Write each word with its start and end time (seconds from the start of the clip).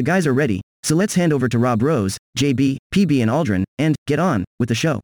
the 0.00 0.04
guys 0.04 0.26
are 0.26 0.32
ready, 0.32 0.62
so 0.82 0.96
let's 0.96 1.14
hand 1.14 1.30
over 1.30 1.46
to 1.46 1.58
Rob 1.58 1.82
Rose, 1.82 2.16
JB, 2.38 2.78
PB 2.94 3.20
and 3.20 3.30
Aldrin, 3.30 3.64
and 3.78 3.94
get 4.06 4.18
on 4.18 4.46
with 4.58 4.70
the 4.70 4.74
show. 4.74 4.98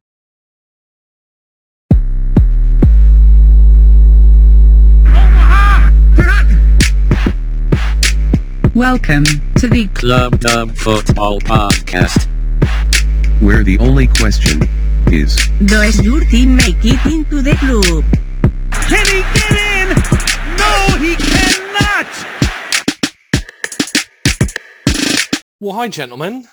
Welcome 8.73 9.25
to 9.57 9.67
the 9.67 9.87
Club 9.93 10.39
Dub 10.39 10.75
Football 10.75 11.41
Podcast. 11.41 12.25
where 13.39 13.63
the 13.63 13.77
only 13.77 14.07
question 14.07 14.61
is, 15.13 15.35
Does 15.65 16.01
your 16.01 16.21
team 16.21 16.55
make 16.55 16.83
it 16.83 17.05
into 17.05 17.43
the 17.43 17.53
club? 17.57 18.03
Well, 25.59 25.73
hi, 25.73 25.87
gentlemen. 25.87 26.47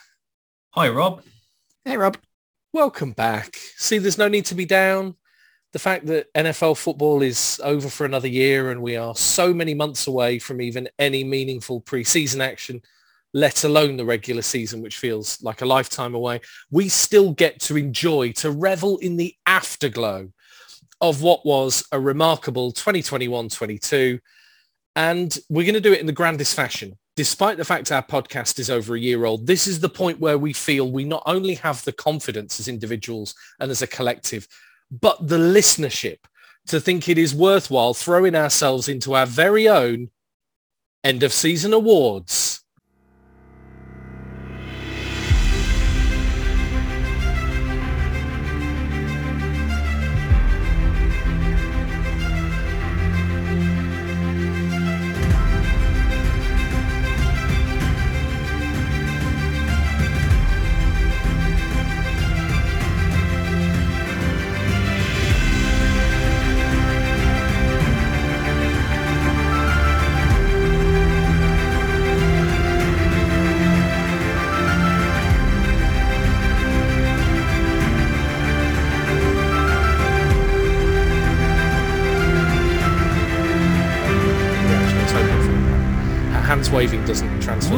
Hi, 0.71 0.89
Rob. 0.89 1.23
Hey, 1.85 1.99
Rob. 1.99 2.17
Welcome 2.73 3.13
back. 3.13 3.55
See, 3.77 3.99
there's 3.99 4.17
no 4.17 4.29
need 4.29 4.47
to 4.47 4.55
be 4.55 4.65
down. 4.65 5.17
The 5.75 5.79
fact 5.79 6.07
that 6.07 6.33
NFL 6.33 6.79
football 6.79 7.21
is 7.21 7.61
over 7.63 7.91
for 7.91 8.07
another 8.07 8.29
year 8.29 8.71
and 8.71 8.81
we 8.81 8.97
are 8.97 9.15
so 9.15 9.53
many 9.53 9.75
months 9.75 10.07
away 10.07 10.39
from 10.39 10.63
even 10.63 10.89
any 10.99 11.23
meaningful 11.23 11.83
preseason 11.83 12.41
action, 12.41 12.81
let 13.35 13.65
alone 13.65 13.99
the 13.99 14.07
regular 14.07 14.41
season, 14.41 14.81
which 14.81 14.97
feels 14.97 15.43
like 15.43 15.61
a 15.61 15.67
lifetime 15.67 16.15
away, 16.15 16.41
we 16.71 16.89
still 16.89 17.35
get 17.35 17.61
to 17.61 17.77
enjoy, 17.77 18.33
to 18.33 18.51
revel 18.51 18.97
in 18.97 19.19
the 19.19 19.35
afterglow 19.45 20.33
of 21.03 21.21
what 21.21 21.45
was 21.45 21.87
a 21.93 22.01
remarkable 22.01 22.73
2021-22. 22.73 24.19
And 24.97 25.39
we're 25.51 25.67
going 25.67 25.75
to 25.75 25.81
do 25.83 25.93
it 25.93 26.01
in 26.01 26.07
the 26.07 26.13
grandest 26.13 26.57
fashion. 26.57 26.97
Despite 27.17 27.59
the 27.59 27.65
fact 27.65 27.93
our 27.93 28.03
podcast 28.03 28.59
is 28.59 28.71
over 28.71 28.97
a 28.97 29.01
year 29.01 29.25
old, 29.25 29.47
this 29.47 29.67
is 29.69 29.79
the 29.79 29.89
point 29.89 30.19
where 30.19 30.37
we 30.37 30.53
feel 30.53 30.91
we 30.91 31.05
not 31.05 31.23
only 31.27 31.55
have 31.55 31.85
the 31.85 31.93
confidence 31.93 32.59
as 32.59 32.67
individuals 32.67 33.35
and 33.61 33.71
as 33.71 33.83
a 33.83 33.87
collective, 33.87 34.49
but 34.91 35.29
the 35.29 35.39
listenership 35.39 36.19
to 36.67 36.81
think 36.81 37.09
it 37.09 37.19
is 37.19 37.35
worthwhile 37.35 37.95
throwing 37.95 38.35
ourselves 38.35 38.89
into 38.89 39.15
our 39.15 39.27
very 39.27 39.69
own 39.69 40.11
end 41.05 41.23
of 41.23 41.33
season 41.33 41.73
awards. 41.73 42.54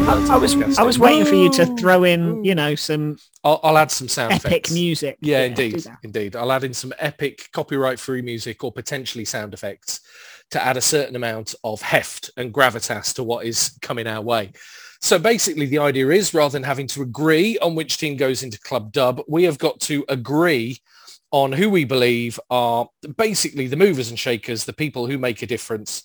Doesn't 0.06 0.26
transfer. 0.26 0.26
well 0.26 0.26
to 0.26 0.32
I 0.32 0.36
was 0.36 0.54
podcasting. 0.54 0.78
I 0.78 0.82
was 0.84 0.98
waiting 0.98 1.24
for 1.24 1.34
you 1.34 1.50
to 1.52 1.66
throw 1.76 2.04
in, 2.04 2.44
you 2.44 2.54
know, 2.54 2.72
mm. 2.72 2.78
some 2.78 3.16
I'll, 3.44 3.60
I'll 3.62 3.78
add 3.78 3.90
some 3.90 4.08
sound 4.08 4.32
epic 4.32 4.46
effects. 4.46 4.72
music. 4.72 5.18
Yeah, 5.20 5.48
do 5.48 5.64
indeed, 5.64 5.86
indeed. 6.02 6.36
I'll 6.36 6.52
add 6.52 6.64
in 6.64 6.74
some 6.74 6.92
epic 6.98 7.48
copyright-free 7.52 8.22
music 8.22 8.62
or 8.64 8.72
potentially 8.72 9.24
sound 9.24 9.54
effects 9.54 10.00
to 10.50 10.62
add 10.64 10.76
a 10.76 10.80
certain 10.80 11.16
amount 11.16 11.54
of 11.64 11.82
heft 11.82 12.30
and 12.36 12.52
gravitas 12.52 13.14
to 13.14 13.24
what 13.24 13.46
is 13.46 13.76
coming 13.82 14.06
our 14.06 14.22
way. 14.22 14.52
So 15.00 15.18
basically, 15.18 15.66
the 15.66 15.78
idea 15.78 16.08
is 16.10 16.32
rather 16.32 16.52
than 16.52 16.62
having 16.62 16.86
to 16.88 17.02
agree 17.02 17.58
on 17.58 17.74
which 17.74 17.98
team 17.98 18.16
goes 18.16 18.42
into 18.42 18.60
Club 18.60 18.92
Dub, 18.92 19.22
we 19.28 19.44
have 19.44 19.58
got 19.58 19.80
to 19.80 20.04
agree 20.08 20.78
on 21.32 21.52
who 21.52 21.68
we 21.68 21.84
believe 21.84 22.38
are 22.48 22.88
basically 23.16 23.66
the 23.66 23.76
movers 23.76 24.08
and 24.08 24.18
shakers, 24.18 24.64
the 24.64 24.72
people 24.72 25.06
who 25.06 25.18
make 25.18 25.42
a 25.42 25.46
difference 25.46 26.04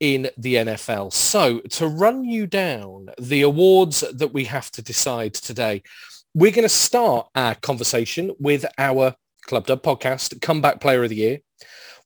in 0.00 0.30
the 0.36 0.56
NFL. 0.56 1.12
So 1.12 1.60
to 1.60 1.86
run 1.86 2.24
you 2.24 2.46
down 2.46 3.10
the 3.18 3.42
awards 3.42 4.00
that 4.00 4.32
we 4.32 4.44
have 4.44 4.70
to 4.72 4.82
decide 4.82 5.34
today, 5.34 5.82
we're 6.34 6.52
going 6.52 6.64
to 6.64 6.68
start 6.68 7.28
our 7.34 7.54
conversation 7.54 8.32
with 8.38 8.66
our 8.78 9.14
Club 9.46 9.66
Dub 9.66 9.82
podcast, 9.82 10.40
Comeback 10.42 10.80
Player 10.80 11.04
of 11.04 11.10
the 11.10 11.16
Year. 11.16 11.38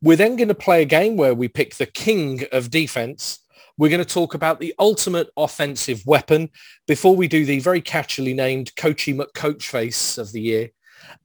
We're 0.03 0.17
then 0.17 0.37
going 0.37 0.49
to 0.49 0.55
play 0.55 0.83
a 0.83 0.87
game 0.87 1.17
where 1.17 1.34
we 1.34 1.49
pick 1.49 1.75
the 1.75 1.87
king 1.87 2.45
of 2.53 2.71
defense. 2.71 3.41
We're 3.77 3.91
going 3.91 4.05
to 4.05 4.15
talk 4.15 4.34
about 4.34 4.61
the 4.61 4.75
ultimate 4.78 5.28
offensive 5.37 6.03
weapon 6.07 6.51
before 6.87 7.17
we 7.17 7.28
do 7.28 7.45
the 7.45 7.61
very 7.61 7.83
catchily 7.83 8.34
named 8.34 8.75
Coachy 8.77 9.15
McCoachface 9.15 10.19
of 10.19 10.33
the 10.33 10.41
year. 10.41 10.71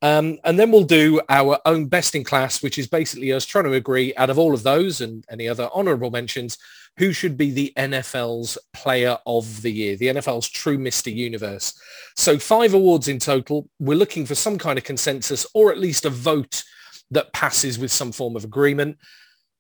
Um, 0.01 0.39
and 0.43 0.59
then 0.59 0.71
we'll 0.71 0.83
do 0.83 1.21
our 1.29 1.59
own 1.65 1.87
best 1.87 2.15
in 2.15 2.23
class, 2.23 2.61
which 2.61 2.77
is 2.77 2.87
basically 2.87 3.31
us 3.31 3.45
trying 3.45 3.65
to 3.65 3.73
agree 3.73 4.13
out 4.15 4.29
of 4.29 4.37
all 4.37 4.53
of 4.53 4.63
those 4.63 5.01
and 5.01 5.25
any 5.29 5.47
other 5.47 5.69
honorable 5.73 6.11
mentions, 6.11 6.57
who 6.97 7.11
should 7.11 7.37
be 7.37 7.51
the 7.51 7.73
NFL's 7.77 8.57
player 8.73 9.17
of 9.25 9.61
the 9.61 9.71
year, 9.71 9.95
the 9.95 10.07
NFL's 10.07 10.47
true 10.47 10.77
Mr. 10.77 11.13
Universe. 11.13 11.79
So 12.15 12.39
five 12.39 12.73
awards 12.73 13.07
in 13.07 13.19
total. 13.19 13.69
We're 13.79 13.97
looking 13.97 14.25
for 14.25 14.35
some 14.35 14.57
kind 14.57 14.77
of 14.77 14.83
consensus 14.83 15.45
or 15.53 15.71
at 15.71 15.77
least 15.77 16.05
a 16.05 16.09
vote 16.09 16.63
that 17.11 17.33
passes 17.33 17.77
with 17.77 17.91
some 17.91 18.11
form 18.11 18.35
of 18.35 18.43
agreement. 18.43 18.97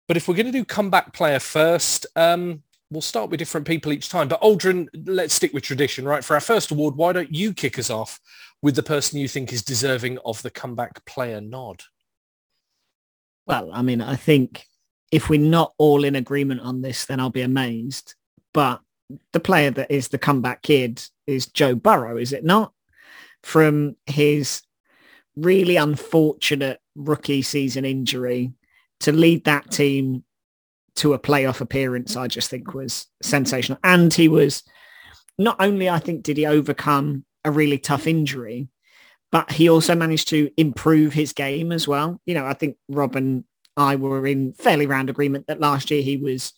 But 0.07 0.17
if 0.17 0.27
we're 0.27 0.35
going 0.35 0.45
to 0.45 0.51
do 0.51 0.65
comeback 0.65 1.13
player 1.13 1.39
first, 1.39 2.05
um, 2.15 2.61
we'll 2.89 3.01
start 3.01 3.29
with 3.29 3.39
different 3.39 3.67
people 3.67 3.91
each 3.91 4.09
time. 4.09 4.27
But 4.27 4.41
Aldrin, 4.41 4.87
let's 5.05 5.33
stick 5.33 5.53
with 5.53 5.63
tradition, 5.63 6.05
right? 6.05 6.23
For 6.23 6.35
our 6.35 6.41
first 6.41 6.71
award, 6.71 6.95
why 6.95 7.11
don't 7.11 7.33
you 7.33 7.53
kick 7.53 7.79
us 7.79 7.89
off 7.89 8.19
with 8.65 8.75
the 8.75 8.81
person 8.81 9.19
you 9.19 9.27
think 9.27 9.53
is 9.53 9.61
deserving 9.61 10.17
of 10.25 10.41
the 10.41 10.49
comeback 10.49 11.05
player 11.05 11.39
nod? 11.39 11.83
Well, 13.45 13.69
I 13.71 13.83
mean, 13.83 14.01
I 14.01 14.15
think 14.15 14.65
if 15.11 15.29
we're 15.29 15.39
not 15.39 15.73
all 15.77 16.03
in 16.03 16.15
agreement 16.15 16.61
on 16.61 16.81
this, 16.81 17.05
then 17.05 17.19
I'll 17.19 17.29
be 17.29 17.43
amazed. 17.43 18.15
But 18.55 18.81
the 19.33 19.39
player 19.39 19.69
that 19.69 19.91
is 19.91 20.07
the 20.07 20.17
comeback 20.17 20.63
kid 20.63 20.99
is 21.27 21.45
Joe 21.45 21.75
Burrow, 21.75 22.17
is 22.17 22.33
it 22.33 22.43
not? 22.43 22.73
From 23.43 23.97
his 24.07 24.63
really 25.35 25.75
unfortunate 25.75 26.79
rookie 26.95 27.43
season 27.43 27.85
injury 27.85 28.51
to 29.01 29.11
lead 29.11 29.43
that 29.43 29.69
team 29.69 30.23
to 30.95 31.13
a 31.13 31.19
playoff 31.19 31.61
appearance, 31.61 32.15
I 32.15 32.25
just 32.25 32.49
think 32.49 32.73
was 32.73 33.05
sensational. 33.21 33.77
And 33.83 34.11
he 34.11 34.27
was 34.27 34.63
not 35.37 35.57
only, 35.59 35.87
I 35.87 35.99
think, 35.99 36.23
did 36.23 36.37
he 36.37 36.47
overcome 36.47 37.25
a 37.45 37.51
really 37.51 37.77
tough 37.77 38.07
injury, 38.07 38.67
but 39.31 39.51
he 39.51 39.69
also 39.69 39.95
managed 39.95 40.27
to 40.29 40.51
improve 40.57 41.13
his 41.13 41.31
game 41.31 41.71
as 41.71 41.87
well. 41.87 42.19
You 42.25 42.33
know, 42.33 42.45
I 42.45 42.53
think 42.53 42.77
Rob 42.89 43.15
and 43.15 43.45
I 43.77 43.95
were 43.95 44.25
in 44.25 44.53
fairly 44.53 44.87
round 44.87 45.09
agreement 45.09 45.47
that 45.47 45.59
last 45.59 45.91
year 45.91 46.01
he 46.01 46.17
was 46.17 46.53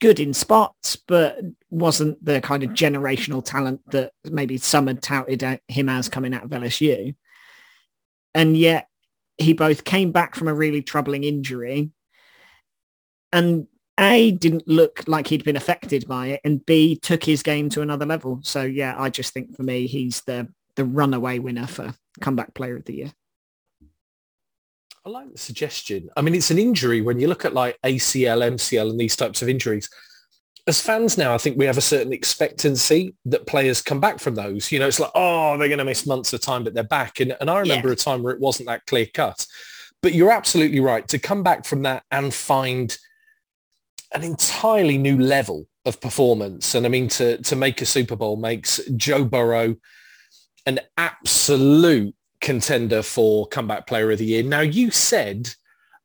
good 0.00 0.20
in 0.20 0.32
spots, 0.34 0.96
but 0.96 1.38
wasn't 1.70 2.22
the 2.24 2.40
kind 2.40 2.62
of 2.62 2.70
generational 2.70 3.44
talent 3.44 3.80
that 3.90 4.12
maybe 4.24 4.56
some 4.58 4.86
had 4.86 5.02
touted 5.02 5.60
him 5.68 5.88
as 5.88 6.08
coming 6.08 6.34
out 6.34 6.44
of 6.44 6.50
LSU. 6.50 7.14
And 8.34 8.56
yet 8.56 8.88
he 9.38 9.52
both 9.52 9.84
came 9.84 10.12
back 10.12 10.34
from 10.34 10.48
a 10.48 10.54
really 10.54 10.82
troubling 10.82 11.24
injury 11.24 11.90
and 13.32 13.66
A, 13.98 14.32
didn't 14.32 14.66
look 14.68 15.04
like 15.06 15.26
he'd 15.26 15.44
been 15.44 15.56
affected 15.56 16.06
by 16.06 16.28
it, 16.28 16.40
and 16.44 16.64
B, 16.66 16.96
took 16.96 17.24
his 17.24 17.42
game 17.42 17.68
to 17.70 17.82
another 17.82 18.06
level. 18.06 18.40
So 18.42 18.62
yeah, 18.62 18.94
I 18.98 19.10
just 19.10 19.32
think 19.32 19.56
for 19.56 19.62
me, 19.62 19.86
he's 19.86 20.20
the 20.22 20.48
the 20.76 20.84
runaway 20.84 21.38
winner 21.40 21.66
for 21.66 21.92
comeback 22.20 22.54
player 22.54 22.76
of 22.76 22.84
the 22.84 22.94
year. 22.94 23.12
I 25.04 25.10
like 25.10 25.32
the 25.32 25.38
suggestion. 25.38 26.08
I 26.16 26.22
mean, 26.22 26.34
it's 26.34 26.50
an 26.50 26.58
injury 26.58 27.00
when 27.00 27.18
you 27.18 27.28
look 27.28 27.44
at 27.44 27.54
like 27.54 27.78
ACL, 27.84 28.46
MCL 28.52 28.90
and 28.90 29.00
these 29.00 29.16
types 29.16 29.42
of 29.42 29.48
injuries. 29.48 29.88
As 30.66 30.80
fans 30.80 31.16
now, 31.16 31.34
I 31.34 31.38
think 31.38 31.56
we 31.56 31.64
have 31.64 31.78
a 31.78 31.82
certain 31.82 32.12
expectancy 32.12 33.14
that 33.24 33.46
players 33.46 33.80
come 33.80 34.00
back 34.00 34.18
from 34.20 34.34
those. 34.34 34.70
You 34.70 34.78
know, 34.78 34.86
it's 34.86 35.00
like, 35.00 35.10
oh, 35.14 35.56
they're 35.56 35.68
going 35.68 35.78
to 35.78 35.84
miss 35.84 36.06
months 36.06 36.32
of 36.34 36.42
time, 36.42 36.62
but 36.62 36.74
they're 36.74 36.82
back. 36.84 37.20
And, 37.20 37.34
and 37.40 37.48
I 37.48 37.58
remember 37.60 37.88
Yeah. 37.88 37.94
a 37.94 37.96
time 37.96 38.22
where 38.22 38.34
it 38.34 38.40
wasn't 38.40 38.68
that 38.68 38.84
clear 38.86 39.06
cut. 39.14 39.46
But 40.02 40.12
you're 40.12 40.30
absolutely 40.30 40.80
right. 40.80 41.08
To 41.08 41.18
come 41.18 41.42
back 41.42 41.64
from 41.64 41.82
that 41.82 42.02
and 42.10 42.32
find 42.34 42.96
an 44.12 44.24
entirely 44.24 44.98
new 44.98 45.18
level 45.18 45.66
of 45.84 46.00
performance. 46.00 46.74
And 46.74 46.86
I 46.86 46.88
mean, 46.88 47.08
to, 47.08 47.38
to 47.38 47.56
make 47.56 47.80
a 47.80 47.86
Super 47.86 48.16
Bowl 48.16 48.36
makes 48.36 48.80
Joe 48.96 49.24
Burrow 49.24 49.76
an 50.66 50.80
absolute 50.96 52.14
contender 52.40 53.02
for 53.02 53.46
comeback 53.48 53.86
player 53.86 54.10
of 54.10 54.18
the 54.18 54.24
year. 54.24 54.42
Now, 54.42 54.60
you 54.60 54.90
said 54.90 55.54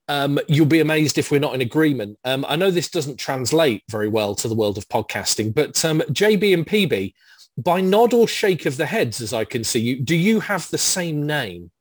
um, 0.07 0.39
you'll 0.47 0.65
be 0.65 0.79
amazed 0.79 1.17
if 1.17 1.31
we're 1.31 1.39
not 1.39 1.55
in 1.55 1.61
agreement. 1.61 2.17
Um, 2.23 2.45
I 2.47 2.55
know 2.55 2.71
this 2.71 2.89
doesn't 2.89 3.17
translate 3.17 3.83
very 3.89 4.09
well 4.09 4.35
to 4.35 4.47
the 4.47 4.55
world 4.55 4.77
of 4.77 4.87
podcasting, 4.89 5.53
but 5.53 5.83
um, 5.85 6.01
JB 6.01 6.53
and 6.53 6.65
PB, 6.65 7.13
by 7.57 7.81
nod 7.81 8.13
or 8.13 8.27
shake 8.27 8.65
of 8.65 8.77
the 8.77 8.85
heads, 8.85 9.21
as 9.21 9.33
I 9.33 9.45
can 9.45 9.63
see 9.63 9.79
you, 9.79 10.01
do 10.01 10.15
you 10.15 10.41
have 10.41 10.69
the 10.69 10.77
same 10.77 11.25
name? 11.25 11.71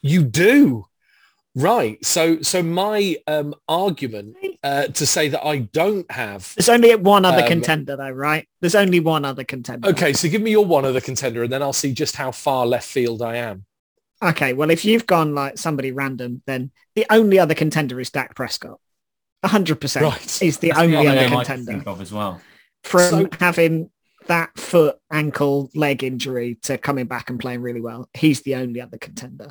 You 0.00 0.24
do. 0.24 0.87
Right. 1.58 2.02
So 2.04 2.40
so 2.42 2.62
my 2.62 3.16
um, 3.26 3.52
argument 3.68 4.36
uh, 4.62 4.86
to 4.88 5.06
say 5.06 5.28
that 5.28 5.44
I 5.44 5.58
don't 5.58 6.08
have. 6.10 6.54
There's 6.56 6.68
only 6.68 6.94
one 6.94 7.24
other 7.24 7.42
Um, 7.42 7.48
contender 7.48 7.96
though, 7.96 8.10
right? 8.10 8.46
There's 8.60 8.76
only 8.76 9.00
one 9.00 9.24
other 9.24 9.42
contender. 9.44 9.88
Okay, 9.88 10.12
so 10.12 10.28
give 10.28 10.40
me 10.40 10.52
your 10.52 10.64
one 10.64 10.84
other 10.84 11.00
contender, 11.00 11.42
and 11.42 11.52
then 11.52 11.62
I'll 11.62 11.72
see 11.72 11.92
just 11.92 12.14
how 12.16 12.30
far 12.30 12.64
left 12.64 12.86
field 12.88 13.22
I 13.22 13.36
am. 13.36 13.64
Okay, 14.22 14.52
well, 14.52 14.70
if 14.70 14.84
you've 14.84 15.06
gone 15.06 15.34
like 15.34 15.58
somebody 15.58 15.90
random, 15.90 16.42
then 16.46 16.70
the 16.94 17.06
only 17.10 17.38
other 17.38 17.54
contender 17.54 17.98
is 18.00 18.10
Dak 18.10 18.34
Prescott. 18.36 18.78
100% 19.44 20.02
Right. 20.02 20.42
is 20.42 20.58
the 20.58 20.68
That's 20.68 20.80
only 20.80 20.92
the 20.96 20.98
other 21.06 21.14
name 21.14 21.32
I 21.32 21.44
contender. 21.44 21.72
think 21.72 21.86
of 21.86 22.00
as 22.00 22.12
well. 22.12 22.40
From 22.84 23.10
So- 23.10 23.28
having 23.38 23.90
that 24.26 24.50
foot, 24.58 24.96
ankle, 25.12 25.70
leg 25.74 26.02
injury 26.04 26.56
to 26.62 26.78
coming 26.78 27.06
back 27.06 27.30
and 27.30 27.38
playing 27.40 27.62
really 27.62 27.80
well, 27.80 28.08
he's 28.14 28.42
the 28.42 28.56
only 28.56 28.80
other 28.80 28.98
contender. 28.98 29.50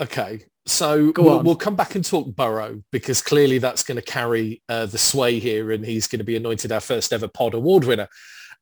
Okay, 0.00 0.44
so 0.66 1.12
we'll, 1.16 1.42
we'll 1.42 1.56
come 1.56 1.76
back 1.76 1.94
and 1.94 2.04
talk 2.04 2.34
Burrow 2.34 2.82
because 2.90 3.20
clearly 3.20 3.58
that's 3.58 3.82
going 3.82 3.96
to 3.96 4.02
carry 4.02 4.62
uh, 4.68 4.86
the 4.86 4.98
sway 4.98 5.38
here, 5.38 5.72
and 5.72 5.84
he's 5.84 6.06
going 6.06 6.20
to 6.20 6.24
be 6.24 6.36
anointed 6.36 6.72
our 6.72 6.80
first 6.80 7.12
ever 7.12 7.28
Pod 7.28 7.54
Award 7.54 7.84
winner. 7.84 8.08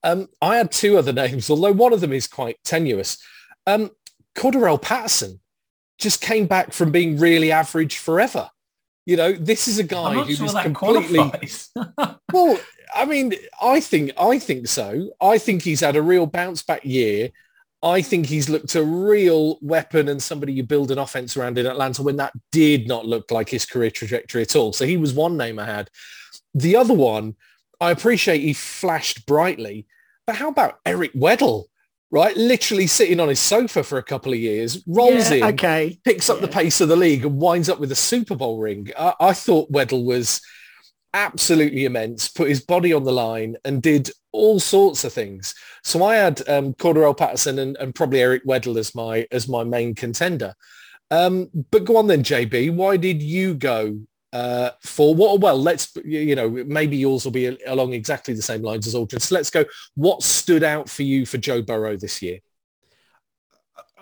Um, 0.02 0.28
I 0.40 0.56
had 0.56 0.72
two 0.72 0.98
other 0.98 1.12
names, 1.24 1.48
although 1.48 1.72
one 1.72 1.92
of 1.92 2.00
them 2.00 2.12
is 2.12 2.26
quite 2.26 2.56
tenuous. 2.64 3.18
Um, 3.66 3.90
Patterson 4.34 5.40
just 5.98 6.20
came 6.20 6.46
back 6.46 6.72
from 6.72 6.90
being 6.90 7.18
really 7.18 7.52
average 7.52 7.98
forever. 7.98 8.50
You 9.06 9.16
know, 9.16 9.32
this 9.32 9.68
is 9.68 9.78
a 9.78 9.84
guy 9.84 10.14
who 10.14 10.34
sure 10.34 10.46
was 10.46 10.54
completely 10.54 11.18
well, 12.32 12.58
I 12.94 13.04
mean, 13.04 13.34
I 13.60 13.80
think 13.80 14.12
I 14.18 14.38
think 14.38 14.68
so. 14.68 15.10
I 15.20 15.38
think 15.38 15.62
he's 15.62 15.80
had 15.80 15.96
a 15.96 16.02
real 16.02 16.26
bounce 16.26 16.62
back 16.62 16.84
year. 16.84 17.30
I 17.82 18.00
think 18.00 18.26
he's 18.26 18.48
looked 18.48 18.74
a 18.76 18.84
real 18.84 19.58
weapon 19.60 20.08
and 20.08 20.22
somebody 20.22 20.52
you 20.52 20.62
build 20.62 20.90
an 20.92 20.98
offense 20.98 21.36
around 21.36 21.58
in 21.58 21.66
Atlanta 21.66 22.02
when 22.02 22.16
that 22.16 22.32
did 22.52 22.86
not 22.86 23.06
look 23.06 23.30
like 23.30 23.48
his 23.48 23.66
career 23.66 23.90
trajectory 23.90 24.42
at 24.42 24.54
all. 24.54 24.72
So 24.72 24.86
he 24.86 24.96
was 24.96 25.12
one 25.12 25.36
name 25.36 25.58
I 25.58 25.66
had. 25.66 25.90
The 26.54 26.76
other 26.76 26.94
one, 26.94 27.34
I 27.80 27.90
appreciate 27.90 28.40
he 28.40 28.52
flashed 28.52 29.26
brightly, 29.26 29.86
but 30.26 30.36
how 30.36 30.48
about 30.48 30.78
Eric 30.86 31.12
Weddle? 31.14 31.64
Right, 32.12 32.36
literally 32.36 32.86
sitting 32.86 33.20
on 33.20 33.30
his 33.30 33.40
sofa 33.40 33.82
for 33.82 33.96
a 33.96 34.02
couple 34.02 34.34
of 34.34 34.38
years, 34.38 34.84
rolls 34.86 35.30
Yeah, 35.30 35.36
in, 35.48 35.54
okay. 35.54 35.98
picks 36.04 36.28
up 36.28 36.40
the 36.42 36.46
pace 36.46 36.82
of 36.82 36.90
the 36.90 36.94
league 36.96 37.24
and 37.24 37.38
winds 37.38 37.70
up 37.70 37.80
with 37.80 37.90
a 37.90 37.96
Super 37.96 38.36
Bowl 38.36 38.58
ring. 38.58 38.90
I, 38.98 39.14
I 39.18 39.32
thought 39.32 39.72
Weddle 39.72 40.04
was 40.04 40.42
absolutely 41.14 41.84
immense, 41.84 42.28
put 42.28 42.48
his 42.48 42.64
body 42.64 42.92
on 42.92 43.04
the 43.04 43.12
line 43.12 43.56
and 43.64 43.82
did 43.82 44.10
all 44.32 44.58
sorts 44.58 45.04
of 45.04 45.12
things. 45.12 45.54
So 45.84 46.04
I 46.04 46.16
had 46.16 46.46
um, 46.48 46.74
Cordarrelle 46.74 47.16
Patterson 47.16 47.58
and, 47.58 47.76
and 47.78 47.94
probably 47.94 48.20
Eric 48.20 48.46
Weddle 48.46 48.78
as 48.78 48.94
my 48.94 49.26
as 49.30 49.48
my 49.48 49.64
main 49.64 49.94
contender. 49.94 50.54
Um, 51.10 51.50
but 51.70 51.84
go 51.84 51.98
on 51.98 52.06
then, 52.06 52.22
JB. 52.22 52.74
Why 52.74 52.96
did 52.96 53.22
you 53.22 53.54
go 53.54 54.00
uh, 54.32 54.70
for 54.82 55.14
what? 55.14 55.40
Well, 55.40 55.60
let's 55.60 55.94
you 56.04 56.34
know 56.34 56.48
maybe 56.48 56.96
yours 56.96 57.24
will 57.24 57.32
be 57.32 57.58
along 57.66 57.92
exactly 57.92 58.34
the 58.34 58.42
same 58.42 58.62
lines 58.62 58.86
as 58.86 58.94
Aldrin. 58.94 59.20
So 59.20 59.34
let's 59.34 59.50
go. 59.50 59.64
What 59.94 60.22
stood 60.22 60.62
out 60.62 60.88
for 60.88 61.02
you 61.02 61.26
for 61.26 61.38
Joe 61.38 61.60
Burrow 61.60 61.96
this 61.96 62.22
year? 62.22 62.38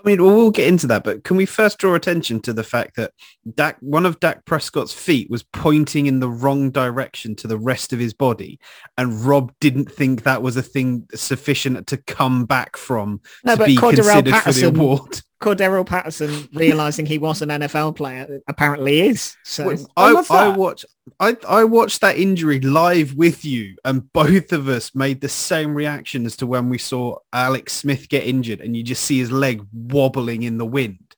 I 0.02 0.08
mean, 0.08 0.22
well, 0.24 0.34
we'll 0.34 0.50
get 0.50 0.66
into 0.66 0.86
that, 0.86 1.04
but 1.04 1.24
can 1.24 1.36
we 1.36 1.44
first 1.44 1.78
draw 1.78 1.94
attention 1.94 2.40
to 2.40 2.52
the 2.52 2.64
fact 2.64 2.96
that 2.96 3.12
Dak, 3.54 3.76
one 3.80 4.06
of 4.06 4.18
Dak 4.20 4.44
Prescott's 4.46 4.94
feet 4.94 5.28
was 5.28 5.42
pointing 5.42 6.06
in 6.06 6.20
the 6.20 6.28
wrong 6.28 6.70
direction 6.70 7.36
to 7.36 7.46
the 7.46 7.58
rest 7.58 7.92
of 7.92 7.98
his 7.98 8.14
body, 8.14 8.58
and 8.96 9.24
Rob 9.24 9.52
didn't 9.60 9.92
think 9.92 10.22
that 10.22 10.42
was 10.42 10.56
a 10.56 10.62
thing 10.62 11.06
sufficient 11.14 11.86
to 11.88 11.98
come 11.98 12.46
back 12.46 12.76
from 12.76 13.20
No, 13.44 13.52
to 13.52 13.58
but 13.58 13.66
be 13.66 13.76
Cordarrelle 13.76 14.24
considered 14.24 14.36
for 14.36 14.52
the 14.52 14.66
award. 14.68 15.22
Cordarrelle 15.40 15.86
Patterson 15.86 16.48
realizing 16.52 17.06
he 17.06 17.16
was 17.18 17.40
an 17.40 17.48
NFL 17.48 17.96
player 17.96 18.40
apparently 18.46 19.00
is. 19.00 19.36
So 19.42 19.74
I 19.96 20.12
I, 20.12 20.24
I 20.30 20.48
watched 20.48 20.84
I, 21.18 21.36
I 21.48 21.64
watched 21.64 22.02
that 22.02 22.18
injury 22.18 22.60
live 22.60 23.14
with 23.14 23.44
you 23.44 23.76
and 23.84 24.12
both 24.12 24.52
of 24.52 24.68
us 24.68 24.94
made 24.94 25.20
the 25.22 25.28
same 25.30 25.74
reaction 25.74 26.26
as 26.26 26.36
to 26.36 26.46
when 26.46 26.68
we 26.68 26.76
saw 26.78 27.16
Alex 27.32 27.72
Smith 27.72 28.08
get 28.08 28.24
injured 28.24 28.60
and 28.60 28.76
you 28.76 28.82
just 28.82 29.02
see 29.04 29.18
his 29.18 29.32
leg 29.32 29.62
wobbling 29.72 30.42
in 30.42 30.58
the 30.58 30.66
wind. 30.66 31.16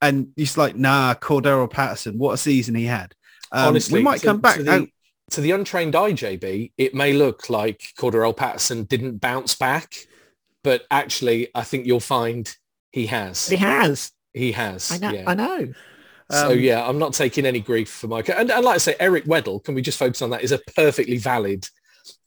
And 0.00 0.28
it's 0.36 0.56
like, 0.56 0.76
nah, 0.76 1.14
Cordarrelle 1.14 1.70
Patterson, 1.70 2.18
what 2.18 2.32
a 2.32 2.38
season 2.38 2.74
he 2.74 2.84
had. 2.84 3.14
Um, 3.52 3.68
Honestly, 3.68 3.98
we 3.98 4.04
might 4.04 4.20
to- 4.20 4.26
come 4.26 4.40
back. 4.40 4.56
to 4.56 4.62
the, 4.62 4.72
and- 4.72 4.88
to 5.32 5.40
the 5.42 5.50
untrained 5.50 5.94
eye, 5.94 6.12
JB. 6.12 6.72
It 6.78 6.94
may 6.94 7.12
look 7.12 7.50
like 7.50 7.82
Cordarrelle 7.98 8.36
Patterson 8.36 8.84
didn't 8.84 9.18
bounce 9.20 9.54
back, 9.54 9.94
but 10.64 10.84
actually, 10.90 11.48
I 11.54 11.64
think 11.64 11.84
you'll 11.86 12.00
find 12.00 12.50
he 12.92 13.06
has. 13.06 13.48
he 13.48 13.56
has. 13.56 14.12
He 14.34 14.52
has. 14.52 14.92
I 14.92 14.98
know. 14.98 15.10
yeah. 15.10 15.24
I 15.26 15.34
know. 15.34 15.72
So 16.30 16.50
Um, 16.50 16.58
yeah, 16.58 16.86
I'm 16.86 16.98
not 16.98 17.14
taking 17.14 17.46
any 17.46 17.60
grief 17.60 17.88
for 17.88 18.06
Micah. 18.06 18.38
And, 18.38 18.50
and 18.50 18.64
like 18.64 18.74
I 18.74 18.78
say, 18.78 18.94
Eric 19.00 19.24
Weddle, 19.24 19.64
can 19.64 19.74
we 19.74 19.80
just 19.82 19.98
focus 19.98 20.20
on 20.20 20.30
that? 20.30 20.42
Is 20.42 20.52
a 20.52 20.58
perfectly 20.76 21.16
valid 21.16 21.66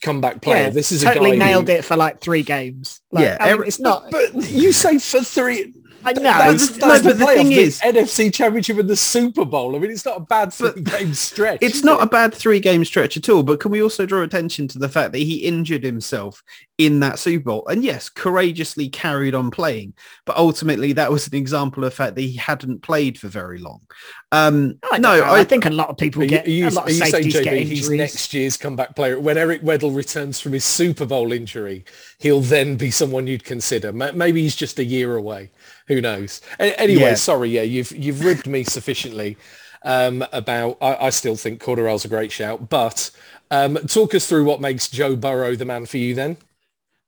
comeback 0.03 0.41
player. 0.41 0.63
Yeah, 0.63 0.69
this 0.69 0.91
is 0.91 1.03
totally 1.03 1.31
a 1.31 1.37
guy 1.39 1.45
nailed 1.45 1.67
who, 1.67 1.75
it 1.75 1.85
for 1.85 1.95
like 1.95 2.19
three 2.19 2.41
games. 2.43 3.01
Like, 3.11 3.25
Yeah, 3.25 3.37
I 3.39 3.43
mean, 3.45 3.53
every- 3.53 3.67
it's 3.67 3.79
not. 3.79 4.09
But 4.09 4.33
you 4.33 4.71
say 4.71 4.97
for 4.97 5.21
three. 5.21 5.73
I 6.03 6.13
know. 6.13 6.21
That's, 6.21 6.63
it's- 6.63 6.77
no, 6.79 6.87
that's 6.87 7.03
but 7.03 7.17
the 7.17 7.25
playoff, 7.25 7.35
thing 7.35 7.51
is- 7.51 7.79
NFC 7.81 8.33
Championship 8.33 8.77
and 8.77 8.89
the 8.89 8.95
Super 8.95 9.45
Bowl. 9.45 9.75
I 9.75 9.79
mean, 9.79 9.91
it's 9.91 10.05
not 10.05 10.17
a 10.17 10.21
bad 10.21 10.53
three-game 10.53 11.13
stretch. 11.13 11.59
It's 11.61 11.83
not 11.83 11.99
it? 11.99 12.03
a 12.03 12.07
bad 12.07 12.33
three 12.33 12.59
game 12.59 12.83
stretch 12.85 13.17
at 13.17 13.29
all, 13.29 13.43
but 13.43 13.59
can 13.59 13.71
we 13.71 13.81
also 13.81 14.05
draw 14.05 14.21
attention 14.21 14.67
to 14.69 14.79
the 14.79 14.89
fact 14.89 15.11
that 15.13 15.19
he 15.19 15.37
injured 15.37 15.83
himself 15.83 16.43
in 16.77 16.99
that 16.99 17.19
Super 17.19 17.45
Bowl 17.45 17.67
and 17.67 17.83
yes, 17.83 18.09
courageously 18.09 18.89
carried 18.89 19.35
on 19.35 19.51
playing, 19.51 19.93
but 20.25 20.35
ultimately 20.35 20.93
that 20.93 21.11
was 21.11 21.27
an 21.27 21.35
example 21.35 21.83
of 21.83 21.91
the 21.91 21.95
fact 21.95 22.15
that 22.15 22.21
he 22.21 22.35
hadn't 22.35 22.81
played 22.81 23.19
for 23.19 23.27
very 23.27 23.59
long. 23.59 23.81
Um, 24.31 24.79
I 24.91 24.97
no. 24.97 25.11
I, 25.21 25.41
I, 25.41 25.43
think 25.43 25.65
a 25.65 25.69
lot 25.69 25.89
of 25.89 25.97
people 25.97 26.23
you, 26.23 26.29
get 26.29 26.47
are 26.47 26.49
you, 26.49 26.67
a 26.67 26.71
lot 26.71 26.85
are 26.85 26.89
of 26.89 26.95
you 26.95 26.99
saying, 26.99 27.11
safeties 27.11 27.33
get 27.41 27.53
JB, 27.53 27.63
he's 27.65 27.89
next 27.89 28.33
year's 28.33 28.57
comeback 28.57 28.95
player? 28.95 29.19
When 29.19 29.37
Eric 29.37 29.61
Weddle 29.61 29.95
returns 29.95 30.39
from 30.39 30.53
his 30.53 30.65
Super 30.65 31.05
Bowl 31.05 31.31
injury, 31.31 31.85
he'll 32.17 32.41
then 32.41 32.77
be 32.77 32.89
someone 32.89 33.27
you'd 33.27 33.43
consider. 33.43 33.93
Maybe 33.93 34.41
he's 34.41 34.55
just 34.55 34.79
a 34.79 34.83
year 34.83 35.15
away. 35.15 35.51
Who 35.91 35.99
knows? 36.01 36.39
A- 36.59 36.79
Anyway, 36.79 37.01
Yeah. 37.01 37.15
sorry, 37.15 37.49
yeah, 37.49 37.63
you've 37.63 37.91
you've 37.91 38.23
ribbed 38.23 38.47
me 38.47 38.63
sufficiently 38.63 39.35
um, 39.83 40.25
about. 40.31 40.77
I, 40.81 40.95
I 41.07 41.09
still 41.09 41.35
think 41.35 41.61
Cordarrelle's 41.61 42.05
a 42.05 42.07
great 42.07 42.31
shout, 42.31 42.69
but 42.69 43.11
um, 43.51 43.75
talk 43.87 44.15
us 44.15 44.25
through 44.25 44.45
what 44.45 44.61
makes 44.61 44.87
Joe 44.87 45.17
Burrow 45.17 45.55
the 45.57 45.65
man 45.65 45.85
for 45.85 45.97
you 45.97 46.15
then. 46.15 46.37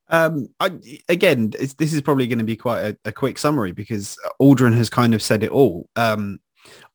Um, 0.10 0.50
I, 0.60 0.72
again, 1.08 1.54
it's, 1.58 1.76
this 1.76 1.94
is 1.94 2.02
probably 2.02 2.28
going 2.28 2.40
to 2.40 2.46
be 2.46 2.58
quite 2.58 2.82
a, 2.82 2.98
a 3.06 3.12
quick 3.14 3.38
summary 3.38 3.72
because 3.72 4.18
Aldrin 4.42 4.76
has 4.76 4.90
kind 4.90 5.14
of 5.16 5.22
said 5.24 5.44
it 5.44 5.52
all. 5.52 5.88
Um, 5.96 6.40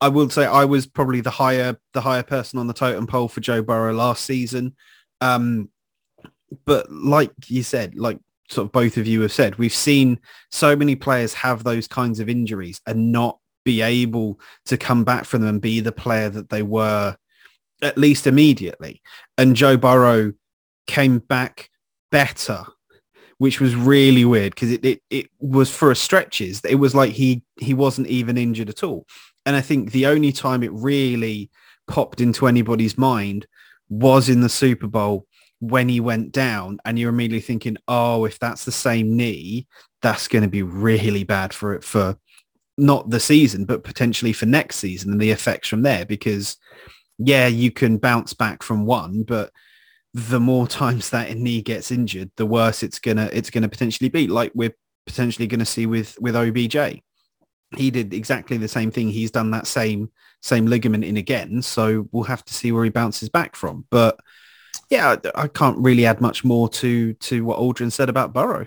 I 0.03 0.09
will 0.09 0.29
say 0.29 0.45
I 0.45 0.67
was 0.67 0.87
probably 0.87 1.23
the 1.23 1.31
higher 1.31 1.77
the 1.95 2.03
higher 2.03 2.23
person 2.23 2.59
on 2.59 2.67
the 2.67 2.75
totem 2.75 3.07
pole 3.07 3.29
for 3.29 3.41
Joe 3.41 3.63
Burrow 3.63 3.95
last 3.95 4.25
season. 4.25 4.77
Um, 5.23 5.71
but 6.67 6.93
like 6.93 7.33
you 7.49 7.63
said, 7.63 7.95
like 7.95 8.19
sort 8.49 8.67
of 8.67 8.73
both 8.73 8.97
of 8.97 9.07
you 9.07 9.21
have 9.23 9.33
said, 9.33 9.57
we've 9.57 9.75
seen 9.75 10.19
so 10.51 10.75
many 10.75 10.97
players 10.97 11.35
have 11.35 11.65
those 11.65 11.87
kinds 11.87 12.21
of 12.21 12.29
injuries 12.29 12.81
and 12.87 13.13
not 13.13 13.39
be 13.65 13.83
able 13.83 14.41
to 14.67 14.77
come 14.77 15.05
back 15.05 15.25
from 15.25 15.43
them 15.43 15.51
and 15.51 15.61
be 15.61 15.81
the 15.81 15.93
player 15.93 16.29
that 16.31 16.49
they 16.49 16.63
were 16.63 17.17
at 17.83 17.99
least 17.99 18.27
immediately. 18.27 19.03
And 19.37 19.55
Joe 19.55 19.77
Burrow 19.77 20.33
came 20.87 21.19
back 21.19 21.71
better 22.11 22.65
which 23.39 23.61
was 23.61 23.75
really 23.75 24.25
weird 24.25 24.55
because 24.55 24.73
it, 24.73 24.85
it, 24.85 25.01
it 25.11 25.27
was 25.39 25.71
for 25.71 25.91
a 25.91 25.97
stretches. 25.97 26.61
It 26.65 26.75
was 26.75 26.95
like 26.95 27.13
he, 27.13 27.43
he 27.59 27.73
wasn't 27.73 28.09
even 28.09 28.37
injured 28.37 28.69
at 28.69 28.83
all. 28.83 29.07
And 29.47 29.57
I 29.57 29.61
think 29.61 29.93
the 29.93 30.07
only 30.07 30.33
time 30.33 30.63
it 30.63 30.73
really 30.73 31.51
popped 31.87 32.21
into 32.21 32.49
anybody's 32.49 32.99
mind 32.99 33.47
was 33.89 34.29
in 34.29 34.41
the 34.41 34.49
Super 34.49 34.89
Bowl 34.89 35.27
when 35.61 35.89
he 35.89 36.01
went 36.01 36.33
down 36.33 36.79
and 36.85 36.99
you're 36.99 37.11
immediately 37.11 37.41
thinking, 37.41 37.77
oh, 37.89 38.25
if 38.25 38.39
that's 38.39 38.65
the 38.65 38.73
same 38.73 39.17
knee, 39.17 39.67
that's 40.03 40.29
going 40.29 40.43
to 40.43 40.49
be 40.49 40.63
really 40.63 41.25
bad 41.25 41.53
for 41.53 41.75
it 41.75 41.83
for 41.83 42.17
not 42.77 43.11
the 43.11 43.21
season, 43.21 43.65
but 43.65 43.83
potentially 43.83 44.33
for 44.33 44.47
next 44.47 44.77
season 44.77 45.11
and 45.13 45.21
the 45.21 45.31
effects 45.31 45.69
from 45.69 45.83
there 45.83 46.07
because 46.07 46.57
yeah, 47.19 47.49
you 47.49 47.73
can 47.73 47.99
bounce 47.99 48.33
back 48.33 48.63
from 48.63 48.87
one, 48.87 49.25
but 49.25 49.51
the 50.15 50.41
more 50.41 50.67
times 50.69 51.11
that 51.11 51.37
knee 51.37 51.61
gets 51.63 51.91
injured, 51.91 52.31
the 52.37 52.47
worse 52.47 52.83
it's 52.83 52.99
gonna 52.99 53.29
it's 53.33 53.51
gonna 53.51 53.69
potentially 53.69 54.09
be. 54.09 54.29
Like 54.29 54.53
we're 54.55 54.75
potentially 55.07 55.47
gonna 55.47 55.67
see 55.67 55.87
with 55.87 56.17
with 56.21 56.37
OBJ. 56.37 57.03
He 57.77 57.91
did 57.91 58.15
exactly 58.15 58.57
the 58.57 58.69
same 58.69 58.91
thing. 58.91 59.11
He's 59.11 59.31
done 59.31 59.51
that 59.51 59.67
same 59.67 60.11
same 60.41 60.67
ligament 60.67 61.05
in 61.05 61.17
again. 61.17 61.61
So 61.61 62.09
we'll 62.13 62.25
have 62.25 62.45
to 62.45 62.55
see 62.55 62.73
where 62.73 62.85
he 62.85 62.91
bounces 62.91 63.29
back 63.29 63.57
from. 63.57 63.85
But 63.91 64.19
yeah, 64.91 65.17
I, 65.35 65.49
can't 65.49 65.79
really 65.79 66.07
add 66.07 66.21
much 66.21 66.45
more 66.45 66.69
to 66.71 67.13
to 67.15 67.45
what 67.45 67.59
Aldrin 67.59 67.93
said 67.93 68.09
about 68.09 68.33
Burrow. 68.33 68.67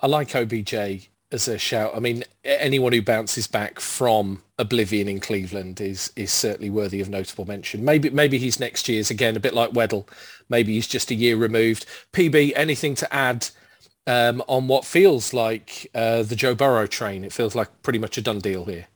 I 0.00 0.06
like 0.06 0.34
OBJ 0.34 1.08
as 1.32 1.48
a 1.48 1.58
shout. 1.58 1.92
I 1.96 1.98
mean, 1.98 2.24
anyone 2.44 2.92
who 2.92 3.02
bounces 3.02 3.46
back 3.46 3.80
from 3.80 4.42
oblivion 4.58 5.08
in 5.08 5.18
Cleveland 5.18 5.80
is 5.80 6.12
is 6.14 6.32
certainly 6.32 6.70
worthy 6.70 7.00
of 7.00 7.08
notable 7.08 7.44
mention. 7.44 7.84
Maybe 7.84 8.10
maybe 8.10 8.38
he's 8.38 8.60
next 8.60 8.88
year's 8.88 9.10
again, 9.10 9.36
a 9.36 9.40
bit 9.40 9.54
like 9.54 9.70
Weddle. 9.70 10.08
Maybe 10.48 10.74
he's 10.74 10.86
just 10.86 11.10
a 11.10 11.14
year 11.14 11.36
removed. 11.36 11.86
PB, 12.12 12.52
anything 12.54 12.94
to 12.96 13.12
add 13.12 13.48
um, 14.06 14.42
on 14.46 14.68
what 14.68 14.84
feels 14.84 15.32
like 15.32 15.90
uh, 15.94 16.22
the 16.22 16.36
Joe 16.36 16.54
Burrow 16.54 16.86
train? 16.86 17.24
It 17.24 17.32
feels 17.32 17.54
like 17.54 17.82
pretty 17.82 17.98
much 17.98 18.16
a 18.16 18.22
done 18.22 18.38
deal 18.38 18.66
here. 18.66 18.86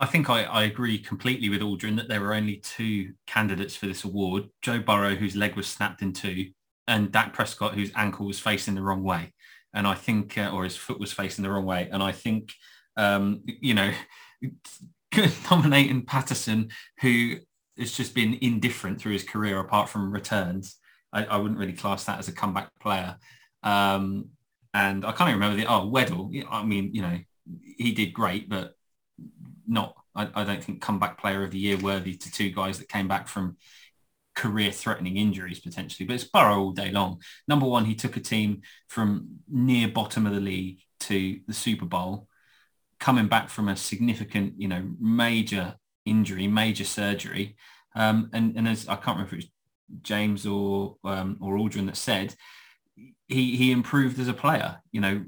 I 0.00 0.06
think 0.06 0.28
I, 0.28 0.42
I 0.44 0.64
agree 0.64 0.98
completely 0.98 1.48
with 1.48 1.60
Aldrin 1.60 1.96
that 1.96 2.08
there 2.08 2.20
were 2.20 2.34
only 2.34 2.56
two 2.56 3.12
candidates 3.26 3.76
for 3.76 3.86
this 3.86 4.04
award. 4.04 4.44
Joe 4.60 4.80
Burrow, 4.80 5.14
whose 5.14 5.36
leg 5.36 5.54
was 5.54 5.68
snapped 5.68 6.02
in 6.02 6.12
two, 6.12 6.50
and 6.88 7.12
Dak 7.12 7.32
Prescott, 7.32 7.74
whose 7.74 7.92
ankle 7.94 8.26
was 8.26 8.40
facing 8.40 8.74
the 8.74 8.82
wrong 8.82 9.04
way. 9.04 9.32
And 9.72 9.86
I 9.86 9.94
think, 9.94 10.36
uh, 10.36 10.50
or 10.52 10.64
his 10.64 10.76
foot 10.76 11.00
was 11.00 11.12
facing 11.12 11.42
the 11.42 11.50
wrong 11.50 11.64
way. 11.64 11.88
And 11.90 12.02
I 12.02 12.12
think, 12.12 12.52
um, 12.96 13.42
you 13.44 13.74
know, 13.74 13.92
nominating 15.50 16.04
Patterson, 16.04 16.70
who 17.00 17.36
has 17.78 17.92
just 17.92 18.14
been 18.14 18.38
indifferent 18.40 19.00
through 19.00 19.12
his 19.12 19.24
career 19.24 19.58
apart 19.58 19.88
from 19.88 20.12
returns, 20.12 20.76
I, 21.12 21.24
I 21.24 21.36
wouldn't 21.36 21.58
really 21.58 21.72
class 21.72 22.04
that 22.04 22.18
as 22.18 22.28
a 22.28 22.32
comeback 22.32 22.68
player. 22.80 23.16
Um, 23.62 24.30
and 24.72 25.04
I 25.04 25.12
can't 25.12 25.30
even 25.30 25.40
remember 25.40 25.56
the, 25.56 25.66
oh, 25.66 25.90
Weddle. 25.90 26.44
I 26.50 26.64
mean, 26.64 26.90
you 26.92 27.02
know, 27.02 27.18
he 27.76 27.92
did 27.92 28.12
great, 28.12 28.48
but 28.48 28.74
not, 29.66 29.94
I, 30.14 30.28
I 30.34 30.44
don't 30.44 30.62
think 30.62 30.80
comeback 30.80 31.20
player 31.20 31.42
of 31.42 31.50
the 31.50 31.58
year 31.58 31.76
worthy 31.76 32.16
to 32.16 32.32
two 32.32 32.50
guys 32.50 32.78
that 32.78 32.88
came 32.88 33.08
back 33.08 33.28
from 33.28 33.56
career-threatening 34.34 35.16
injuries 35.16 35.60
potentially, 35.60 36.06
but 36.06 36.14
it's 36.14 36.24
Burrow 36.24 36.58
all 36.58 36.72
day 36.72 36.90
long. 36.90 37.20
Number 37.46 37.66
one, 37.66 37.84
he 37.84 37.94
took 37.94 38.16
a 38.16 38.20
team 38.20 38.62
from 38.88 39.38
near 39.48 39.88
bottom 39.88 40.26
of 40.26 40.34
the 40.34 40.40
league 40.40 40.80
to 41.00 41.40
the 41.46 41.54
Super 41.54 41.86
Bowl, 41.86 42.28
coming 42.98 43.28
back 43.28 43.48
from 43.48 43.68
a 43.68 43.76
significant, 43.76 44.54
you 44.56 44.68
know, 44.68 44.88
major 45.00 45.76
injury, 46.04 46.48
major 46.48 46.84
surgery. 46.84 47.56
Um, 47.94 48.30
and, 48.32 48.56
and 48.56 48.66
as 48.66 48.88
I 48.88 48.96
can't 48.96 49.18
remember 49.18 49.26
if 49.26 49.32
it 49.34 49.36
was 49.36 49.48
James 50.02 50.46
or 50.46 50.96
um, 51.04 51.36
or 51.40 51.56
Aldrin 51.56 51.86
that 51.86 51.96
said, 51.96 52.34
he 53.28 53.56
he 53.56 53.70
improved 53.70 54.18
as 54.18 54.28
a 54.28 54.34
player. 54.34 54.80
You 54.90 55.00
know, 55.00 55.24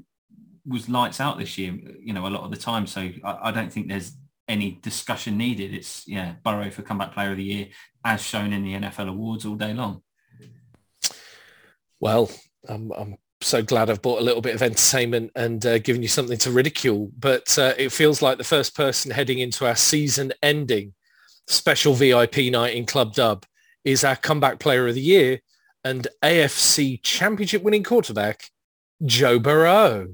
was 0.65 0.89
lights 0.89 1.21
out 1.21 1.37
this 1.37 1.57
year. 1.57 1.77
You 2.01 2.13
know, 2.13 2.27
a 2.27 2.29
lot 2.29 2.43
of 2.43 2.51
the 2.51 2.57
time. 2.57 2.87
So 2.87 3.09
I, 3.23 3.37
I 3.43 3.51
don't 3.51 3.71
think 3.71 3.87
there's 3.87 4.17
any 4.47 4.79
discussion 4.81 5.37
needed. 5.37 5.73
It's 5.73 6.07
yeah, 6.07 6.35
Burrow 6.43 6.69
for 6.69 6.81
comeback 6.81 7.13
player 7.13 7.31
of 7.31 7.37
the 7.37 7.43
year, 7.43 7.67
as 8.03 8.21
shown 8.21 8.53
in 8.53 8.63
the 8.63 8.73
NFL 8.73 9.09
awards 9.09 9.45
all 9.45 9.55
day 9.55 9.73
long. 9.73 10.01
Well, 11.99 12.29
I'm, 12.67 12.91
I'm 12.91 13.17
so 13.41 13.61
glad 13.63 13.89
I've 13.89 14.01
brought 14.01 14.21
a 14.21 14.23
little 14.23 14.41
bit 14.41 14.55
of 14.55 14.61
entertainment 14.61 15.31
and 15.35 15.65
uh, 15.65 15.79
given 15.79 16.01
you 16.01 16.07
something 16.07 16.37
to 16.39 16.51
ridicule. 16.51 17.11
But 17.17 17.57
uh, 17.57 17.73
it 17.77 17.91
feels 17.91 18.21
like 18.21 18.37
the 18.37 18.43
first 18.43 18.75
person 18.75 19.11
heading 19.11 19.39
into 19.39 19.65
our 19.65 19.75
season-ending 19.75 20.93
special 21.47 21.93
VIP 21.93 22.37
night 22.51 22.75
in 22.75 22.85
Club 22.85 23.13
Dub 23.13 23.45
is 23.83 24.03
our 24.03 24.15
comeback 24.15 24.59
player 24.59 24.87
of 24.87 24.95
the 24.95 25.01
year 25.01 25.39
and 25.83 26.07
AFC 26.23 27.01
championship 27.01 27.63
winning 27.63 27.83
quarterback, 27.83 28.49
Joe 29.05 29.39
Burrow. 29.39 30.09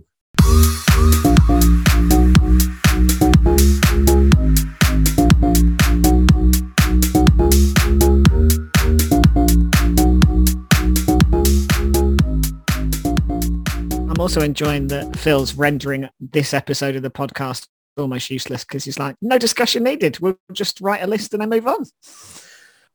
Also 14.24 14.42
enjoying 14.42 14.88
that 14.88 15.18
Phil's 15.18 15.54
rendering 15.54 16.08
this 16.22 16.54
episode 16.54 16.96
of 16.96 17.02
the 17.02 17.10
podcast 17.10 17.68
almost 17.98 18.30
useless 18.32 18.64
because 18.64 18.86
he's 18.86 18.98
like, 18.98 19.18
no 19.22 19.38
discussion 19.38 19.84
needed. 19.84 20.18
We'll 20.20 20.40
just 20.54 20.80
write 20.80 21.04
a 21.04 21.08
list 21.08 21.34
and 21.34 21.42
then 21.42 21.50
move 21.50 21.68
on. 21.68 21.84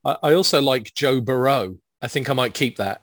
I, 0.07 0.17
I 0.23 0.33
also 0.33 0.63
like 0.63 0.95
Joe 0.95 1.21
Burrow. 1.21 1.77
I 2.01 2.09
think 2.09 2.31
I 2.31 2.33
might 2.33 2.55
keep 2.55 2.79
that. 2.79 3.03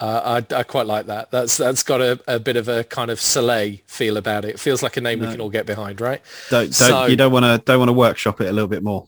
Uh, 0.00 0.40
I, 0.50 0.54
I 0.56 0.62
quite 0.62 0.86
like 0.86 1.06
that. 1.06 1.30
That's 1.30 1.58
that's 1.58 1.82
got 1.82 2.00
a, 2.00 2.18
a 2.26 2.38
bit 2.40 2.56
of 2.56 2.66
a 2.68 2.82
kind 2.84 3.10
of 3.10 3.20
Soleil 3.20 3.76
feel 3.86 4.16
about 4.16 4.46
it. 4.46 4.52
It 4.54 4.60
feels 4.60 4.82
like 4.82 4.96
a 4.96 5.02
name 5.02 5.20
we 5.20 5.26
can 5.26 5.40
all 5.42 5.50
get 5.50 5.66
behind, 5.66 6.00
right? 6.00 6.22
Don't, 6.48 6.64
don't 6.64 6.72
So- 6.72 7.06
you 7.06 7.16
don't 7.16 7.30
want 7.32 7.44
to 7.44 7.62
don't 7.66 7.78
want 7.78 7.90
to 7.90 7.94
workshop 7.94 8.40
it 8.40 8.46
a 8.48 8.52
little 8.52 8.68
bit 8.68 8.82
more. 8.82 9.06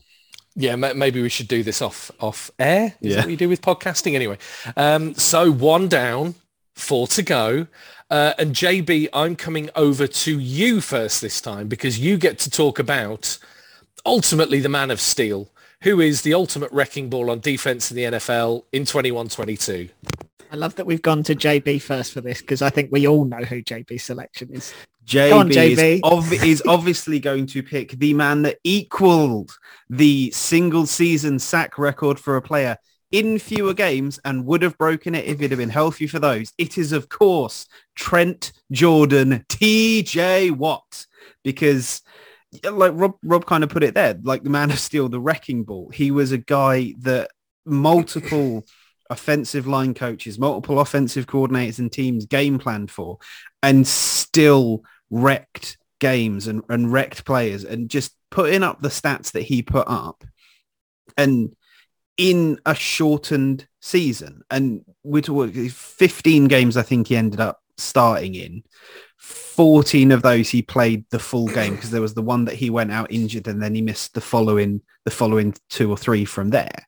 Yeah, 0.55 0.75
maybe 0.75 1.21
we 1.23 1.29
should 1.29 1.47
do 1.47 1.63
this 1.63 1.81
off 1.81 2.11
off 2.19 2.51
air. 2.59 2.93
Is 3.01 3.09
Yeah. 3.11 3.15
that 3.17 3.25
what 3.25 3.31
you 3.31 3.37
do 3.37 3.49
with 3.49 3.61
podcasting 3.63 4.13
anyway? 4.13 4.37
Um, 4.77 5.15
so 5.15 5.51
one 5.51 5.87
down, 5.87 6.35
four 6.75 7.07
to 7.07 7.23
go. 7.23 7.65
Uh, 8.09 8.33
and 8.39 8.55
JB, 8.55 9.09
I'm 9.13 9.35
coming 9.35 9.69
over 9.75 10.07
to 10.07 10.39
you 10.39 10.81
first 10.81 11.21
this 11.21 11.39
time 11.39 11.67
because 11.67 11.99
you 11.99 12.17
get 12.17 12.39
to 12.39 12.49
talk 12.49 12.79
about 12.79 13.37
ultimately 14.05 14.59
the 14.59 14.69
man 14.69 14.89
of 14.89 14.99
steel, 14.99 15.49
who 15.83 15.99
is 15.99 16.23
the 16.23 16.33
ultimate 16.33 16.71
wrecking 16.71 17.09
ball 17.09 17.29
on 17.29 17.39
defense 17.39 17.91
in 17.91 17.97
the 17.97 18.03
NFL 18.03 18.63
in 18.71 18.83
21-22. 18.83 19.91
I 20.51 20.55
love 20.55 20.75
that 20.75 20.87
we've 20.87 21.01
gone 21.01 21.21
to 21.23 21.35
JB 21.35 21.83
first 21.83 22.11
for 22.11 22.21
this 22.21 22.41
because 22.41 22.63
I 22.63 22.71
think 22.71 22.91
we 22.91 23.07
all 23.07 23.25
know 23.25 23.43
who 23.43 23.61
JB's 23.61 24.03
selection 24.03 24.49
is. 24.51 24.73
Go 25.11 25.39
on, 25.39 25.49
JB, 25.49 25.75
JB. 25.75 25.93
Is, 25.95 26.01
ob- 26.03 26.43
is 26.43 26.63
obviously 26.67 27.19
going 27.19 27.45
to 27.47 27.61
pick 27.61 27.91
the 27.91 28.15
man 28.15 28.41
that 28.43 28.57
equaled 28.63 29.55
the 29.89 30.31
single 30.31 30.87
season 30.87 31.37
sack 31.37 31.77
record 31.77 32.19
for 32.19 32.37
a 32.37 32.41
player 32.41 32.77
in 33.11 33.39
fewer 33.39 33.73
games 33.73 34.19
and 34.23 34.45
would 34.45 34.61
have 34.61 34.77
broken 34.77 35.15
it 35.15 35.25
if 35.25 35.41
it 35.41 35.49
had 35.49 35.57
been 35.57 35.69
healthy 35.69 36.07
for 36.07 36.19
those. 36.19 36.53
It 36.57 36.77
is, 36.77 36.91
of 36.91 37.09
course, 37.09 37.67
Trent 37.95 38.51
Jordan, 38.71 39.45
TJ 39.49 40.51
Watt, 40.51 41.07
because 41.43 42.01
like 42.63 42.93
Rob, 42.95 43.15
Rob 43.23 43.45
kind 43.45 43.63
of 43.63 43.69
put 43.69 43.83
it 43.83 43.93
there, 43.93 44.17
like 44.23 44.43
the 44.43 44.49
man 44.49 44.71
of 44.71 44.79
steel, 44.79 45.09
the 45.09 45.19
wrecking 45.19 45.63
ball. 45.63 45.89
He 45.89 46.11
was 46.11 46.31
a 46.31 46.37
guy 46.37 46.93
that 46.99 47.31
multiple 47.65 48.65
offensive 49.09 49.65
line 49.65 49.93
coaches, 49.93 50.37
multiple 50.37 50.79
offensive 50.79 51.25
coordinators 51.25 51.79
and 51.79 51.91
teams 51.91 52.25
game 52.25 52.59
planned 52.59 52.91
for 52.91 53.17
and 53.63 53.87
still 53.87 54.83
wrecked 55.09 55.77
games 55.99 56.47
and, 56.47 56.61
and 56.69 56.91
wrecked 56.93 57.25
players 57.25 57.63
and 57.63 57.89
just 57.89 58.13
putting 58.29 58.63
up 58.63 58.81
the 58.81 58.89
stats 58.89 59.31
that 59.31 59.41
he 59.41 59.61
put 59.61 59.87
up 59.87 60.23
and 61.17 61.55
in 62.19 62.59
a 62.65 62.75
shortened 62.75 63.65
season. 63.79 64.43
And 64.51 64.83
we're 65.03 65.21
talking 65.21 65.69
15 65.69 66.49
games 66.49 66.75
I 66.75 66.81
think 66.81 67.07
he 67.07 67.15
ended 67.15 67.39
up 67.39 67.61
starting 67.77 68.35
in. 68.35 68.61
14 69.17 70.11
of 70.11 70.21
those 70.21 70.49
he 70.49 70.61
played 70.61 71.05
the 71.11 71.19
full 71.19 71.47
game 71.47 71.75
because 71.75 71.91
there 71.91 72.01
was 72.01 72.13
the 72.13 72.21
one 72.21 72.45
that 72.45 72.55
he 72.55 72.69
went 72.69 72.91
out 72.91 73.11
injured 73.11 73.47
and 73.47 73.61
then 73.61 73.73
he 73.73 73.81
missed 73.81 74.13
the 74.13 74.21
following 74.21 74.81
the 75.05 75.11
following 75.11 75.53
two 75.69 75.89
or 75.89 75.97
three 75.97 76.25
from 76.25 76.49
there. 76.49 76.85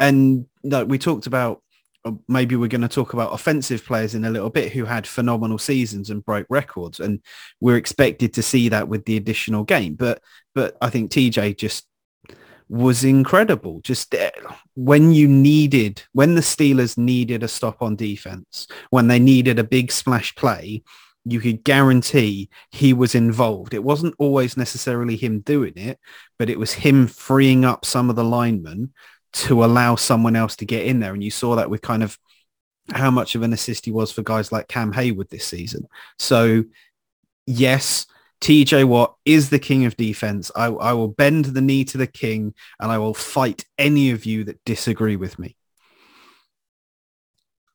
And 0.00 0.46
like 0.62 0.88
we 0.88 0.98
talked 0.98 1.26
about 1.26 1.62
uh, 2.06 2.12
maybe 2.26 2.56
we're 2.56 2.68
going 2.68 2.80
to 2.80 2.88
talk 2.88 3.12
about 3.12 3.34
offensive 3.34 3.84
players 3.84 4.14
in 4.14 4.24
a 4.24 4.30
little 4.30 4.50
bit 4.50 4.72
who 4.72 4.86
had 4.86 5.06
phenomenal 5.06 5.58
seasons 5.58 6.08
and 6.08 6.24
broke 6.24 6.46
records 6.48 7.00
and 7.00 7.20
we're 7.60 7.76
expected 7.76 8.32
to 8.34 8.42
see 8.42 8.70
that 8.70 8.88
with 8.88 9.04
the 9.04 9.18
additional 9.18 9.64
game. 9.64 9.94
But 9.94 10.22
but 10.54 10.76
I 10.80 10.88
think 10.88 11.10
TJ 11.10 11.58
just 11.58 11.86
was 12.68 13.04
incredible 13.04 13.80
just 13.82 14.14
uh, 14.14 14.30
when 14.74 15.12
you 15.12 15.28
needed 15.28 16.02
when 16.12 16.34
the 16.34 16.40
Steelers 16.40 16.96
needed 16.96 17.42
a 17.42 17.48
stop 17.48 17.82
on 17.82 17.94
defense 17.94 18.66
when 18.90 19.06
they 19.06 19.18
needed 19.18 19.58
a 19.58 19.64
big 19.64 19.92
splash 19.92 20.34
play 20.34 20.82
you 21.24 21.40
could 21.40 21.64
guarantee 21.64 22.50
he 22.70 22.92
was 22.92 23.14
involved. 23.14 23.72
It 23.72 23.82
wasn't 23.82 24.14
always 24.18 24.56
necessarily 24.56 25.16
him 25.16 25.40
doing 25.40 25.72
it, 25.76 25.98
but 26.38 26.50
it 26.50 26.58
was 26.58 26.72
him 26.72 27.06
freeing 27.06 27.64
up 27.64 27.84
some 27.84 28.10
of 28.10 28.16
the 28.16 28.24
linemen 28.24 28.92
to 29.32 29.64
allow 29.64 29.96
someone 29.96 30.36
else 30.36 30.56
to 30.56 30.66
get 30.66 30.86
in 30.86 31.00
there. 31.00 31.14
And 31.14 31.24
you 31.24 31.30
saw 31.30 31.56
that 31.56 31.70
with 31.70 31.82
kind 31.82 32.02
of 32.02 32.18
how 32.92 33.10
much 33.10 33.34
of 33.34 33.42
an 33.42 33.54
assist 33.54 33.86
he 33.86 33.90
was 33.90 34.12
for 34.12 34.22
guys 34.22 34.52
like 34.52 34.68
Cam 34.68 34.92
Heyward 34.92 35.30
this 35.30 35.46
season. 35.46 35.88
So 36.18 36.64
yes, 37.46 38.06
TJ 38.40 38.84
Watt 38.84 39.16
is 39.24 39.50
the 39.50 39.58
king 39.58 39.84
of 39.84 39.96
defense. 39.96 40.50
I, 40.54 40.66
I 40.66 40.92
will 40.92 41.08
bend 41.08 41.46
the 41.46 41.60
knee 41.60 41.84
to 41.86 41.98
the 41.98 42.06
king 42.06 42.54
and 42.80 42.92
I 42.92 42.98
will 42.98 43.14
fight 43.14 43.64
any 43.78 44.10
of 44.10 44.24
you 44.26 44.44
that 44.44 44.62
disagree 44.64 45.16
with 45.16 45.38
me. 45.38 45.56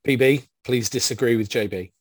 PB, 0.07 0.47
please 0.63 0.89
disagree 0.89 1.35
with 1.35 1.49
JB. 1.49 1.91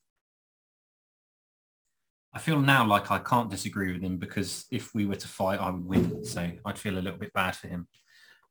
I 2.32 2.38
feel 2.38 2.60
now 2.60 2.86
like 2.86 3.10
I 3.10 3.18
can't 3.18 3.50
disagree 3.50 3.92
with 3.92 4.02
him 4.02 4.18
because 4.18 4.66
if 4.70 4.94
we 4.94 5.06
were 5.06 5.16
to 5.16 5.28
fight, 5.28 5.60
I 5.60 5.70
would 5.70 5.84
win. 5.84 6.24
So 6.24 6.48
I'd 6.64 6.78
feel 6.78 6.94
a 6.94 7.00
little 7.00 7.18
bit 7.18 7.32
bad 7.32 7.56
for 7.56 7.68
him. 7.68 7.88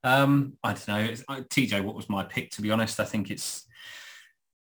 Um, 0.04 0.54
I 0.64 0.74
don't 0.74 0.88
know. 0.88 1.00
It's, 1.00 1.24
uh, 1.28 1.42
TJ, 1.50 1.84
what 1.84 1.96
was 1.96 2.10
my 2.10 2.24
pick? 2.24 2.52
To 2.52 2.62
be 2.62 2.72
honest, 2.72 3.00
I 3.00 3.06
think 3.06 3.30
it's, 3.30 3.66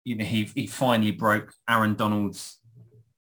you 0.03 0.15
know, 0.15 0.23
he, 0.25 0.45
he 0.55 0.67
finally 0.67 1.11
broke 1.11 1.53
Aaron 1.69 1.95
Donald's 1.95 2.56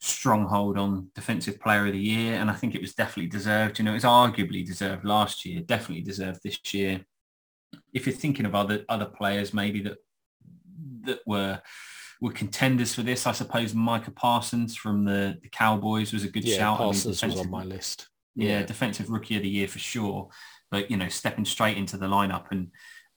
stronghold 0.04 0.78
on 0.78 1.10
defensive 1.16 1.60
player 1.60 1.86
of 1.88 1.94
the 1.94 2.00
year. 2.00 2.34
And 2.36 2.50
I 2.50 2.54
think 2.54 2.76
it 2.76 2.82
was 2.82 2.94
definitely 2.94 3.30
deserved. 3.30 3.80
You 3.80 3.86
know, 3.86 3.96
it's 3.96 4.06
arguably 4.06 4.66
deserved 4.66 5.06
last 5.06 5.46
year, 5.46 5.62
definitely 5.62 6.04
deserved 6.04 6.42
this 6.44 6.60
year. 6.74 7.06
If 7.94 8.06
you're 8.06 8.16
thinking 8.16 8.46
of 8.46 8.54
other, 8.54 8.84
other 8.90 9.06
players 9.06 9.54
maybe 9.54 9.82
that, 9.84 9.98
that 11.06 11.20
were 11.26 11.62
were 12.22 12.32
contenders 12.32 12.94
for 12.96 13.02
this. 13.04 13.28
I 13.28 13.34
suppose 13.34 13.74
Micah 13.74 14.12
Parsons 14.12 14.78
from 14.78 15.04
the, 15.04 15.38
the 15.42 15.50
Cowboys 15.50 16.14
was 16.14 16.24
a 16.24 16.30
good 16.30 16.46
Yeah, 16.46 16.58
shout. 16.58 16.80
I 16.80 16.84
mean, 16.84 16.94
Parsons 16.94 17.24
was 17.24 17.40
on 17.40 17.50
my 17.50 17.64
list. 17.66 18.08
yeah, 18.36 18.60
Yeah. 18.60 18.66
defensive 18.66 19.10
rookie 19.10 19.36
of 19.36 19.42
the 19.44 19.50
year 19.50 19.68
for 19.68 19.80
sure. 19.80 20.30
But 20.72 20.90
you 20.90 20.96
know, 20.98 21.10
stepping 21.10 21.44
straight 21.46 21.78
into 21.78 21.98
the 21.98 22.08
lineup 22.08 22.46
and 22.52 22.70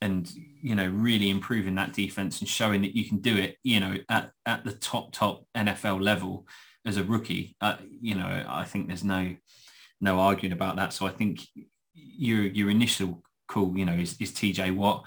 and 0.03 0.31
you 0.35 0.75
know 0.75 0.87
really 0.89 1.31
improving 1.31 1.77
that 1.77 1.93
defense 1.95 2.41
and 2.41 2.49
showing 2.49 2.83
that 2.83 2.97
you 2.97 3.09
can 3.09 3.19
do 3.19 3.37
it. 3.37 3.57
You 3.63 3.81
know, 3.81 3.97
at 4.09 4.33
at 4.45 4.65
the 4.65 4.73
top 4.73 5.13
top 5.13 5.45
NFL 5.57 6.03
level 6.03 6.47
as 6.87 6.97
a 6.97 7.05
rookie. 7.05 7.57
Uh, 7.61 7.77
you 8.01 8.15
know, 8.15 8.45
I 8.49 8.65
think 8.65 8.87
there's 8.87 9.05
no 9.05 9.35
no 10.01 10.21
arguing 10.21 10.53
about 10.53 10.77
that. 10.77 10.93
So 10.93 11.07
I 11.07 11.11
think 11.11 11.41
your 11.95 12.43
your 12.43 12.71
initial 12.71 13.23
call, 13.49 13.77
you 13.77 13.85
know, 13.85 13.95
is, 13.95 14.17
is 14.21 14.33
TJ 14.33 14.75
Watt. 14.75 15.07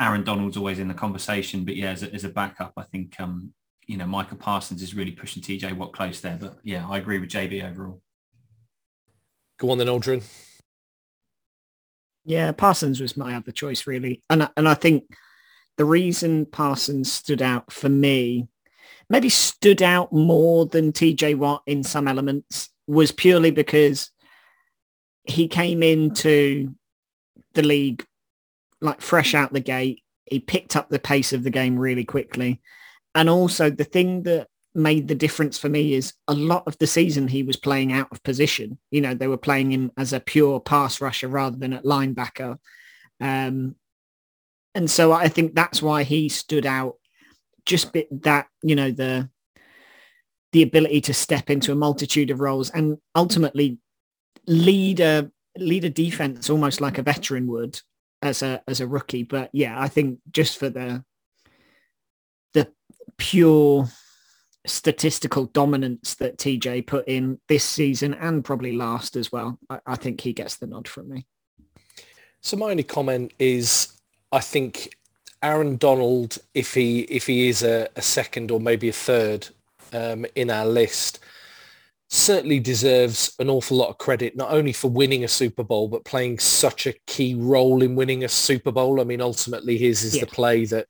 Aaron 0.00 0.24
Donald's 0.24 0.56
always 0.56 0.78
in 0.78 0.88
the 0.88 0.94
conversation, 0.94 1.64
but 1.64 1.76
yeah, 1.76 1.90
as 1.90 2.02
a, 2.02 2.12
as 2.14 2.24
a 2.24 2.28
backup, 2.28 2.72
I 2.76 2.82
think 2.84 3.18
um, 3.20 3.52
you 3.86 3.96
know 3.96 4.06
Michael 4.06 4.38
Parsons 4.38 4.82
is 4.82 4.94
really 4.94 5.12
pushing 5.12 5.42
TJ 5.42 5.76
Watt 5.76 5.92
close 5.92 6.20
there. 6.20 6.38
But 6.40 6.58
yeah, 6.62 6.88
I 6.88 6.98
agree 6.98 7.18
with 7.18 7.30
JB 7.30 7.68
overall. 7.68 8.00
Go 9.58 9.70
on 9.70 9.78
then, 9.78 9.88
Aldrin. 9.88 10.22
Yeah, 12.24 12.52
Parsons 12.52 13.00
was 13.00 13.16
my 13.16 13.34
other 13.34 13.52
choice 13.52 13.86
really, 13.86 14.22
and 14.30 14.48
and 14.56 14.68
I 14.68 14.74
think 14.74 15.04
the 15.78 15.84
reason 15.84 16.44
Parsons 16.44 17.12
stood 17.12 17.40
out 17.40 17.72
for 17.72 17.88
me, 17.88 18.48
maybe 19.10 19.28
stood 19.28 19.82
out 19.82 20.12
more 20.12 20.66
than 20.66 20.92
T.J. 20.92 21.34
Watt 21.34 21.62
in 21.66 21.82
some 21.82 22.08
elements, 22.08 22.70
was 22.86 23.12
purely 23.12 23.50
because 23.50 24.10
he 25.24 25.48
came 25.48 25.82
into 25.82 26.74
the 27.54 27.62
league 27.62 28.04
like 28.80 29.00
fresh 29.00 29.34
out 29.34 29.52
the 29.52 29.60
gate. 29.60 30.02
He 30.26 30.40
picked 30.40 30.76
up 30.76 30.88
the 30.88 30.98
pace 30.98 31.32
of 31.32 31.42
the 31.42 31.50
game 31.50 31.78
really 31.78 32.04
quickly, 32.04 32.60
and 33.14 33.28
also 33.28 33.70
the 33.70 33.84
thing 33.84 34.22
that 34.24 34.48
made 34.74 35.08
the 35.08 35.14
difference 35.14 35.58
for 35.58 35.68
me 35.68 35.94
is 35.94 36.14
a 36.28 36.34
lot 36.34 36.62
of 36.66 36.78
the 36.78 36.86
season 36.86 37.26
he 37.26 37.42
was 37.42 37.56
playing 37.56 37.92
out 37.92 38.08
of 38.12 38.22
position. 38.22 38.78
You 38.90 39.00
know, 39.00 39.14
they 39.14 39.26
were 39.26 39.36
playing 39.36 39.72
him 39.72 39.90
as 39.96 40.12
a 40.12 40.20
pure 40.20 40.60
pass 40.60 41.00
rusher 41.00 41.28
rather 41.28 41.56
than 41.56 41.72
at 41.72 41.84
linebacker. 41.84 42.58
Um, 43.20 43.74
and 44.74 44.90
so 44.90 45.12
I 45.12 45.28
think 45.28 45.54
that's 45.54 45.82
why 45.82 46.04
he 46.04 46.28
stood 46.28 46.66
out 46.66 46.96
just 47.68 47.92
bit 47.92 48.08
that, 48.22 48.48
you 48.62 48.74
know, 48.74 48.90
the 48.90 49.28
the 50.52 50.62
ability 50.62 51.02
to 51.02 51.14
step 51.14 51.50
into 51.50 51.70
a 51.70 51.76
multitude 51.76 52.30
of 52.30 52.40
roles 52.40 52.70
and 52.70 52.96
ultimately 53.14 53.78
lead 54.46 54.98
a 54.98 55.30
lead 55.58 55.84
a 55.84 55.90
defense 55.90 56.48
almost 56.48 56.80
like 56.80 56.96
a 56.96 57.02
veteran 57.02 57.46
would 57.46 57.80
as 58.22 58.42
a 58.42 58.62
as 58.66 58.80
a 58.80 58.86
rookie. 58.86 59.22
But 59.22 59.50
yeah, 59.52 59.80
I 59.80 59.88
think 59.88 60.18
just 60.32 60.58
for 60.58 60.70
the 60.70 61.04
the 62.54 62.72
pure 63.18 63.88
statistical 64.66 65.46
dominance 65.46 66.14
that 66.16 66.38
TJ 66.38 66.86
put 66.86 67.06
in 67.06 67.38
this 67.48 67.64
season 67.64 68.14
and 68.14 68.44
probably 68.44 68.72
last 68.72 69.16
as 69.16 69.30
well. 69.30 69.58
I, 69.68 69.80
I 69.86 69.96
think 69.96 70.20
he 70.20 70.32
gets 70.32 70.56
the 70.56 70.66
nod 70.66 70.88
from 70.88 71.10
me. 71.10 71.26
So 72.40 72.56
my 72.56 72.70
only 72.70 72.82
comment 72.84 73.32
is, 73.38 73.92
I 74.30 74.40
think 74.40 74.96
Aaron 75.42 75.76
Donald, 75.76 76.38
if 76.54 76.74
he 76.74 77.00
if 77.02 77.26
he 77.26 77.48
is 77.48 77.62
a, 77.62 77.88
a 77.96 78.02
second 78.02 78.50
or 78.50 78.60
maybe 78.60 78.88
a 78.88 78.92
third 78.92 79.48
um, 79.92 80.26
in 80.34 80.50
our 80.50 80.66
list, 80.66 81.20
certainly 82.08 82.58
deserves 82.58 83.34
an 83.38 83.50
awful 83.50 83.76
lot 83.76 83.90
of 83.90 83.98
credit, 83.98 84.36
not 84.36 84.50
only 84.50 84.72
for 84.72 84.90
winning 84.90 85.24
a 85.24 85.28
Super 85.28 85.62
Bowl, 85.62 85.88
but 85.88 86.04
playing 86.04 86.38
such 86.38 86.86
a 86.86 86.94
key 87.06 87.34
role 87.34 87.82
in 87.82 87.94
winning 87.94 88.24
a 88.24 88.28
Super 88.28 88.72
Bowl. 88.72 89.00
I 89.00 89.04
mean, 89.04 89.20
ultimately 89.20 89.76
his 89.78 90.02
is 90.02 90.16
Yeah. 90.16 90.20
the 90.20 90.26
play 90.26 90.64
that, 90.66 90.86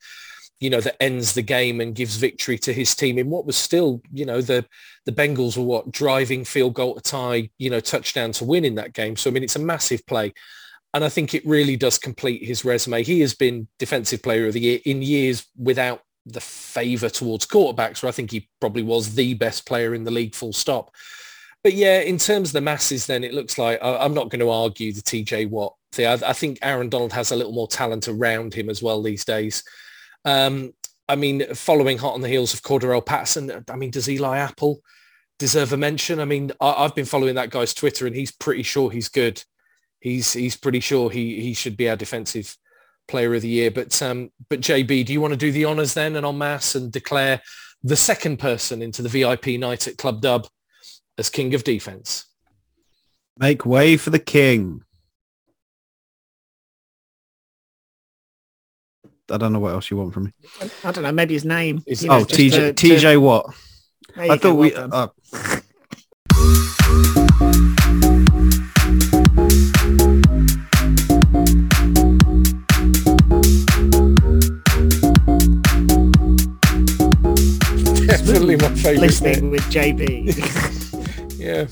you 0.61 0.71
know, 0.71 0.81
that 0.81 1.01
ends 1.03 1.35
the 1.35 1.43
game 1.43 1.81
and 1.81 1.95
gives 1.95 2.17
victory 2.17 2.57
to 2.59 2.73
his 2.73 2.95
team 2.95 3.19
in 3.19 3.31
what 3.31 3.47
was 3.47 3.57
still, 3.57 4.01
you 4.13 4.25
know, 4.25 4.41
the, 4.41 4.65
the 5.07 5.13
Bengals 5.13 5.57
were 5.57 5.65
what 5.65 5.91
driving 5.93 6.45
field 6.45 6.75
goal 6.75 6.95
to 6.95 7.01
tie, 7.01 7.51
you 7.59 7.69
know, 7.71 7.81
touchdown 7.81 8.33
to 8.33 8.45
win 8.45 8.65
in 8.65 8.77
that 8.77 8.93
game. 8.93 9.17
So, 9.17 9.29
I 9.29 9.33
mean, 9.33 9.43
it's 9.45 9.57
a 9.57 9.61
massive 9.61 10.07
play. 10.07 10.33
And 10.99 11.05
I 11.05 11.11
think 11.11 11.33
it 11.33 11.47
really 11.47 11.77
does 11.77 11.97
complete 11.97 12.45
his 12.45 12.65
resume. 12.65 13.05
He 13.05 13.21
has 13.21 13.33
been 13.33 13.69
defensive 13.79 14.21
player 14.21 14.49
of 14.49 14.55
the 14.55 14.59
year 14.59 14.81
in 14.85 15.01
years 15.01 15.47
without 15.57 16.03
the 16.27 16.41
favour 16.41 17.09
towards 17.09 17.47
quarterbacks, 17.47 18.03
where 18.03 18.09
I 18.09 18.13
think 18.13 18.33
he 18.33 18.49
probably 18.61 18.83
was 18.83 19.15
the 19.15 19.35
best 19.35 19.65
player 19.65 19.95
in 19.95 20.03
the 20.03 20.11
league, 20.11 20.35
full 20.35 20.53
stop. 20.53 20.91
But 21.63 21.75
yeah, 21.75 22.01
in 22.01 22.19
terms 22.19 22.49
of 22.49 22.55
the 22.55 22.63
masses, 22.63 23.07
then 23.07 23.23
it 23.23 23.33
looks 23.33 23.59
like 23.59 23.79
I'm 23.81 24.13
not 24.13 24.29
going 24.29 24.41
to 24.41 24.51
argue 24.51 24.93
the 24.93 25.01
TJ 25.01 25.49
Watt 25.51 25.77
thing. 25.93 26.09
I, 26.09 26.15
I 26.15 26.33
think 26.33 26.59
Aaron 26.63 26.89
Donald 26.89 27.13
has 27.13 27.31
a 27.31 27.37
little 27.37 27.53
more 27.53 27.69
talent 27.69 28.09
around 28.09 28.53
him 28.53 28.69
as 28.69 28.83
well 28.83 29.01
these 29.01 29.25
days. 29.25 29.63
Um, 30.25 30.73
I 31.09 31.15
mean, 31.15 31.55
following 31.55 31.99
hot 31.99 32.15
on 32.15 32.23
the 32.23 32.29
heels 32.29 32.55
of 32.55 32.63
Cordarrelle 32.63 33.07
Patterson, 33.07 33.65
I 33.71 33.77
mean, 33.77 33.93
does 33.93 34.09
Eli 34.09 34.39
Apple 34.39 34.81
deserve 35.39 35.73
a 35.73 35.77
mention? 35.77 36.19
I 36.19 36.25
mean, 36.25 36.51
I, 36.61 36.73
I've 36.73 36.97
been 36.97 37.05
following 37.05 37.37
that 37.37 37.51
guy's 37.51 37.73
Twitter 37.73 38.09
and 38.09 38.17
he's 38.17 38.33
pretty 38.33 38.65
sure 38.65 38.91
he's 38.91 39.09
good. 39.09 39.45
He's 40.01 40.33
he's 40.33 40.57
pretty 40.57 40.81
sure 40.81 41.11
he 41.11 41.41
he 41.41 41.55
should 41.55 41.77
be 41.77 41.89
our 41.89 41.97
defensive 41.97 42.57
player 43.09 43.35
of 43.35 43.43
the 43.43 43.49
year. 43.49 43.71
But 43.71 44.01
um, 44.03 44.31
but 44.49 44.61
JB, 44.61 45.07
do 45.07 45.13
you 45.13 45.21
want 45.21 45.33
to 45.33 45.37
do 45.39 45.51
the 45.53 45.65
honours 45.65 45.95
then 45.95 46.17
and 46.17 46.25
en 46.27 46.39
masse 46.39 46.75
and 46.75 46.93
declare 46.93 47.41
the 47.83 47.97
second 47.97 48.39
person 48.39 48.83
into 48.83 49.03
the 49.03 49.09
VIP 49.09 49.47
night 49.59 49.87
at 49.89 49.99
Club 49.99 50.21
Dub 50.21 50.47
as 51.17 51.31
king 51.31 51.55
of 51.55 51.65
defense? 51.65 52.27
Make 53.39 53.65
way 53.67 53.97
for 53.97 54.11
the 54.11 54.19
king. 54.19 54.83
I 59.31 59.37
don't 59.37 59.53
know 59.53 59.59
what 59.59 59.75
else 59.75 59.91
you 59.91 59.97
want 59.97 60.15
from 60.15 60.25
me. 60.25 60.33
I 60.85 60.91
don't 60.91 61.05
know, 61.05 61.13
maybe 61.13 61.35
his 61.35 61.45
name. 61.45 61.83
Is- 61.87 62.03
you 62.03 62.09
know, 62.09 62.17
Oh, 62.21 62.25
just 62.25 62.41
TJ, 62.41 62.51
to- 62.51 62.73
to- 62.73 62.89
TJ 62.89 63.21
Watt. 63.21 63.55
there 64.17 64.33
I 64.33 64.39
thought 64.39 64.55
we. 64.55 64.73
Well. 78.57 78.69
Definitely 78.69 78.69
my 78.69 78.83
favourite. 78.83 79.07
listening 79.07 79.51
with 79.51 79.63
JB. 79.65 80.85
Yeah. 81.39 81.69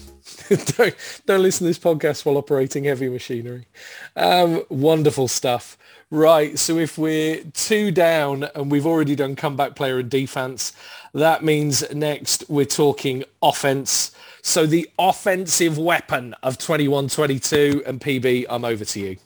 don't, 0.76 0.94
don't 1.26 1.42
listen 1.42 1.64
to 1.64 1.70
this 1.70 1.78
podcast 1.78 2.24
while 2.24 2.36
operating 2.36 2.84
heavy 2.84 3.08
machinery. 3.08 3.66
Um, 4.14 4.62
wonderful 4.68 5.26
stuff. 5.26 5.76
Right. 6.08 6.56
So 6.56 6.78
if 6.78 6.96
we're 6.96 7.42
two 7.52 7.90
down 7.90 8.44
and 8.54 8.70
we've 8.70 8.86
already 8.86 9.16
done 9.16 9.34
comeback 9.34 9.74
player 9.74 9.98
and 9.98 10.08
defense, 10.08 10.72
that 11.14 11.42
means 11.42 11.92
next 11.92 12.44
we're 12.48 12.64
talking 12.64 13.24
offense. 13.42 14.12
So 14.40 14.66
the 14.66 14.88
offensive 15.00 15.78
weapon 15.78 16.36
of 16.44 16.58
21-22 16.58 17.84
and 17.84 18.00
PB, 18.00 18.46
I'm 18.48 18.64
over 18.64 18.84
to 18.84 19.00
you. 19.00 19.16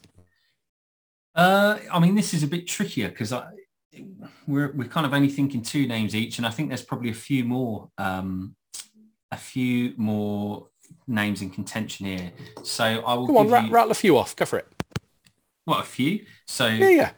Uh, 1.35 1.79
I 1.93 1.99
mean, 1.99 2.15
this 2.15 2.33
is 2.33 2.43
a 2.43 2.47
bit 2.47 2.67
trickier 2.67 3.11
because 3.11 3.31
I 3.31 3.47
we're 4.47 4.73
we're 4.73 4.89
kind 4.89 5.07
of 5.07 5.13
only 5.15 5.29
thinking 5.29 5.63
two 5.63 5.87
names 5.87 6.15
each, 6.15 6.39
and 6.39 6.47
I 6.47 6.51
think 6.51 6.69
there's 6.69 6.83
probably 6.83 7.11
a 7.11 7.15
few 7.15 7.45
more 7.45 7.91
um, 7.99 8.55
a 9.31 9.37
few 9.37 9.95
more 9.97 10.69
names 11.07 11.43
in 11.43 11.51
contention 11.51 12.07
here. 12.07 12.33
So 12.63 12.85
I 12.85 13.15
will 13.15 13.27
Go 13.27 13.39
on, 13.39 13.45
give 13.47 13.53
rat, 13.53 13.65
you 13.67 13.71
rattle 13.73 13.91
a 13.93 13.95
few 13.95 14.19
off. 14.19 14.35
Go 14.37 14.45
for 14.45 14.59
it. 14.59 14.67
what 15.65 15.81
a 15.81 15.85
few. 15.85 16.25
So 16.47 16.67
Yeah, 16.67 16.89
yeah. 16.89 17.11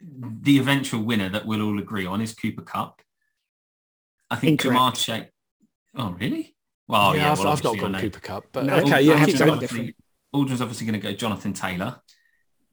the 0.00 0.58
eventual 0.58 1.02
winner 1.02 1.28
that 1.28 1.46
we'll 1.46 1.62
all 1.62 1.78
agree 1.78 2.06
on 2.06 2.20
is 2.20 2.34
Cooper 2.34 2.62
Kupp. 2.62 3.02
I 4.30 4.36
think 4.36 4.64
Incorrect. 4.64 4.78
Ja'Marr 4.80 4.94
Chase. 4.96 5.30
Oh, 5.96 6.16
really? 6.20 6.54
Well, 6.88 7.16
yeah, 7.16 7.32
I've, 7.32 7.38
well, 7.38 7.48
I've 7.48 7.64
not 7.64 7.70
obviously 7.70 7.92
gone. 7.92 8.00
Cooper 8.00 8.20
Kupp, 8.20 8.44
but 8.52 8.64
No, 8.66 8.76
okay, 8.76 8.92
I 8.94 8.98
yeah, 9.00 9.16
have 9.16 9.26
keep 9.28 9.36
to 9.38 9.42
go 9.44 9.46
going. 9.50 9.60
different. 9.60 9.96
Aldrin's 10.34 10.60
obviously 10.60 10.86
going 10.86 11.00
to 11.00 11.04
go 11.08 11.12
Jonathan 11.14 11.52
Taylor. 11.52 12.00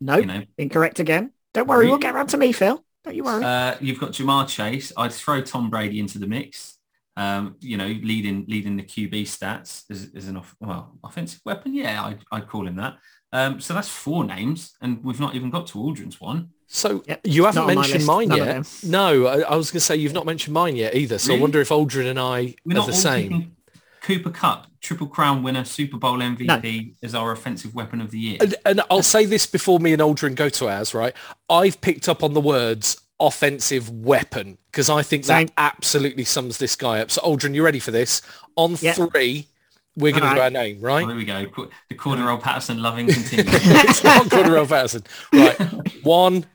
no, 0.01 0.17
You 0.17 0.25
know, 0.25 0.43
incorrect 0.57 0.99
again. 0.99 1.31
Don't 1.53 1.67
worry, 1.67 1.87
we'll 1.87 1.97
get 1.99 2.13
around 2.13 2.27
to 2.27 2.37
me, 2.37 2.51
Phil. 2.51 2.83
Don't 3.03 3.15
you 3.15 3.23
worry. 3.23 3.43
Uh, 3.43 3.75
you've 3.81 3.99
got 3.99 4.11
Ja'Marr 4.11 4.47
Chase. 4.47 4.91
I'd 4.97 5.11
throw 5.13 5.41
Tom 5.41 5.69
Brady 5.69 5.99
into 5.99 6.19
the 6.19 6.27
mix. 6.27 6.77
Um, 7.15 7.57
you 7.59 7.77
know, 7.77 7.85
leading 7.87 8.45
leading 8.47 8.75
the 8.75 8.83
QB 8.83 9.23
stats 9.23 9.83
as, 9.91 10.09
as 10.15 10.27
an 10.27 10.37
off, 10.37 10.55
well 10.59 10.97
offensive 11.03 11.41
weapon. 11.45 11.73
Yeah, 11.75 12.03
I'd, 12.03 12.19
I'd 12.31 12.47
call 12.47 12.65
him 12.67 12.75
that. 12.77 12.97
Um, 13.31 13.59
so 13.59 13.73
that's 13.73 13.89
four 13.89 14.23
names, 14.23 14.73
and 14.81 15.03
we've 15.03 15.19
not 15.19 15.35
even 15.35 15.49
got 15.51 15.67
to 15.67 15.77
Aldrin's 15.77 16.19
one. 16.19 16.49
So 16.67 17.03
Yep, 17.07 17.21
you 17.25 17.45
haven't 17.45 17.67
not 17.67 17.75
mentioned 17.75 18.05
mine 18.05 18.29
none 18.29 18.37
yet. 18.39 18.79
No, 18.83 19.27
I, 19.27 19.41
I 19.41 19.55
was 19.55 19.69
going 19.69 19.79
to 19.79 19.85
say 19.85 19.95
you've 19.95 20.13
not 20.13 20.25
mentioned 20.25 20.53
mine 20.55 20.75
yet 20.75 20.95
either. 20.95 21.19
So 21.19 21.35
I 21.35 21.39
wonder 21.39 21.61
if 21.61 21.69
Aldrin 21.69 22.09
and 22.09 22.19
I 22.19 22.55
We're 22.65 22.73
are 22.73 22.79
not 22.79 22.87
the 22.87 22.93
same. 22.93 23.23
picking 23.29 23.55
Cooper 24.03 24.29
Kupp, 24.29 24.67
Triple 24.81 25.07
Crown 25.07 25.41
winner, 25.41 25.63
Super 25.65 25.97
Bowl 25.97 26.19
MVP 26.19 26.93
as 27.01 27.15
our 27.15 27.31
offensive 27.31 27.73
weapon 27.73 27.99
of 28.01 28.11
the 28.11 28.19
year. 28.19 28.37
And, 28.39 28.53
and 28.65 28.81
I'll 28.91 29.01
say 29.01 29.25
this 29.25 29.47
before 29.47 29.79
me 29.79 29.93
and 29.93 30.01
Aldrin 30.01 30.35
go 30.35 30.49
to 30.49 30.67
ours, 30.69 30.93
right? 30.93 31.15
I've 31.49 31.81
picked 31.81 32.07
up 32.07 32.21
on 32.21 32.33
the 32.33 32.41
words 32.41 33.01
offensive 33.19 33.89
weapon 33.89 34.57
because 34.69 34.89
I 34.89 35.01
think 35.03 35.23
Same. 35.25 35.47
that 35.47 35.53
absolutely 35.57 36.25
sums 36.25 36.57
this 36.59 36.75
guy 36.75 36.99
up. 36.99 37.09
So 37.09 37.21
Aldrin, 37.21 37.55
you 37.55 37.63
ready 37.63 37.79
for 37.79 37.91
this? 37.91 38.21
On 38.57 38.75
Yeah. 38.81 38.93
three, 38.93 39.47
we're 39.95 40.11
going 40.11 40.23
to 40.23 40.29
All 40.29 40.35
do 40.35 40.41
our 40.41 40.49
name, 40.49 40.81
Well, 40.81 40.95
right? 40.97 41.07
there 41.07 41.15
we 41.15 41.23
go. 41.25 41.45
Qu- 41.45 41.69
The 41.89 41.95
Cordarrelle 41.95 42.41
Patterson 42.41 42.81
loving 42.81 43.07
continues. 43.13 43.45
it's 43.55 44.03
not 44.03 44.25
Cordarrelle 44.25 44.67
Patterson. 44.67 45.03
Right. 45.31 45.57
One, 46.03 46.45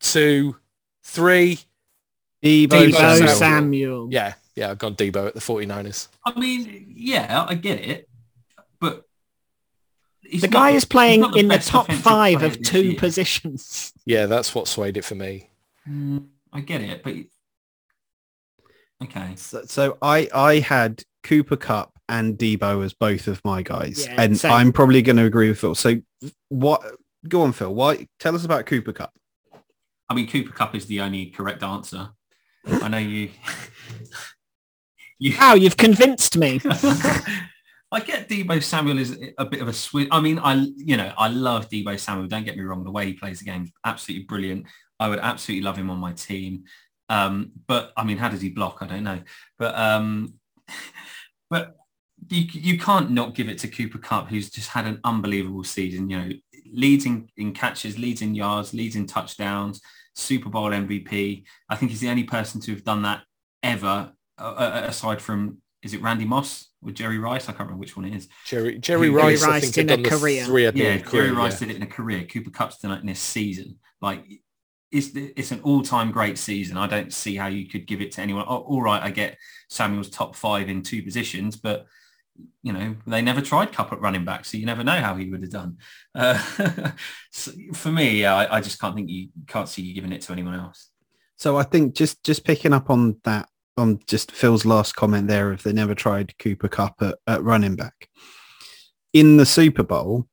two, 0.00 0.56
three. 1.04 1.60
Debo, 2.44 2.68
Debo 2.68 2.90
Debo 2.90 2.92
Samuel. 2.94 3.34
Samuel. 3.36 4.08
Yeah, 4.12 4.34
yeah, 4.58 4.70
I've 4.70 4.78
gone 4.78 4.94
Debo 4.96 5.28
at 5.28 5.34
the 5.34 5.40
49ers. 5.40 6.08
I 6.26 6.38
mean, 6.38 6.92
yeah, 6.96 7.46
I 7.48 7.54
get 7.54 7.78
it, 7.80 8.08
but 8.80 9.04
he's 10.22 10.40
The 10.42 10.48
not- 10.48 10.52
guy 10.52 10.70
is 10.70 10.84
playing 10.84 11.20
not 11.20 11.36
in 11.36 11.46
the 11.48 11.58
top 11.58 11.90
five 11.92 12.42
of 12.42 12.60
two 12.62 12.82
year. 12.90 12.98
positions. 12.98 13.92
Yeah, 14.04 14.26
that's 14.26 14.54
what 14.54 14.66
swayed 14.68 14.96
it 14.96 15.04
for 15.04 15.14
me. 15.14 15.50
Mm, 15.88 16.26
I 16.52 16.60
get 16.60 16.80
it, 16.80 17.02
but 17.04 17.14
okay. 19.04 19.34
So, 19.36 19.62
so 19.66 19.96
I 20.02 20.28
I 20.34 20.58
had 20.58 21.02
Cooper 21.22 21.56
Kupp 21.56 21.92
and 22.08 22.36
Debo 22.38 22.84
as 22.84 22.92
both 22.94 23.28
of 23.28 23.40
my 23.44 23.62
guys, 23.62 24.06
Yeah, 24.06 24.20
and 24.20 24.36
same. 24.38 24.50
I'm 24.52 24.72
probably 24.72 25.02
going 25.02 25.16
to 25.18 25.24
agree 25.24 25.48
with 25.48 25.60
Phil. 25.60 25.74
So 25.74 26.00
what? 26.48 26.82
Go 27.28 27.42
on, 27.42 27.52
Phil. 27.52 27.74
Why? 27.74 28.08
Tell 28.18 28.34
us 28.34 28.44
about 28.44 28.66
Cooper 28.66 28.92
Kupp. 28.92 29.12
I 30.08 30.14
mean, 30.14 30.26
Cooper 30.28 30.52
Kupp 30.52 30.74
is 30.74 30.86
the 30.86 31.00
only 31.00 31.26
correct 31.26 31.62
answer. 31.62 32.08
I 32.66 32.88
know 32.88 32.98
you. 32.98 33.30
You 35.18 35.36
Wow, 35.38 35.54
you've 35.54 35.76
convinced 35.76 36.36
me. 36.36 36.60
I 37.90 38.00
get 38.00 38.28
Debo 38.28 38.62
Samuel 38.62 38.98
is 38.98 39.18
a 39.38 39.44
bit 39.44 39.62
of 39.62 39.68
a 39.68 39.72
sweet. 39.72 40.08
I 40.12 40.20
mean, 40.20 40.38
I 40.38 40.54
you 40.76 40.96
know 40.96 41.12
I 41.16 41.28
love 41.28 41.68
Debo 41.68 41.98
Samuel. 41.98 42.28
Don't 42.28 42.44
get 42.44 42.56
me 42.56 42.62
wrong. 42.62 42.84
The 42.84 42.90
way 42.90 43.06
he 43.06 43.12
plays 43.14 43.38
the 43.38 43.46
game, 43.46 43.72
absolutely 43.84 44.26
brilliant. 44.26 44.66
I 45.00 45.08
would 45.08 45.20
absolutely 45.20 45.64
love 45.64 45.76
him 45.76 45.90
on 45.90 45.98
my 45.98 46.12
team. 46.12 46.64
Um, 47.08 47.52
but 47.66 47.92
I 47.96 48.04
mean, 48.04 48.18
how 48.18 48.28
does 48.28 48.42
he 48.42 48.50
block? 48.50 48.78
I 48.80 48.86
don't 48.86 49.04
know. 49.04 49.20
But 49.58 49.74
um, 49.74 50.34
but 51.50 51.76
you 52.28 52.42
you 52.52 52.78
can't 52.78 53.10
not 53.10 53.34
give 53.34 53.48
it 53.48 53.58
to 53.58 53.68
Cooper 53.68 53.98
Kupp, 53.98 54.28
who's 54.28 54.50
just 54.50 54.68
had 54.68 54.86
an 54.86 55.00
unbelievable 55.04 55.64
season. 55.64 56.10
You 56.10 56.18
know, 56.18 56.30
leads 56.72 57.06
in, 57.06 57.28
in 57.36 57.52
catches, 57.52 57.98
leads 57.98 58.22
in 58.22 58.34
yards, 58.34 58.74
leads 58.74 58.96
in 58.96 59.06
touchdowns, 59.06 59.80
Super 60.14 60.50
Bowl 60.50 60.70
MVP. 60.70 61.44
I 61.68 61.76
think 61.76 61.90
he's 61.90 62.00
the 62.00 62.10
only 62.10 62.24
person 62.24 62.60
to 62.62 62.72
have 62.72 62.84
done 62.84 63.02
that 63.02 63.22
ever, 63.62 64.12
uh, 64.38 64.42
uh, 64.42 64.84
aside 64.86 65.20
from 65.20 65.58
is 65.82 65.94
it 65.94 66.02
Randy 66.02 66.24
Moss 66.24 66.68
or 66.82 66.90
Jerry 66.90 67.18
Rice? 67.18 67.44
I 67.44 67.52
can't 67.52 67.60
remember 67.60 67.80
which 67.80 67.96
one 67.96 68.06
it 68.06 68.14
is. 68.14 68.28
Jerry 68.46 68.78
Jerry 68.78 69.08
Jerry 69.08 69.10
Rice, 69.10 69.42
I 69.44 69.48
Rice 69.48 69.70
think, 69.70 69.90
in 69.90 70.06
a 70.06 70.08
career. 70.08 70.44
three 70.44 70.64
Yeah, 70.64 70.70
done 70.70 71.02
career, 71.02 71.24
Jerry 71.24 71.36
Rice 71.36 71.54
yeah. 71.54 71.58
did 71.68 71.70
it 71.70 71.76
in 71.76 71.82
a 71.82 71.86
career. 71.86 72.24
Cooper 72.24 72.50
Kupp's 72.50 72.78
done 72.78 72.92
it 72.92 73.02
in 73.02 73.08
a 73.08 73.14
season. 73.14 73.78
Like 74.00 74.24
it's 74.90 75.10
it's 75.14 75.52
an 75.52 75.60
all-time 75.62 76.10
great 76.10 76.38
season. 76.38 76.76
I 76.76 76.86
don't 76.86 77.12
see 77.12 77.36
how 77.36 77.46
you 77.48 77.68
could 77.68 77.86
give 77.86 78.00
it 78.00 78.12
to 78.12 78.22
anyone. 78.22 78.44
Oh, 78.48 78.58
all 78.58 78.82
right, 78.82 79.02
I 79.02 79.10
get 79.10 79.36
Samuel's 79.68 80.10
top 80.10 80.34
five 80.34 80.68
in 80.68 80.82
two 80.82 81.02
positions, 81.02 81.56
but 81.56 81.86
you 82.62 82.72
know 82.72 82.96
they 83.06 83.20
never 83.20 83.40
tried 83.40 83.72
Kupp 83.72 83.92
at 83.92 84.00
running 84.00 84.24
back, 84.24 84.44
so 84.44 84.56
you 84.56 84.66
never 84.66 84.84
know 84.84 85.00
how 85.00 85.14
he 85.16 85.28
would 85.28 85.42
have 85.42 85.50
done. 85.50 85.76
Uh, 86.14 86.38
so 87.30 87.52
for 87.74 87.92
me, 87.92 88.22
yeah, 88.22 88.34
I, 88.34 88.56
I 88.56 88.60
just 88.60 88.80
can't 88.80 88.94
think 88.94 89.10
you 89.10 89.28
can't 89.46 89.68
see 89.68 89.82
you 89.82 89.94
giving 89.94 90.12
it 90.12 90.22
to 90.22 90.32
anyone 90.32 90.54
else. 90.54 90.90
So 91.36 91.56
I 91.56 91.64
think 91.64 91.94
just 91.94 92.24
just 92.24 92.44
picking 92.44 92.72
up 92.72 92.90
on 92.90 93.20
that 93.24 93.48
on 93.78 94.00
just 94.06 94.32
Phil's 94.32 94.66
last 94.66 94.96
comment 94.96 95.28
there, 95.28 95.52
if 95.52 95.62
they 95.62 95.72
never 95.72 95.94
tried 95.94 96.36
Cooper 96.38 96.68
Kupp 96.68 97.00
at, 97.00 97.16
at 97.26 97.42
running 97.42 97.76
back 97.76 98.08
in 99.12 99.36
the 99.36 99.46
Super 99.46 99.82
Bowl, 99.82 100.26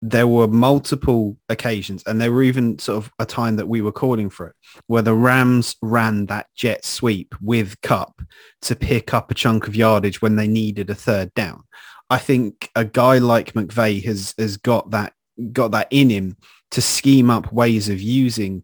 there 0.00 0.28
were 0.28 0.46
multiple 0.46 1.36
occasions, 1.48 2.04
and 2.06 2.20
there 2.20 2.30
were 2.30 2.42
even 2.42 2.78
sort 2.78 2.98
of 2.98 3.10
a 3.18 3.26
time 3.26 3.56
that 3.56 3.66
we 3.66 3.80
were 3.80 3.92
calling 3.92 4.30
for 4.30 4.48
it, 4.48 4.54
where 4.86 5.02
the 5.02 5.14
Rams 5.14 5.74
ran 5.82 6.26
that 6.26 6.46
jet 6.54 6.84
sweep 6.84 7.34
with 7.40 7.80
Kupp 7.80 8.22
to 8.62 8.76
pick 8.76 9.12
up 9.12 9.30
a 9.30 9.34
chunk 9.34 9.66
of 9.66 9.74
yardage 9.74 10.22
when 10.22 10.36
they 10.36 10.46
needed 10.46 10.88
a 10.90 10.94
third 10.94 11.34
down. 11.34 11.64
I 12.10 12.18
think 12.18 12.70
a 12.76 12.84
guy 12.84 13.18
like 13.18 13.54
McVay 13.54 14.02
has 14.04 14.34
has 14.38 14.56
got 14.56 14.90
that 14.92 15.14
got 15.52 15.72
that 15.72 15.88
in 15.90 16.10
him 16.10 16.36
to 16.70 16.80
scheme 16.80 17.30
up 17.30 17.52
ways 17.52 17.88
of 17.88 18.00
using 18.00 18.62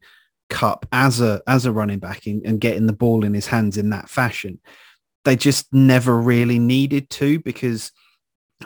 Kupp 0.51 0.87
as 0.93 1.21
a 1.21 1.43
as 1.47 1.67
a 1.67 1.73
running 1.73 1.99
back 1.99 2.27
and, 2.27 2.45
and 2.47 2.61
getting 2.61 2.87
the 2.87 2.93
ball 2.93 3.25
in 3.25 3.35
his 3.35 3.47
hands 3.47 3.77
in 3.77 3.91
that 3.91 4.09
fashion. 4.09 4.61
They 5.25 5.37
just 5.37 5.73
never 5.73 6.19
really 6.21 6.59
needed 6.59 7.09
to 7.11 7.41
because 7.41 7.93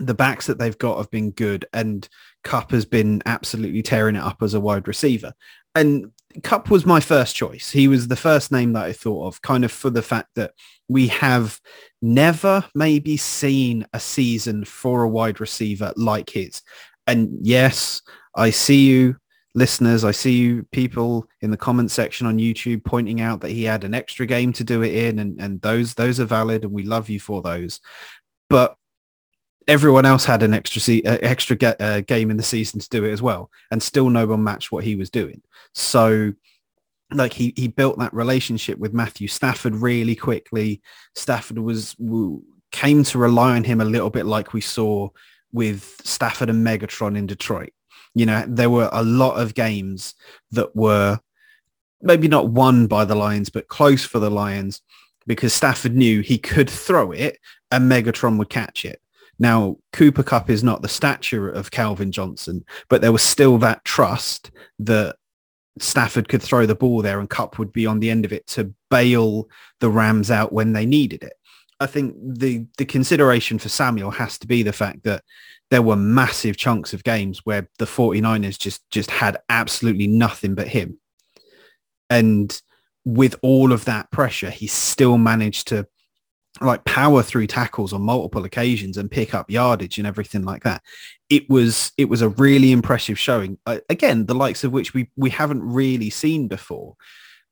the 0.00 0.14
backs 0.14 0.46
that 0.46 0.58
they've 0.58 0.78
got 0.78 0.98
have 0.98 1.10
been 1.10 1.30
good 1.30 1.66
and 1.72 2.08
Kupp 2.44 2.70
has 2.72 2.84
been 2.84 3.22
absolutely 3.26 3.82
tearing 3.82 4.16
it 4.16 4.22
up 4.22 4.42
as 4.42 4.54
a 4.54 4.60
wide 4.60 4.88
receiver. 4.88 5.32
And 5.74 6.12
Kupp 6.42 6.70
was 6.70 6.84
my 6.84 7.00
first 7.00 7.34
choice. 7.34 7.70
He 7.70 7.88
was 7.88 8.08
the 8.08 8.16
first 8.16 8.52
name 8.52 8.72
that 8.74 8.84
I 8.84 8.92
thought 8.92 9.26
of 9.26 9.42
kind 9.42 9.64
of 9.64 9.72
for 9.72 9.90
the 9.90 10.02
fact 10.02 10.28
that 10.34 10.52
we 10.88 11.08
have 11.08 11.60
never 12.02 12.64
maybe 12.74 13.16
seen 13.16 13.86
a 13.92 14.00
season 14.00 14.64
for 14.64 15.02
a 15.02 15.08
wide 15.08 15.40
receiver 15.40 15.92
like 15.96 16.30
his. 16.30 16.62
And 17.06 17.38
yes, 17.42 18.02
I 18.34 18.50
see 18.50 18.86
you 18.86 19.16
listeners, 19.54 20.04
I 20.04 20.10
see 20.10 20.32
you 20.32 20.64
people 20.72 21.26
in 21.40 21.50
the 21.50 21.56
comment 21.56 21.90
section 21.90 22.26
on 22.26 22.38
YouTube 22.38 22.84
pointing 22.84 23.20
out 23.20 23.40
that 23.40 23.50
he 23.50 23.64
had 23.64 23.84
an 23.84 23.94
extra 23.94 24.26
game 24.26 24.52
to 24.54 24.64
do 24.64 24.82
it 24.82 24.94
in 24.94 25.18
and, 25.18 25.40
and 25.40 25.60
those 25.62 25.94
those 25.94 26.20
are 26.20 26.24
valid 26.24 26.64
and 26.64 26.72
we 26.72 26.84
love 26.84 27.08
you 27.08 27.20
for 27.20 27.42
those. 27.42 27.80
But 28.48 28.76
everyone 29.66 30.06
else 30.06 30.24
had 30.24 30.42
an 30.42 30.54
extra 30.54 30.80
se- 30.80 31.02
uh, 31.02 31.18
extra 31.20 31.56
ga- 31.56 31.76
uh, 31.78 32.00
game 32.00 32.30
in 32.30 32.36
the 32.36 32.42
season 32.42 32.80
to 32.80 32.88
do 32.88 33.04
it 33.04 33.12
as 33.12 33.20
well 33.20 33.50
and 33.70 33.82
still 33.82 34.08
no 34.08 34.26
one 34.26 34.42
matched 34.42 34.72
what 34.72 34.84
he 34.84 34.96
was 34.96 35.10
doing. 35.10 35.42
So 35.74 36.32
like 37.12 37.32
he, 37.32 37.52
he 37.56 37.68
built 37.68 37.98
that 37.98 38.12
relationship 38.12 38.78
with 38.78 38.92
Matthew 38.92 39.28
Stafford 39.28 39.74
really 39.74 40.14
quickly. 40.14 40.82
Stafford 41.14 41.58
was 41.58 41.96
came 42.70 43.02
to 43.02 43.18
rely 43.18 43.56
on 43.56 43.64
him 43.64 43.80
a 43.80 43.84
little 43.84 44.10
bit 44.10 44.26
like 44.26 44.52
we 44.52 44.60
saw 44.60 45.08
with 45.52 46.00
Stafford 46.04 46.50
and 46.50 46.66
Megatron 46.66 47.16
in 47.16 47.26
Detroit. 47.26 47.72
You 48.18 48.26
know, 48.26 48.44
there 48.48 48.70
were 48.70 48.88
a 48.92 49.02
lot 49.02 49.40
of 49.40 49.54
games 49.54 50.14
that 50.50 50.74
were 50.74 51.20
maybe 52.02 52.28
not 52.28 52.48
won 52.48 52.86
by 52.86 53.04
the 53.04 53.14
Lions, 53.14 53.50
but 53.50 53.68
close 53.68 54.04
for 54.04 54.18
the 54.18 54.30
Lions 54.30 54.82
because 55.26 55.52
Stafford 55.52 55.94
knew 55.94 56.20
he 56.20 56.38
could 56.38 56.70
throw 56.70 57.12
it 57.12 57.38
and 57.70 57.90
Megatron 57.90 58.38
would 58.38 58.48
catch 58.50 58.84
it. 58.84 59.00
Now, 59.38 59.76
Cooper 59.92 60.22
Kupp 60.22 60.50
is 60.50 60.64
not 60.64 60.82
the 60.82 60.88
stature 60.88 61.48
of 61.48 61.70
Calvin 61.70 62.10
Johnson, 62.10 62.64
but 62.88 63.02
there 63.02 63.12
was 63.12 63.22
still 63.22 63.58
that 63.58 63.84
trust 63.84 64.50
that 64.80 65.16
Stafford 65.78 66.28
could 66.28 66.42
throw 66.42 66.66
the 66.66 66.74
ball 66.74 67.02
there 67.02 67.20
and 67.20 67.30
Kupp 67.30 67.58
would 67.58 67.72
be 67.72 67.86
on 67.86 68.00
the 68.00 68.10
end 68.10 68.24
of 68.24 68.32
it 68.32 68.46
to 68.48 68.74
bail 68.90 69.48
the 69.80 69.90
Rams 69.90 70.30
out 70.30 70.52
when 70.52 70.72
they 70.72 70.86
needed 70.86 71.22
it. 71.22 71.34
I 71.80 71.86
think 71.86 72.16
the 72.20 72.66
the 72.76 72.84
consideration 72.84 73.58
for 73.58 73.68
Samuel 73.68 74.10
has 74.10 74.38
to 74.38 74.48
be 74.48 74.64
the 74.64 74.72
fact 74.72 75.04
that 75.04 75.22
there 75.70 75.82
were 75.82 75.96
massive 75.96 76.56
chunks 76.56 76.94
of 76.94 77.04
games 77.04 77.44
where 77.44 77.68
the 77.78 77.84
49ers 77.84 78.58
just 78.58 78.88
just 78.90 79.10
had 79.10 79.38
absolutely 79.48 80.06
nothing 80.06 80.54
but 80.54 80.68
him. 80.68 80.98
And 82.10 82.60
with 83.04 83.36
all 83.42 83.72
of 83.72 83.84
that 83.84 84.10
pressure, 84.10 84.50
he 84.50 84.66
still 84.66 85.18
managed 85.18 85.68
to 85.68 85.86
like 86.60 86.84
power 86.84 87.22
through 87.22 87.46
tackles 87.46 87.92
on 87.92 88.02
multiple 88.02 88.44
occasions 88.44 88.96
and 88.96 89.10
pick 89.10 89.34
up 89.34 89.50
yardage 89.50 89.98
and 89.98 90.06
everything 90.06 90.42
like 90.42 90.64
that. 90.64 90.82
It 91.28 91.48
was 91.48 91.92
it 91.96 92.08
was 92.08 92.22
a 92.22 92.30
really 92.30 92.72
impressive 92.72 93.18
showing. 93.18 93.58
Uh, 93.66 93.78
again, 93.88 94.26
the 94.26 94.34
likes 94.34 94.64
of 94.64 94.72
which 94.72 94.94
we 94.94 95.10
we 95.16 95.30
haven't 95.30 95.62
really 95.62 96.10
seen 96.10 96.48
before. 96.48 96.96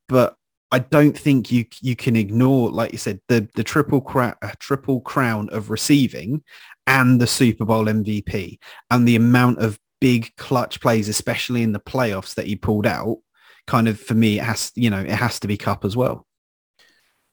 But 0.09 0.37
I 0.73 0.81
don't 0.81 1.17
think 1.17 1.53
you 1.53 1.67
you 1.81 1.95
can 1.95 2.17
ignore, 2.17 2.71
like 2.71 2.93
you 2.93 2.99
said, 2.99 3.21
the 3.29 3.49
the 3.55 3.65
triple 3.65 4.05
uh, 4.17 4.33
triple 4.59 5.01
crown 5.01 5.49
of 5.51 5.71
receiving 5.71 6.43
and 6.87 7.21
the 7.21 7.27
Super 7.27 7.65
Bowl 7.65 7.87
MVP 7.87 8.59
and 8.91 9.07
the 9.07 9.17
amount 9.17 9.59
of 9.59 9.79
big 10.01 10.35
clutch 10.37 10.81
plays, 10.81 11.09
especially 11.09 11.63
in 11.63 11.73
the 11.73 11.81
playoffs 11.81 12.35
that 12.35 12.47
he 12.47 12.57
pulled 12.57 12.87
out. 12.87 13.19
Kind 13.67 13.89
of 13.89 13.99
for 14.01 14.15
me, 14.15 14.39
it 14.39 14.45
has 14.45 14.71
you 14.77 14.91
know 14.91 15.01
it 15.01 15.11
has 15.11 15.41
to 15.41 15.49
be 15.49 15.57
Kupp 15.57 15.85
as 15.85 15.97
well. 15.97 16.27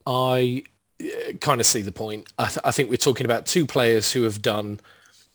I 0.06 0.64
uh, 1.00 1.32
kind 1.40 1.60
of 1.60 1.66
see 1.66 1.82
the 1.82 1.92
point. 1.92 2.28
I, 2.38 2.46
th- 2.46 2.58
I 2.64 2.72
think 2.72 2.90
we're 2.90 2.96
talking 2.96 3.24
about 3.24 3.46
two 3.46 3.66
players 3.66 4.12
who 4.12 4.24
have 4.24 4.42
done 4.42 4.80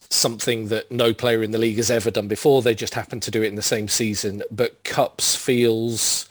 something 0.09 0.67
that 0.67 0.91
no 0.91 1.13
player 1.13 1.43
in 1.43 1.51
the 1.51 1.57
league 1.57 1.77
has 1.77 1.91
ever 1.91 2.11
done 2.11 2.27
before. 2.27 2.61
They 2.61 2.75
just 2.75 2.95
happen 2.95 3.19
to 3.21 3.31
do 3.31 3.43
it 3.43 3.47
in 3.47 3.55
the 3.55 3.61
same 3.61 3.87
season. 3.87 4.43
But 4.51 4.83
Kupp's 4.83 5.35
feels 5.35 6.27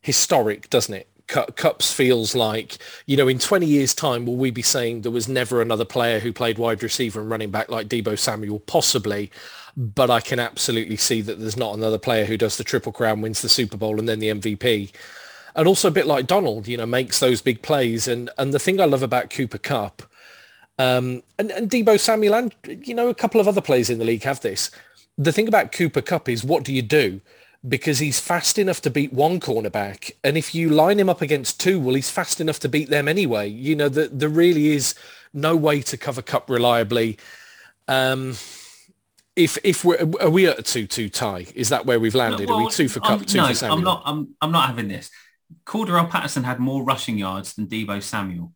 historic, 0.00 0.68
doesn't 0.70 0.94
it? 0.94 1.08
Cu- 1.26 1.52
Kupp's 1.56 1.92
feels 1.92 2.34
like, 2.34 2.78
you 3.06 3.16
know, 3.16 3.28
in 3.28 3.38
20 3.38 3.66
years 3.66 3.94
time, 3.94 4.26
will 4.26 4.36
we 4.36 4.50
be 4.50 4.62
saying 4.62 5.02
there 5.02 5.12
was 5.12 5.28
never 5.28 5.60
another 5.60 5.84
player 5.84 6.20
who 6.20 6.32
played 6.32 6.58
wide 6.58 6.82
receiver 6.82 7.20
and 7.20 7.30
running 7.30 7.50
back 7.50 7.70
like 7.70 7.88
Debo 7.88 8.18
Samuel? 8.18 8.60
Possibly. 8.60 9.30
But 9.76 10.10
I 10.10 10.20
can 10.20 10.38
absolutely 10.38 10.96
see 10.96 11.22
that 11.22 11.38
there's 11.38 11.56
not 11.56 11.76
another 11.76 11.98
player 11.98 12.24
who 12.26 12.36
does 12.36 12.56
the 12.56 12.64
Triple 12.64 12.92
Crown, 12.92 13.22
wins 13.22 13.40
the 13.40 13.48
Super 13.48 13.76
Bowl 13.76 13.98
and 13.98 14.08
then 14.08 14.18
the 14.18 14.28
MVP 14.28 14.92
and 15.54 15.68
also 15.68 15.88
a 15.88 15.92
bit 15.92 16.06
like 16.06 16.26
Donald, 16.26 16.66
you 16.66 16.76
know, 16.76 16.86
makes 16.86 17.20
those 17.20 17.42
big 17.42 17.62
plays. 17.62 18.08
And 18.08 18.30
and 18.38 18.54
the 18.54 18.58
thing 18.58 18.80
I 18.80 18.86
love 18.86 19.02
about 19.02 19.30
Cooper 19.30 19.58
Kupp, 19.58 20.02
um, 20.78 21.22
and, 21.38 21.50
and 21.50 21.70
Debo 21.70 21.98
Samuel 21.98 22.34
and, 22.34 22.54
you 22.66 22.94
know, 22.94 23.08
a 23.08 23.14
couple 23.14 23.40
of 23.40 23.48
other 23.48 23.60
players 23.60 23.90
in 23.90 23.98
the 23.98 24.04
league 24.04 24.22
have 24.22 24.40
this. 24.40 24.70
The 25.18 25.32
thing 25.32 25.48
about 25.48 25.72
Cooper 25.72 26.02
Kupp 26.02 26.28
is 26.28 26.44
what 26.44 26.64
do 26.64 26.72
you 26.72 26.82
do? 26.82 27.20
Because 27.66 28.00
he's 28.00 28.18
fast 28.18 28.58
enough 28.58 28.80
to 28.82 28.90
beat 28.90 29.12
one 29.12 29.38
cornerback. 29.38 30.10
And 30.24 30.36
if 30.36 30.52
you 30.52 30.68
line 30.68 30.98
him 30.98 31.08
up 31.08 31.22
against 31.22 31.60
two, 31.60 31.78
well, 31.78 31.94
he's 31.94 32.10
fast 32.10 32.40
enough 32.40 32.58
to 32.60 32.68
beat 32.68 32.90
them 32.90 33.06
anyway. 33.06 33.48
You 33.48 33.76
know, 33.76 33.88
the, 33.88 34.08
there 34.08 34.28
really 34.28 34.68
is 34.74 34.96
no 35.32 35.54
way 35.54 35.80
to 35.82 35.96
cover 35.96 36.22
Kupp 36.22 36.50
reliably. 36.50 37.18
Um, 37.86 38.36
if 39.36 39.58
if 39.64 39.84
we're 39.84 39.98
are 40.20 40.30
we 40.30 40.46
at 40.46 40.58
a 40.58 40.62
two 40.62 40.86
two 40.86 41.08
tie? 41.08 41.46
Is 41.54 41.68
that 41.70 41.86
where 41.86 41.98
we've 41.98 42.14
landed? 42.14 42.50
are 42.50 42.58
we 42.58 42.68
two 42.70 42.88
for 42.88 43.02
I'm- 43.04 43.18
Kupp, 43.18 43.28
two 43.28 43.38
no, 43.38 43.46
for 43.46 43.54
Samuel? 43.54 43.78
I'm 43.78 43.84
not. 43.84 44.02
I'm. 44.04 44.34
I'm 44.40 44.52
not 44.52 44.66
having 44.66 44.88
this. 44.88 45.10
Cordarrelle 45.64 46.10
Patterson 46.10 46.44
had 46.44 46.58
more 46.58 46.82
rushing 46.82 47.18
yards 47.18 47.54
than 47.54 47.66
Debo 47.66 48.02
Samuel. 48.02 48.52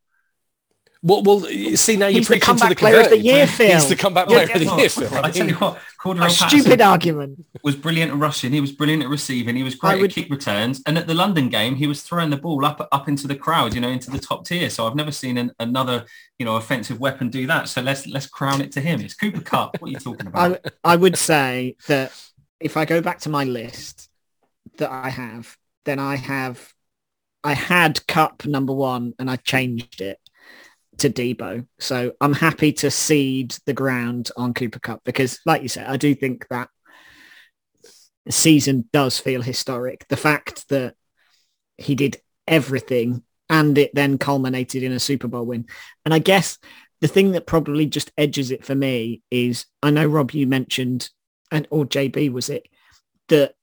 Well, 1.07 1.23
well, 1.23 1.41
see 1.77 1.95
now 1.97 2.09
you're 2.09 2.19
He's 2.19 2.27
the 2.27 2.35
preaching 2.41 2.57
to 2.57 2.69
the 2.69 2.75
comeback 2.75 2.79
player 2.79 3.01
of 3.01 3.11
the 3.11 3.19
year, 3.19 3.47
Phil. 3.47 3.75
He's 3.75 3.89
the 3.89 3.95
comeback 3.95 4.29
Yeah, 4.29 4.45
player 4.45 4.55
of 4.57 4.61
the 4.61 4.67
Well, 4.67 4.81
year, 4.81 4.89
Phil. 4.89 5.15
I 5.25 5.31
tell 5.31 5.47
you 5.47 5.55
what, 5.55 5.77
A 5.77 6.03
Cordarrelle 6.03 6.49
stupid 6.49 6.81
argument. 6.81 7.45
was 7.63 7.77
brilliant 7.77 8.11
at 8.11 8.19
rushing. 8.19 8.51
He 8.51 8.61
was 8.61 8.73
brilliant 8.73 9.05
at 9.05 9.09
receiving. 9.09 9.55
He 9.55 9.63
was 9.63 9.77
great 9.77 10.01
would- 10.01 10.11
at 10.11 10.15
kick 10.17 10.29
returns. 10.31 10.83
And 10.85 10.99
at 10.99 11.07
the 11.07 11.15
London 11.15 11.49
game, 11.49 11.77
he 11.77 11.87
was 11.87 12.03
throwing 12.03 12.31
the 12.31 12.37
ball 12.37 12.65
up 12.65 12.89
up 12.91 13.07
into 13.07 13.29
the 13.29 13.37
crowd, 13.37 13.73
you 13.73 13.81
know, 13.81 13.89
into 13.89 14.11
the 14.11 14.19
top 14.19 14.47
tier. 14.47 14.69
So 14.69 14.85
I've 14.89 14.97
never 14.97 15.13
seen 15.13 15.39
an, 15.39 15.53
another, 15.61 16.07
you 16.41 16.45
know, 16.45 16.57
offensive 16.57 16.99
weapon 16.99 17.29
do 17.31 17.47
that. 17.47 17.69
So 17.69 17.83
let's 17.83 18.09
let's 18.09 18.27
crown 18.27 18.61
it 18.61 18.73
to 18.73 18.81
him. 18.81 19.01
It's 19.01 19.15
Cooper 19.15 19.43
Kupp. 19.43 19.81
What 19.81 19.89
are 19.91 19.93
you 19.93 20.01
talking 20.01 20.27
about? 20.27 20.61
I, 20.85 20.93
I 20.93 20.97
would 20.97 21.17
say 21.17 21.77
that 21.87 22.11
if 22.59 22.77
I 22.77 22.85
go 22.85 23.01
back 23.01 23.21
to 23.21 23.29
my 23.29 23.45
list 23.45 24.09
that 24.79 24.91
I 24.91 25.11
have, 25.11 25.57
then 25.85 26.01
I 26.01 26.17
have, 26.17 26.75
I 27.45 27.53
had 27.53 28.05
Kupp 28.09 28.45
number 28.45 28.73
one 28.73 29.15
and 29.21 29.31
I 29.31 29.37
changed 29.37 30.01
it 30.01 30.19
to 30.99 31.11
Debo. 31.11 31.67
So 31.79 32.13
I'm 32.21 32.33
happy 32.33 32.73
to 32.75 32.91
cede 32.91 33.57
the 33.67 33.73
ground 33.73 34.31
on 34.37 34.55
Cooper 34.55 34.79
Kupp 34.79 35.05
because 35.05 35.39
like 35.45 35.63
you 35.63 35.69
said, 35.69 35.87
I 35.87 35.97
do 35.97 36.15
think 36.15 36.47
that 36.49 36.69
season 38.31 38.89
does 38.93 39.19
feel 39.19 39.43
historic. 39.43 40.07
The 40.09 40.17
fact 40.17 40.69
that 40.69 40.95
he 41.77 41.95
did 41.95 42.19
everything 42.49 43.23
and 43.49 43.77
it 43.79 43.95
then 43.95 44.19
culminated 44.19 44.83
in 44.83 44.93
a 44.93 44.99
Super 44.99 45.29
Bowl 45.29 45.45
win. 45.45 45.67
And 46.05 46.13
I 46.13 46.19
guess 46.19 46.59
the 47.01 47.09
thing 47.09 47.33
that 47.33 47.47
probably 47.47 47.87
just 47.87 48.11
edges 48.17 48.51
it 48.51 48.65
for 48.65 48.75
me 48.75 49.23
is 49.31 49.67
I 49.83 49.91
know 49.91 50.07
Rob 50.07 50.33
you 50.33 50.47
mentioned 50.47 51.11
and 51.53 51.69
or 51.71 51.85
JB 51.85 52.33
was 52.33 52.49
it 52.49 52.67
that 53.29 53.55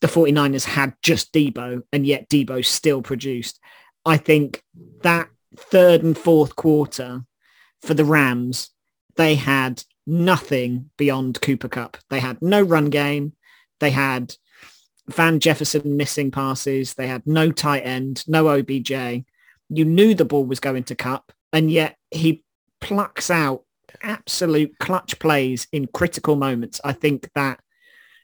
the 0.00 0.08
49ers 0.08 0.64
had 0.64 0.94
just 1.02 1.32
Debo 1.32 1.82
and 1.92 2.06
yet 2.06 2.28
Debo 2.28 2.64
still 2.64 3.02
produced. 3.02 3.60
I 4.04 4.16
think 4.16 4.62
that 5.02 5.28
third 5.56 6.02
and 6.02 6.16
fourth 6.16 6.56
quarter 6.56 7.24
for 7.80 7.94
the 7.94 8.04
Rams, 8.04 8.70
they 9.16 9.34
had 9.34 9.82
nothing 10.06 10.90
beyond 10.96 11.40
Cooper 11.40 11.68
Kupp. 11.68 11.96
They 12.08 12.20
had 12.20 12.40
no 12.42 12.62
run 12.62 12.90
game. 12.90 13.34
They 13.80 13.90
had 13.90 14.34
Van 15.08 15.40
Jefferson 15.40 15.96
missing 15.96 16.30
passes. 16.30 16.94
They 16.94 17.06
had 17.06 17.26
no 17.26 17.50
tight 17.50 17.80
end, 17.80 18.24
no 18.28 18.48
OBJ. 18.48 18.90
You 19.68 19.84
knew 19.84 20.14
the 20.14 20.24
ball 20.24 20.44
was 20.44 20.60
going 20.60 20.84
to 20.84 20.94
Kupp 20.94 21.32
and 21.52 21.70
yet 21.70 21.96
he 22.10 22.44
plucks 22.80 23.30
out 23.30 23.64
absolute 24.02 24.78
clutch 24.78 25.18
plays 25.18 25.66
in 25.72 25.86
critical 25.88 26.36
moments. 26.36 26.80
I 26.84 26.92
think 26.92 27.30
that 27.34 27.60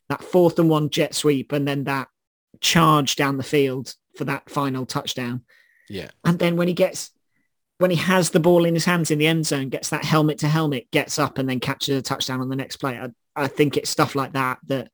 that 0.08 0.22
fourth 0.22 0.58
and 0.58 0.68
one 0.68 0.90
jet 0.90 1.14
sweep 1.14 1.52
and 1.52 1.66
then 1.66 1.84
that 1.84 2.08
charge 2.60 3.16
down 3.16 3.36
the 3.36 3.42
field 3.42 3.94
for 4.16 4.24
that 4.24 4.48
final 4.48 4.86
touchdown. 4.86 5.42
Yeah. 5.88 6.10
And 6.24 6.38
then 6.38 6.56
when 6.56 6.68
he 6.68 6.74
gets 6.74 7.10
when 7.78 7.90
he 7.90 7.96
has 7.96 8.30
the 8.30 8.40
ball 8.40 8.64
in 8.64 8.74
his 8.74 8.84
hands 8.84 9.10
in 9.10 9.18
the 9.18 9.26
end 9.26 9.46
zone, 9.46 9.68
gets 9.68 9.90
that 9.90 10.04
helmet 10.04 10.38
to 10.38 10.48
helmet, 10.48 10.90
gets 10.90 11.18
up 11.18 11.38
and 11.38 11.48
then 11.48 11.60
catches 11.60 11.98
a 11.98 12.02
touchdown 12.02 12.40
on 12.40 12.48
the 12.48 12.56
next 12.56 12.76
play. 12.76 12.98
I, 12.98 13.10
I 13.34 13.48
think 13.48 13.76
it's 13.76 13.90
stuff 13.90 14.14
like 14.14 14.32
that 14.32 14.58
that 14.66 14.90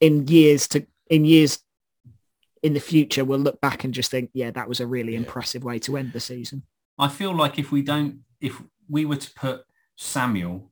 in 0.00 0.26
years 0.28 0.68
to 0.68 0.86
in 1.08 1.24
years 1.24 1.58
in 2.62 2.74
the 2.74 2.80
future 2.80 3.24
we'll 3.24 3.38
look 3.38 3.60
back 3.60 3.84
and 3.84 3.94
just 3.94 4.10
think, 4.10 4.30
yeah, 4.32 4.50
that 4.50 4.68
was 4.68 4.80
a 4.80 4.86
really 4.86 5.14
impressive 5.14 5.64
way 5.64 5.78
to 5.80 5.96
end 5.96 6.12
the 6.12 6.20
season. 6.20 6.62
I 6.98 7.08
feel 7.08 7.34
like 7.34 7.58
if 7.58 7.72
we 7.72 7.82
don't, 7.82 8.20
if 8.40 8.60
we 8.88 9.04
were 9.04 9.16
to 9.16 9.34
put 9.34 9.64
Samuel 9.96 10.70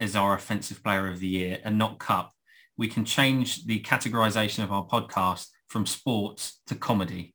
as 0.00 0.16
our 0.16 0.34
offensive 0.34 0.82
player 0.82 1.08
of 1.08 1.20
the 1.20 1.28
year 1.28 1.58
and 1.64 1.78
not 1.78 1.98
Kupp, 1.98 2.32
we 2.76 2.88
can 2.88 3.04
change 3.04 3.66
the 3.66 3.80
categorization 3.80 4.64
of 4.64 4.72
our 4.72 4.84
podcast 4.84 5.48
from 5.68 5.86
sports 5.86 6.60
to 6.66 6.74
comedy. 6.74 7.34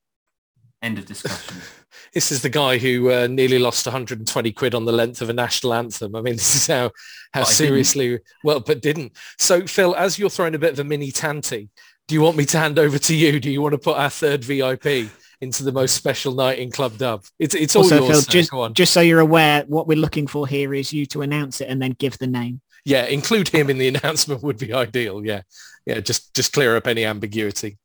End 0.86 0.98
of 1.00 1.06
discussion. 1.06 1.58
This 2.13 2.32
is 2.32 2.41
the 2.41 2.50
guy 2.50 2.78
who 2.78 3.12
uh, 3.12 3.28
nearly 3.28 3.60
lost 3.60 3.86
120 3.86 4.52
quid 4.54 4.74
on 4.74 4.86
the 4.86 4.91
length 4.93 5.21
of 5.21 5.30
a 5.30 5.34
national 5.34 5.74
anthem. 5.74 6.15
I 6.15 6.21
mean, 6.21 6.36
this 6.41 6.56
is 6.56 6.67
how 6.67 6.91
how 7.34 7.41
But 7.41 7.48
didn't. 7.48 7.56
seriously 7.56 8.19
well, 8.43 8.62
but 8.62 8.82
didn't. 8.82 9.12
So, 9.38 9.65
Phil, 9.67 9.93
as 9.95 10.17
you're 10.17 10.30
throwing 10.30 10.56
a 10.56 10.60
bit 10.60 10.71
of 10.74 10.80
a 10.80 10.84
mini 10.86 11.12
tanty, 11.12 11.69
do 12.08 12.15
you 12.15 12.21
want 12.21 12.38
me 12.38 12.45
to 12.45 12.58
hand 12.58 12.80
over 12.80 12.98
to 12.98 13.15
you? 13.15 13.39
Do 13.41 13.52
you 13.52 13.62
want 13.62 13.74
to 13.74 13.78
put 13.78 13.98
our 13.98 14.10
third 14.10 14.45
VIP 14.45 15.10
into 15.41 15.63
the 15.63 15.74
most 15.74 15.95
special 15.95 16.34
night 16.34 16.60
in 16.60 16.71
Club 16.71 16.98
Dub? 16.98 17.26
It's 17.38 17.54
it's 17.56 17.76
all 17.76 17.84
Also, 17.84 17.98
yours. 18.06 18.26
Phil, 18.26 18.32
just, 18.32 18.52
Go 18.52 18.62
on. 18.62 18.74
just 18.74 18.93
so 18.93 19.02
you're 19.02 19.19
aware, 19.19 19.65
what 19.67 19.86
we're 19.88 19.98
looking 19.98 20.28
for 20.28 20.48
here 20.48 20.74
is 20.74 20.93
you 20.93 21.06
to 21.08 21.21
announce 21.21 21.60
it 21.60 21.67
and 21.69 21.82
then 21.82 21.91
give 22.00 22.17
the 22.17 22.28
name. 22.28 22.62
yeah, 22.86 23.06
include 23.08 23.50
him 23.50 23.69
in 23.69 23.78
the 23.78 23.88
announcement 23.93 24.41
would 24.43 24.58
be 24.58 24.71
ideal. 24.74 25.26
Yeah, 25.26 25.41
yeah, 25.86 26.00
just 26.00 26.34
just 26.34 26.54
clear 26.54 26.78
up 26.78 26.88
any 26.88 27.04
ambiguity. 27.04 27.78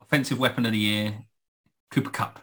Offensive 0.00 0.38
weapon 0.40 0.66
of 0.66 0.72
the 0.72 0.78
year, 0.78 1.14
Cooper 1.90 2.10
Kupp. 2.10 2.40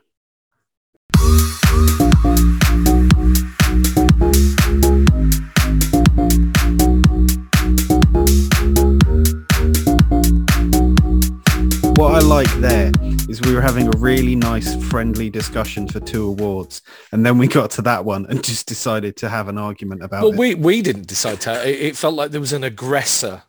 What 11.98 12.14
I 12.14 12.20
like 12.20 12.52
there 12.60 12.92
is 13.30 13.42
we 13.42 13.54
were 13.54 13.62
having 13.62 13.88
a 13.88 13.98
really 13.98 14.36
nice 14.36 14.76
friendly 14.90 15.30
discussion 15.30 15.88
for 15.88 16.02
two 16.02 16.28
awards 16.28 16.82
and 17.14 17.26
then 17.26 17.38
we 17.38 17.48
got 17.48 17.72
to 17.72 17.82
that 17.84 18.04
one 18.04 18.26
and 18.28 18.44
just 18.44 18.68
decided 18.68 19.16
to 19.18 19.30
have 19.30 19.48
an 19.48 19.58
argument 19.58 20.04
about 20.04 20.24
Well, 20.24 20.34
it. 20.34 20.38
we 20.38 20.56
we 20.56 20.82
didn't 20.82 21.08
decide 21.08 21.40
to. 21.42 21.68
It, 21.68 21.82
it 21.82 21.98
felt 21.98 22.16
like 22.16 22.32
there 22.32 22.42
was 22.42 22.52
an 22.54 22.64
aggressor, 22.66 23.44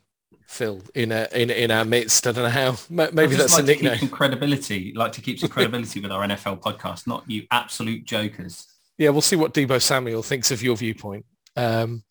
Phil, 0.57 0.81
in 0.95 1.13
a, 1.13 1.29
in 1.33 1.51
in 1.51 1.71
our 1.71 1.85
midst. 1.85 2.27
I 2.27 2.33
don't 2.33 2.45
know 2.45 2.51
how. 2.51 2.77
Maybe 2.89 3.37
that's 3.37 3.53
a 3.53 3.57
like 3.57 3.67
to 3.67 3.75
keep 3.75 3.83
nickname. 3.83 3.99
some 3.99 4.09
credibility, 4.09 4.93
like 4.95 5.13
to 5.13 5.21
keep 5.21 5.39
some 5.39 5.51
credibility 5.51 6.01
with 6.01 6.11
our 6.11 6.27
NFL 6.27 6.61
podcast, 6.61 7.07
not 7.07 7.25
you 7.31 7.47
absolute 7.51 8.05
jokers. 8.05 8.67
Yeah, 8.99 9.11
we'll 9.11 9.21
see 9.21 9.37
what 9.37 9.53
Debo 9.53 9.81
Samuel 9.81 10.23
thinks 10.23 10.51
of 10.51 10.63
your 10.63 10.77
viewpoint. 10.77 11.27
Um, 11.57 12.03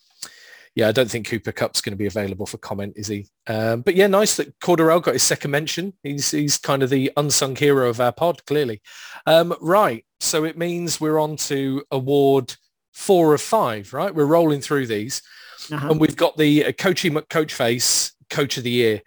yeah, 0.75 0.87
I 0.87 0.91
don't 0.91 1.09
think 1.09 1.27
Cooper 1.27 1.51
Kupp's 1.51 1.81
going 1.81 1.93
to 1.93 1.97
be 1.97 2.05
available 2.05 2.45
for 2.45 2.57
comment, 2.57 2.93
is 2.97 3.07
he? 3.07 3.27
Um, 3.47 3.81
but 3.81 3.95
yeah, 3.95 4.07
nice 4.07 4.35
that 4.35 4.59
Cordarrelle 4.59 5.01
got 5.01 5.13
his 5.13 5.23
second 5.23 5.49
mention. 5.49 5.93
He's 6.03 6.29
he's 6.29 6.57
kind 6.57 6.83
of 6.83 6.89
the 6.89 7.11
unsung 7.17 7.55
hero 7.55 7.89
of 7.89 7.99
our 7.99 8.11
pod, 8.11 8.45
clearly. 8.45 8.81
Um, 9.25 9.55
right, 9.59 10.05
so 10.19 10.43
it 10.43 10.57
means 10.57 11.01
we're 11.01 11.19
on 11.19 11.37
to 11.37 11.83
award 11.91 12.53
four 12.93 13.33
of 13.33 13.41
five, 13.41 13.93
right? 13.93 14.13
We're 14.13 14.25
rolling 14.25 14.61
through 14.61 14.87
these. 14.87 15.21
Uh-huh. 15.71 15.89
and 15.89 15.99
we've 15.99 16.15
got 16.15 16.37
the 16.37 16.65
uh, 16.65 16.71
Coachy 16.73 17.09
McCoach 17.09 17.49
face 17.49 18.14
Coach 18.29 18.57
of 18.57 18.63
the 18.63 18.71
Year. 18.71 19.01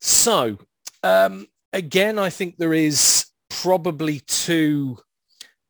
So 0.00 0.58
um, 1.02 1.46
again, 1.72 2.18
I 2.18 2.30
think 2.30 2.56
there 2.56 2.74
is 2.74 3.26
probably 3.48 4.20
two 4.20 4.98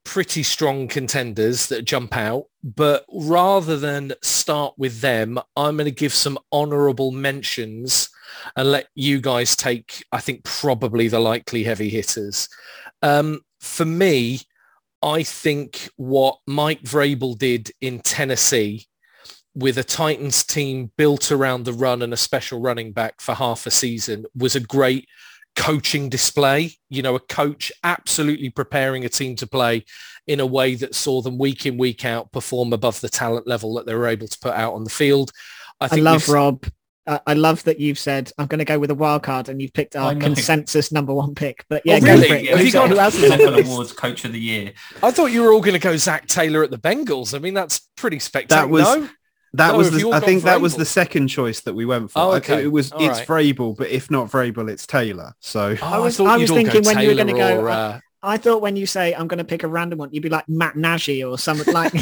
pretty 0.04 0.42
strong 0.42 0.86
contenders 0.86 1.66
that 1.66 1.84
jump 1.84 2.16
out, 2.16 2.44
but 2.62 3.04
rather 3.12 3.76
than 3.76 4.12
start 4.22 4.74
with 4.78 5.00
them, 5.00 5.38
I'm 5.56 5.76
going 5.76 5.86
to 5.86 5.90
give 5.90 6.14
some 6.14 6.38
honourable 6.52 7.10
mentions 7.10 8.08
and 8.54 8.70
let 8.70 8.86
you 8.94 9.20
guys 9.20 9.56
take, 9.56 10.04
I 10.12 10.20
think, 10.20 10.44
probably 10.44 11.08
the 11.08 11.20
likely 11.20 11.64
heavy 11.64 11.90
hitters. 11.90 12.48
Um, 13.02 13.40
for 13.60 13.84
me, 13.84 14.40
I 15.02 15.22
think 15.24 15.90
what 15.96 16.38
Mike 16.46 16.82
Vrabel 16.82 17.36
did 17.36 17.70
in 17.80 18.00
Tennessee 18.00 18.86
with 19.56 19.78
a 19.78 19.82
Titans 19.84 20.44
team 20.44 20.92
built 20.98 21.32
around 21.32 21.64
the 21.64 21.72
run 21.72 22.02
and 22.02 22.12
a 22.12 22.16
special 22.16 22.60
running 22.60 22.92
back 22.92 23.20
for 23.20 23.34
half 23.34 23.66
a 23.66 23.70
season 23.70 24.26
was 24.36 24.54
a 24.54 24.60
great 24.60 25.08
coaching 25.56 26.08
display. 26.10 26.72
You 26.90 27.02
know, 27.02 27.14
a 27.14 27.20
coach 27.20 27.72
absolutely 27.82 28.50
preparing 28.50 29.04
a 29.04 29.08
team 29.08 29.34
to 29.36 29.46
play 29.46 29.84
in 30.26 30.40
a 30.40 30.46
way 30.46 30.74
that 30.74 30.94
saw 30.94 31.22
them 31.22 31.38
week 31.38 31.64
in, 31.66 31.78
week 31.78 32.04
out 32.04 32.32
perform 32.32 32.72
above 32.72 33.00
the 33.00 33.08
talent 33.08 33.46
level 33.46 33.74
that 33.74 33.86
they 33.86 33.94
were 33.94 34.06
able 34.08 34.28
to 34.28 34.38
put 34.40 34.52
out 34.54 34.74
on 34.74 34.84
the 34.84 34.90
field. 34.90 35.30
I 35.80 35.88
think 35.88 36.04
love 36.04 36.28
Rob. 36.28 36.66
I 37.06 37.20
I 37.26 37.34
love 37.34 37.62
that 37.64 37.78
you've 37.78 37.98
said 37.98 38.32
I'm 38.36 38.48
going 38.48 38.58
to 38.58 38.64
go 38.64 38.78
with 38.78 38.90
a 38.90 38.94
wild 38.94 39.22
card 39.22 39.48
and 39.48 39.62
you've 39.62 39.72
picked 39.72 39.94
our 39.96 40.14
consensus 40.16 40.90
number 40.92 41.14
one 41.14 41.34
pick. 41.34 41.64
But 41.70 41.82
yeah, 41.84 41.96
Oh, 41.96 42.00
go 42.00 42.20
for 42.20 42.34
it. 42.34 42.48
Have 42.48 42.66
you 42.66 42.72
got- 42.72 42.90
who 42.90 42.98
else 42.98 43.14
is 43.14 43.30
on 43.30 43.38
NFL 43.38 43.56
the? 43.56 43.70
Awards 43.70 43.92
Coach 43.92 44.24
of 44.24 44.32
the 44.32 44.40
Year. 44.40 44.72
I 45.02 45.12
thought 45.12 45.26
you 45.26 45.42
were 45.42 45.52
all 45.52 45.60
going 45.60 45.74
to 45.74 45.78
go 45.78 45.96
Zac 45.96 46.26
Taylor 46.26 46.64
at 46.64 46.70
the 46.72 46.78
Bengals. 46.78 47.32
I 47.34 47.38
mean, 47.38 47.54
that's 47.54 47.88
pretty 47.96 48.18
spectacular. 48.18 48.66
That 48.66 48.70
was- 48.70 49.02
no? 49.02 49.08
That 49.56 49.72
No, 49.72 49.78
was 49.78 49.90
the, 49.90 49.98
I 50.08 50.10
gone 50.12 50.20
think 50.22 50.42
that 50.44 50.60
was 50.60 50.76
the 50.76 50.84
second 50.84 51.28
choice 51.28 51.60
that 51.60 51.74
we 51.74 51.84
went 51.84 52.10
for. 52.10 52.18
Oh, 52.18 52.32
okay. 52.34 52.62
It 52.62 52.72
was 52.72 52.92
All 52.92 53.00
it's 53.02 53.18
right. 53.28 53.54
Vrabel, 53.54 53.76
but 53.76 53.88
if 53.88 54.10
not 54.10 54.30
Vrabel, 54.30 54.68
it's 54.70 54.86
Taylor. 54.86 55.34
So 55.40 55.76
Oh, 55.80 55.86
I 55.86 55.98
was- 55.98 56.16
thought 56.16 56.28
I 56.28 56.36
was 56.36 56.50
thinking 56.50 56.82
when 56.84 56.98
you 57.00 57.08
were 57.08 57.14
gonna 57.14 57.32
go, 57.32 57.60
or, 57.60 57.70
uh, 57.70 57.74
uh, 57.76 58.00
I 58.22 58.36
thought 58.38 58.60
when 58.60 58.76
you 58.76 58.86
say 58.86 59.14
I'm 59.14 59.28
going 59.28 59.38
to 59.38 59.44
pick 59.44 59.62
a 59.62 59.68
random 59.68 59.98
one, 60.00 60.08
you'd 60.12 60.22
be 60.22 60.28
like 60.28 60.48
Matt 60.48 60.74
Nagy 60.76 61.22
or 61.22 61.38
something 61.38 61.72
like. 61.72 61.92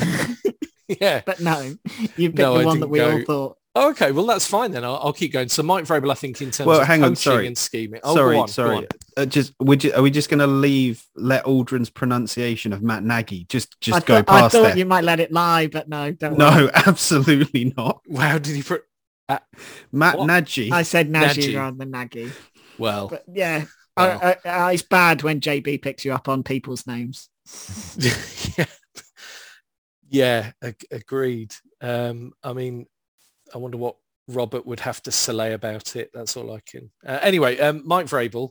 yeah. 1.00 1.20
but 1.26 1.40
no, 1.40 1.74
you 2.16 2.30
picked 2.30 2.38
No, 2.38 2.58
the 2.58 2.64
one 2.64 2.80
that 2.80 2.86
didn't 2.86 2.90
we 2.90 3.00
all 3.00 3.18
go- 3.22 3.56
thought. 3.74 3.90
Okay, 3.90 4.12
well 4.12 4.26
that's 4.26 4.46
fine 4.46 4.70
then. 4.70 4.84
I'll, 4.84 5.00
I'll 5.02 5.12
keep 5.12 5.32
going. 5.32 5.48
So 5.48 5.62
Mike 5.62 5.84
Vrabel, 5.84 6.10
I 6.10 6.14
think 6.14 6.40
in 6.40 6.50
terms 6.50 6.66
Well, 6.66 6.80
of 6.80 6.86
hang 6.86 7.02
on, 7.02 7.10
coaching 7.10 7.16
sorry. 7.32 7.46
and 7.46 7.58
scheming. 7.58 8.00
Oh, 8.04 8.14
sorry, 8.14 8.36
on, 8.38 8.48
sorry. 8.48 8.86
Uh, 9.16 9.26
just 9.26 9.52
would 9.60 9.82
you, 9.84 9.92
are 9.94 10.02
we 10.02 10.10
just 10.10 10.28
going 10.28 10.38
to 10.40 10.46
leave 10.46 11.04
let 11.16 11.44
Aldrin's 11.44 11.90
pronunciation 11.90 12.72
of 12.72 12.82
Matt 12.82 13.02
Nagy 13.04 13.44
just 13.48 13.80
just 13.80 13.96
I 13.96 14.00
go 14.06 14.22
thought, 14.22 14.28
I 14.44 14.48
thought 14.48 14.62
there? 14.62 14.76
you 14.78 14.86
might 14.86 15.04
let 15.04 15.20
it 15.20 15.32
lie, 15.32 15.66
but 15.66 15.88
no, 15.88 16.12
don't. 16.12 16.36
worry. 16.38 16.66
No, 16.66 16.70
absolutely 16.86 17.72
not. 17.76 18.00
Wow, 18.06 18.38
did 18.38 18.54
he 18.56 18.62
put? 18.62 18.84
Matt 19.90 20.18
What? 20.18 20.26
Nagy. 20.26 20.70
I 20.70 20.82
said 20.82 21.10
Nagy, 21.10 21.40
Nagy. 21.40 21.56
rather 21.56 21.76
than 21.76 21.90
Nagy. 21.90 22.30
Well, 22.78 23.08
But 23.08 23.24
yeah, 23.32 23.64
Uh, 23.96 24.34
uh, 24.44 24.48
uh, 24.48 24.70
it's 24.72 24.82
bad 24.82 25.22
when 25.22 25.40
JB 25.40 25.80
picks 25.80 26.04
you 26.04 26.12
up 26.12 26.28
on 26.28 26.42
people's 26.42 26.86
names. 26.86 27.28
yeah, 27.98 28.64
yeah, 30.08 30.52
ag- 30.62 30.86
agreed. 30.90 31.54
Um, 31.80 32.32
I 32.42 32.52
mean, 32.52 32.86
I 33.52 33.58
wonder 33.58 33.76
what 33.76 33.96
Robert 34.28 34.66
would 34.66 34.80
have 34.80 35.02
to 35.02 35.12
say 35.12 35.52
about 35.52 35.96
it. 35.96 36.10
That's 36.14 36.36
all 36.36 36.52
I 36.52 36.60
can. 36.66 36.90
Uh, 37.06 37.18
anyway, 37.22 37.58
um, 37.58 37.82
Mike 37.84 38.06
Vrabel 38.06 38.50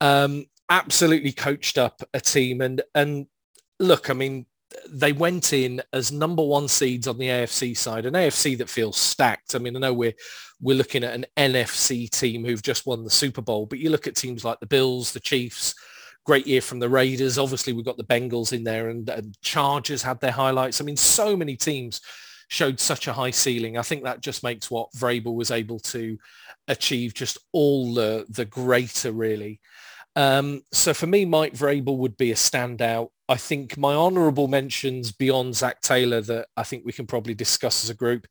um, 0.00 0.44
absolutely 0.68 1.32
coached 1.32 1.78
up 1.78 2.02
a 2.12 2.20
team, 2.20 2.60
and 2.60 2.82
and 2.94 3.26
look, 3.78 4.10
I 4.10 4.12
mean, 4.12 4.46
they 4.90 5.12
went 5.12 5.52
in 5.52 5.82
as 5.92 6.12
number 6.12 6.42
one 6.42 6.68
seeds 6.68 7.08
on 7.08 7.18
the 7.18 7.28
AFC 7.28 7.76
side, 7.76 8.06
an 8.06 8.14
AFC 8.14 8.58
that 8.58 8.68
feels 8.68 8.96
stacked. 8.96 9.54
I 9.54 9.58
mean, 9.58 9.76
I 9.76 9.80
know 9.80 9.94
we're 9.94 10.14
we're 10.60 10.76
looking 10.76 11.04
at 11.04 11.14
an 11.14 11.26
NFC 11.36 12.10
team 12.10 12.44
who've 12.44 12.62
just 12.62 12.86
won 12.86 13.04
the 13.04 13.10
Super 13.10 13.42
Bowl, 13.42 13.66
but 13.66 13.78
you 13.78 13.90
look 13.90 14.06
at 14.06 14.16
teams 14.16 14.44
like 14.44 14.60
the 14.60 14.66
Bills, 14.66 15.12
the 15.12 15.20
Chiefs, 15.20 15.74
great 16.24 16.46
year 16.46 16.60
from 16.60 16.80
the 16.80 16.88
Raiders. 16.88 17.38
Obviously, 17.38 17.72
we've 17.72 17.84
got 17.84 17.96
the 17.96 18.04
Bengals 18.04 18.52
in 18.52 18.64
there, 18.64 18.90
and, 18.90 19.08
and 19.08 19.40
Chargers 19.40 20.02
had 20.02 20.20
their 20.20 20.32
highlights. 20.32 20.80
I 20.80 20.84
mean, 20.84 20.96
so 20.96 21.36
many 21.36 21.56
teams 21.56 22.00
showed 22.48 22.80
such 22.80 23.06
a 23.06 23.12
high 23.12 23.30
ceiling. 23.30 23.78
I 23.78 23.82
think 23.82 24.02
that 24.02 24.20
just 24.20 24.42
makes 24.42 24.70
what 24.70 24.92
Vrabel 24.92 25.34
was 25.34 25.50
able 25.50 25.78
to 25.80 26.18
achieve 26.66 27.14
just 27.14 27.38
all 27.52 27.94
the 27.94 28.26
the 28.28 28.44
greater, 28.44 29.12
really. 29.12 29.60
Um, 30.16 30.62
so 30.72 30.92
for 30.92 31.06
me, 31.06 31.24
Mike 31.24 31.54
Vrabel 31.54 31.98
would 31.98 32.16
be 32.16 32.32
a 32.32 32.34
standout. 32.34 33.10
I 33.28 33.36
think 33.36 33.76
my 33.76 33.94
honourable 33.94 34.48
mentions 34.48 35.12
beyond 35.12 35.54
Zac 35.54 35.80
Taylor 35.80 36.20
that 36.22 36.48
I 36.56 36.64
think 36.64 36.84
we 36.84 36.92
can 36.92 37.06
probably 37.06 37.34
discuss 37.34 37.84
as 37.84 37.90
a 37.90 37.94
group. 37.94 38.26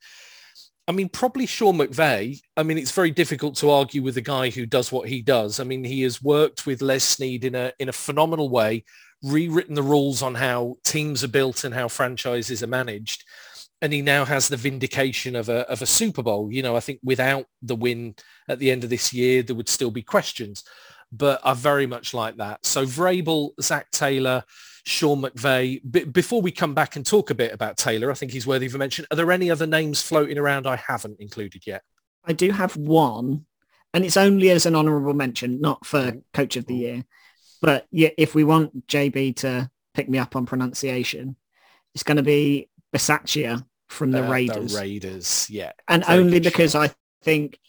I 0.87 0.93
mean, 0.93 1.09
probably 1.09 1.45
Sean 1.45 1.77
McVay. 1.77 2.39
I 2.55 2.63
mean, 2.63 2.77
it's 2.77 2.91
very 2.91 3.11
difficult 3.11 3.55
to 3.57 3.69
argue 3.69 4.01
with 4.01 4.17
a 4.17 4.21
guy 4.21 4.49
who 4.49 4.65
does 4.65 4.91
what 4.91 5.09
he 5.09 5.21
does. 5.21 5.59
I 5.59 5.65
mean, 5.65 5.83
he 5.83 6.01
has 6.03 6.21
worked 6.21 6.65
with 6.65 6.81
Les 6.81 7.03
Snead 7.03 7.43
in 7.45 7.55
a 7.55 7.73
in 7.77 7.89
a 7.89 7.93
phenomenal 7.93 8.49
way, 8.49 8.83
rewritten 9.21 9.75
the 9.75 9.83
rules 9.83 10.21
on 10.21 10.35
how 10.35 10.77
teams 10.83 11.23
are 11.23 11.29
built 11.29 11.63
and 11.63 11.73
how 11.73 11.87
franchises 11.87 12.63
are 12.63 12.67
managed, 12.67 13.23
and 13.81 13.93
he 13.93 14.01
now 14.01 14.25
has 14.25 14.47
the 14.47 14.57
vindication 14.57 15.35
of 15.35 15.49
a 15.49 15.69
of 15.69 15.81
a 15.81 15.85
Super 15.85 16.23
Bowl. 16.23 16.51
You 16.51 16.63
know, 16.63 16.75
I 16.75 16.79
think 16.79 16.99
without 17.03 17.45
the 17.61 17.75
win 17.75 18.15
at 18.47 18.59
the 18.59 18.71
end 18.71 18.83
of 18.83 18.89
this 18.89 19.13
year, 19.13 19.43
there 19.43 19.55
would 19.55 19.69
still 19.69 19.91
be 19.91 20.01
questions 20.01 20.63
but 21.11 21.39
I 21.43 21.53
very 21.53 21.87
much 21.87 22.13
like 22.13 22.37
that. 22.37 22.65
So 22.65 22.85
Vrabel, 22.85 23.51
Zac 23.61 23.91
Taylor, 23.91 24.43
Sean 24.85 25.21
McVay. 25.21 25.81
B- 25.89 26.03
before 26.03 26.41
we 26.41 26.51
come 26.51 26.73
back 26.73 26.95
and 26.95 27.05
talk 27.05 27.29
a 27.29 27.35
bit 27.35 27.53
about 27.53 27.77
Taylor, 27.77 28.11
I 28.11 28.13
think 28.13 28.31
he's 28.31 28.47
worthy 28.47 28.65
of 28.65 28.75
a 28.75 28.77
mention. 28.77 29.05
Are 29.11 29.15
there 29.15 29.31
any 29.31 29.49
other 29.49 29.67
names 29.67 30.01
floating 30.01 30.37
around 30.37 30.67
I 30.67 30.75
haven't 30.75 31.19
included 31.19 31.65
yet? 31.65 31.83
I 32.25 32.33
do 32.33 32.51
have 32.51 32.75
one, 32.75 33.45
and 33.93 34.03
it's 34.03 34.17
only 34.17 34.49
as 34.49 34.65
an 34.65 34.75
honourable 34.75 35.13
mention, 35.13 35.61
not 35.61 35.85
for 35.85 36.13
Coach 36.33 36.57
of 36.57 36.65
the 36.65 36.75
Year. 36.75 37.05
But 37.61 37.87
yeah, 37.91 38.09
if 38.17 38.35
we 38.35 38.43
want 38.43 38.87
JB 38.87 39.37
to 39.37 39.69
pick 39.93 40.09
me 40.09 40.17
up 40.17 40.35
on 40.35 40.45
pronunciation, 40.45 41.35
it's 41.93 42.03
going 42.03 42.17
to 42.17 42.23
be 42.23 42.69
Bisaccia 42.97 43.65
from 43.89 44.11
the 44.11 44.25
Uh, 44.25 44.29
Raiders. 44.31 44.73
The 44.73 44.79
Raiders, 44.79 45.47
yeah. 45.49 45.71
and 45.87 46.03
Very 46.05 46.19
only 46.19 46.39
because 46.39 46.71
shout. 46.71 46.89
I 46.89 46.95
think 47.23 47.59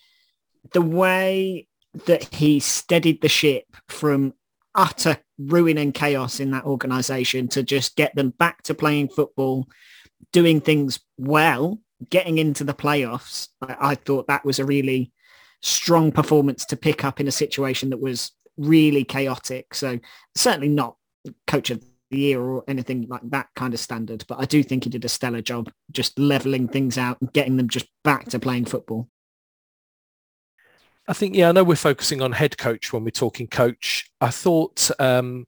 the 0.72 0.82
way 0.82 1.66
that 2.06 2.34
he 2.34 2.60
steadied 2.60 3.20
the 3.20 3.28
ship 3.28 3.64
from 3.88 4.34
utter 4.74 5.18
ruin 5.38 5.78
and 5.78 5.94
chaos 5.94 6.40
in 6.40 6.50
that 6.52 6.64
organization 6.64 7.48
to 7.48 7.62
just 7.62 7.96
get 7.96 8.14
them 8.14 8.30
back 8.30 8.62
to 8.62 8.74
playing 8.74 9.08
football, 9.08 9.66
doing 10.32 10.60
things 10.60 11.00
well, 11.16 11.80
getting 12.10 12.38
into 12.38 12.64
the 12.64 12.74
playoffs. 12.74 13.48
I, 13.62 13.76
I 13.92 13.94
thought 13.94 14.28
that 14.28 14.44
was 14.44 14.58
a 14.58 14.64
really 14.64 15.12
strong 15.62 16.12
performance 16.12 16.64
to 16.66 16.76
pick 16.76 17.04
up 17.04 17.20
in 17.20 17.28
a 17.28 17.32
situation 17.32 17.90
that 17.90 18.00
was 18.00 18.32
really 18.56 19.04
chaotic. 19.04 19.74
So 19.74 19.98
certainly 20.36 20.68
not 20.68 20.96
coach 21.46 21.70
of 21.70 21.82
the 22.10 22.18
year 22.18 22.40
or 22.40 22.64
anything 22.68 23.06
like 23.08 23.22
that 23.30 23.48
kind 23.54 23.74
of 23.74 23.80
standard, 23.80 24.24
but 24.28 24.40
I 24.40 24.44
do 24.44 24.62
think 24.62 24.84
he 24.84 24.90
did 24.90 25.04
a 25.04 25.08
stellar 25.08 25.42
job 25.42 25.70
just 25.90 26.18
leveling 26.18 26.68
things 26.68 26.98
out 26.98 27.20
and 27.20 27.32
getting 27.32 27.56
them 27.56 27.68
just 27.68 27.86
back 28.04 28.28
to 28.30 28.38
playing 28.38 28.64
football. 28.64 29.08
I 31.06 31.14
think, 31.14 31.34
yeah, 31.34 31.48
I 31.48 31.52
know 31.52 31.64
we're 31.64 31.76
focusing 31.76 32.20
on 32.20 32.32
head 32.32 32.58
coach 32.58 32.92
when 32.92 33.02
we're 33.02 33.10
talking 33.10 33.46
coach. 33.46 34.10
I 34.20 34.28
thought 34.28 34.90
um, 34.98 35.46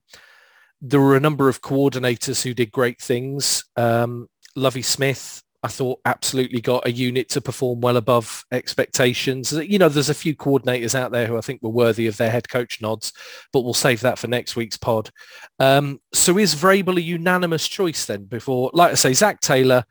there 0.81 0.99
were 0.99 1.15
a 1.15 1.19
number 1.19 1.49
of 1.49 1.61
coordinators 1.61 2.43
who 2.43 2.55
did 2.55 2.71
great 2.71 2.99
things. 2.99 3.63
Um, 3.75 4.27
Lovie 4.55 4.81
Smith, 4.81 5.43
I 5.63 5.67
thought 5.67 6.01
absolutely 6.05 6.59
got 6.59 6.87
a 6.87 6.91
unit 6.91 7.29
to 7.29 7.41
perform 7.41 7.81
well 7.81 7.97
above 7.97 8.43
expectations. 8.51 9.51
You 9.51 9.77
know, 9.77 9.89
there's 9.89 10.09
a 10.09 10.15
few 10.15 10.35
coordinators 10.35 10.95
out 10.95 11.11
there 11.11 11.27
who 11.27 11.37
I 11.37 11.41
think 11.41 11.61
were 11.61 11.69
worthy 11.69 12.07
of 12.07 12.17
their 12.17 12.31
head 12.31 12.49
coach 12.49 12.81
nods, 12.81 13.13
but 13.53 13.61
we'll 13.61 13.75
save 13.75 14.01
that 14.01 14.17
for 14.17 14.27
next 14.27 14.55
week's 14.55 14.77
pod. 14.77 15.11
Um, 15.59 16.01
so 16.13 16.39
is 16.39 16.55
Vrabel 16.55 16.97
a 16.97 17.01
unanimous 17.01 17.67
choice 17.67 18.05
then 18.05 18.25
before, 18.25 18.71
like 18.73 18.91
I 18.91 18.95
say, 18.95 19.13
Zac 19.13 19.39
Taylor, 19.39 19.85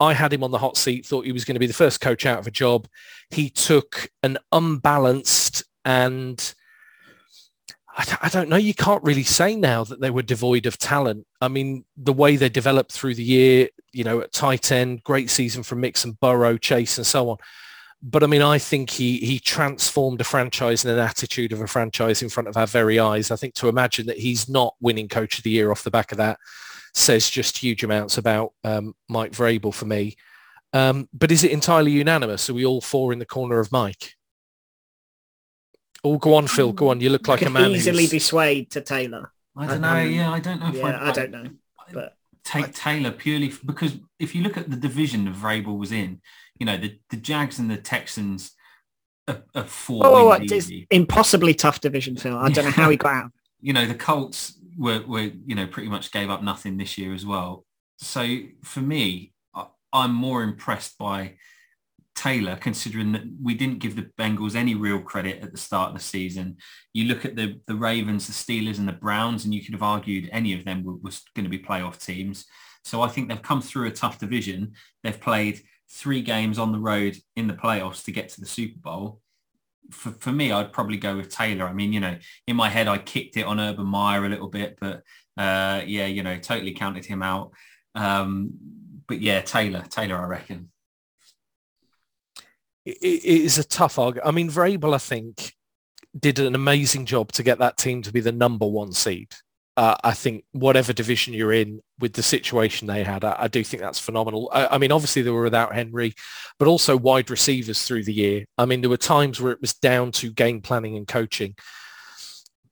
I 0.00 0.12
had 0.12 0.32
him 0.32 0.42
on 0.42 0.50
the 0.50 0.58
hot 0.58 0.76
seat, 0.76 1.06
thought 1.06 1.24
he 1.24 1.32
was 1.32 1.44
going 1.44 1.54
to 1.54 1.60
be 1.60 1.68
the 1.68 1.72
first 1.72 2.00
coach 2.00 2.26
out 2.26 2.40
of 2.40 2.48
a 2.48 2.52
job. 2.52 2.88
He 3.30 3.48
took 3.48 4.10
an 4.24 4.38
unbalanced 4.50 5.62
and 5.84 6.54
I 7.96 8.04
d- 8.04 8.12
I 8.22 8.28
don't 8.28 8.48
know. 8.48 8.56
You 8.56 8.74
can't 8.74 9.02
really 9.02 9.22
say 9.22 9.54
now 9.54 9.84
that 9.84 10.00
they 10.00 10.10
were 10.10 10.22
devoid 10.22 10.66
of 10.66 10.78
talent. 10.78 11.26
I 11.40 11.48
mean, 11.48 11.84
the 11.96 12.12
way 12.12 12.36
they 12.36 12.48
developed 12.48 12.92
through 12.92 13.14
the 13.14 13.22
year, 13.22 13.68
you 13.92 14.04
know, 14.04 14.20
at 14.20 14.32
tight 14.32 14.72
end, 14.72 15.02
great 15.04 15.28
season 15.28 15.62
from 15.62 15.80
Mixon 15.80 16.12
Burrow, 16.20 16.56
Chase, 16.56 16.96
and 16.96 17.06
so 17.06 17.30
on. 17.30 17.36
But 18.02 18.22
I 18.24 18.26
mean, 18.26 18.42
I 18.42 18.58
think 18.58 18.90
he 18.90 19.18
he 19.18 19.38
transformed 19.38 20.20
a 20.20 20.24
franchise 20.24 20.84
and 20.84 20.92
an 20.92 21.00
attitude 21.00 21.52
of 21.52 21.60
a 21.60 21.66
franchise 21.66 22.22
in 22.22 22.28
front 22.28 22.48
of 22.48 22.56
our 22.56 22.66
very 22.66 22.98
eyes. 22.98 23.30
I 23.30 23.36
think 23.36 23.54
to 23.54 23.68
imagine 23.68 24.06
that 24.06 24.18
he's 24.18 24.48
not 24.48 24.74
winning 24.80 25.08
Coach 25.08 25.38
of 25.38 25.44
the 25.44 25.50
Year 25.50 25.70
off 25.70 25.84
the 25.84 25.90
back 25.90 26.12
of 26.12 26.18
that 26.18 26.38
says 26.94 27.30
just 27.30 27.58
huge 27.58 27.82
amounts 27.84 28.18
about 28.18 28.52
um, 28.64 28.94
Mike 29.08 29.32
Vrabel 29.32 29.72
for 29.72 29.86
me. 29.86 30.16
Um, 30.72 31.08
but 31.12 31.32
is 31.32 31.44
it 31.44 31.50
entirely 31.50 31.90
unanimous? 31.90 32.48
Are 32.48 32.54
we 32.54 32.64
all 32.64 32.80
four 32.80 33.12
in 33.12 33.18
the 33.18 33.26
corner 33.26 33.58
of 33.58 33.72
Mike? 33.72 34.14
Oh, 36.04 36.18
go 36.18 36.34
on, 36.34 36.46
Phil. 36.46 36.72
Go 36.72 36.88
on. 36.88 37.00
You 37.00 37.10
look 37.10 37.28
like 37.28 37.42
a 37.42 37.50
man 37.50 37.70
easily 37.70 38.04
who's... 38.04 38.10
be 38.10 38.18
swayed 38.18 38.70
to 38.72 38.80
Taylor. 38.80 39.32
I 39.56 39.66
don't 39.66 39.80
know. 39.80 40.00
Yeah, 40.00 40.32
I 40.32 40.40
don't 40.40 40.60
know 40.60 40.68
if 40.68 40.74
Yeah, 40.76 40.86
I'd, 40.86 40.94
I 40.94 41.12
don't 41.12 41.30
know. 41.30 41.50
But 41.92 42.16
take 42.44 42.74
Taylor 42.74 43.10
purely 43.10 43.48
f- 43.48 43.60
because 43.64 43.96
if 44.18 44.34
you 44.34 44.42
look 44.42 44.56
at 44.56 44.70
the 44.70 44.76
division 44.76 45.24
that 45.26 45.34
Vrabel 45.34 45.78
was 45.78 45.92
in, 45.92 46.20
you 46.58 46.66
know, 46.66 46.76
the, 46.76 46.98
the 47.10 47.16
Jags 47.16 47.58
and 47.58 47.70
the 47.70 47.76
Texans 47.76 48.52
are, 49.28 49.42
are 49.54 49.64
four 49.64 50.04
oh, 50.04 50.30
wins 50.30 50.50
it's 50.50 50.70
impossibly 50.90 51.54
tough 51.54 51.80
division, 51.80 52.16
Phil. 52.16 52.36
I 52.36 52.50
don't 52.50 52.64
know 52.64 52.70
how 52.70 52.90
he 52.90 52.96
got 52.96 53.14
out. 53.14 53.30
You 53.64 53.72
know, 53.72 53.86
the 53.86 53.94
Colts 53.94 54.58
were, 54.76 55.04
were, 55.06 55.30
you 55.46 55.54
know, 55.54 55.68
pretty 55.68 55.88
much 55.88 56.10
gave 56.10 56.30
up 56.30 56.42
nothing 56.42 56.78
this 56.78 56.98
year 56.98 57.14
as 57.14 57.24
well. 57.24 57.64
So 57.98 58.38
for 58.64 58.80
me, 58.80 59.34
I, 59.54 59.66
I'm 59.92 60.12
more 60.12 60.42
impressed 60.42 60.98
by 60.98 61.34
Taylor, 62.14 62.56
considering 62.56 63.12
that 63.12 63.22
we 63.42 63.54
didn't 63.54 63.78
give 63.78 63.96
the 63.96 64.10
Bengals 64.18 64.54
any 64.54 64.74
real 64.74 65.00
credit 65.00 65.42
at 65.42 65.52
the 65.52 65.58
start 65.58 65.88
of 65.88 65.96
the 65.96 66.02
season. 66.02 66.56
You 66.92 67.06
look 67.06 67.24
at 67.24 67.36
the 67.36 67.60
the 67.66 67.74
Ravens, 67.74 68.26
the 68.26 68.32
Steelers, 68.32 68.78
and 68.78 68.86
the 68.86 68.92
Browns, 68.92 69.44
and 69.44 69.54
you 69.54 69.62
could 69.62 69.74
have 69.74 69.82
argued 69.82 70.28
any 70.32 70.52
of 70.52 70.64
them 70.64 70.84
were, 70.84 70.96
was 70.96 71.22
going 71.34 71.44
to 71.44 71.50
be 71.50 71.58
playoff 71.58 72.04
teams. 72.04 72.44
So 72.84 73.00
I 73.00 73.08
think 73.08 73.28
they've 73.28 73.40
come 73.40 73.62
through 73.62 73.86
a 73.86 73.92
tough 73.92 74.18
division. 74.18 74.72
They've 75.02 75.20
played 75.20 75.60
three 75.90 76.22
games 76.22 76.58
on 76.58 76.72
the 76.72 76.80
road 76.80 77.16
in 77.36 77.46
the 77.46 77.54
playoffs 77.54 78.04
to 78.04 78.12
get 78.12 78.28
to 78.30 78.40
the 78.40 78.46
Super 78.46 78.78
Bowl. 78.80 79.20
For, 79.90 80.10
for 80.10 80.32
me, 80.32 80.52
I'd 80.52 80.72
probably 80.72 80.96
go 80.96 81.16
with 81.16 81.28
Taylor. 81.28 81.66
I 81.66 81.72
mean, 81.72 81.92
you 81.92 82.00
know, 82.00 82.16
in 82.46 82.56
my 82.56 82.68
head, 82.68 82.88
I 82.88 82.98
kicked 82.98 83.36
it 83.36 83.44
on 83.44 83.60
Urban 83.60 83.86
Meyer 83.86 84.24
a 84.24 84.28
little 84.28 84.48
bit, 84.48 84.78
but 84.80 85.02
uh, 85.36 85.82
yeah, 85.86 86.06
you 86.06 86.22
know, 86.22 86.38
totally 86.38 86.72
counted 86.72 87.04
him 87.04 87.22
out. 87.22 87.52
Um, 87.94 88.52
but 89.06 89.20
yeah, 89.20 89.42
Taylor, 89.42 89.84
Taylor, 89.88 90.16
I 90.16 90.26
reckon. 90.26 90.71
It, 92.84 92.98
it 93.02 93.42
is 93.42 93.58
a 93.58 93.64
tough 93.64 93.98
argument. 93.98 94.26
I 94.26 94.30
mean, 94.30 94.50
Vrabel, 94.50 94.94
I 94.94 94.98
think, 94.98 95.54
did 96.18 96.38
an 96.38 96.54
amazing 96.54 97.06
job 97.06 97.32
to 97.32 97.42
get 97.42 97.58
that 97.58 97.76
team 97.76 98.02
to 98.02 98.12
be 98.12 98.20
the 98.20 98.32
number 98.32 98.66
one 98.66 98.92
seed. 98.92 99.32
Uh, 99.74 99.96
I 100.04 100.12
think 100.12 100.44
whatever 100.52 100.92
division 100.92 101.32
you're 101.32 101.52
in 101.52 101.80
with 101.98 102.12
the 102.12 102.22
situation 102.22 102.86
they 102.86 103.04
had, 103.04 103.24
I, 103.24 103.36
I 103.38 103.48
do 103.48 103.64
think 103.64 103.82
that's 103.82 103.98
phenomenal. 103.98 104.50
I, 104.52 104.66
I 104.66 104.78
mean, 104.78 104.92
obviously 104.92 105.22
they 105.22 105.30
were 105.30 105.44
without 105.44 105.74
Henry, 105.74 106.14
but 106.58 106.68
also 106.68 106.94
wide 106.94 107.30
receivers 107.30 107.82
through 107.82 108.04
the 108.04 108.12
year. 108.12 108.44
I 108.58 108.66
mean, 108.66 108.82
there 108.82 108.90
were 108.90 108.98
times 108.98 109.40
where 109.40 109.52
it 109.52 109.62
was 109.62 109.72
down 109.72 110.12
to 110.12 110.30
game 110.30 110.60
planning 110.60 110.96
and 110.96 111.08
coaching. 111.08 111.54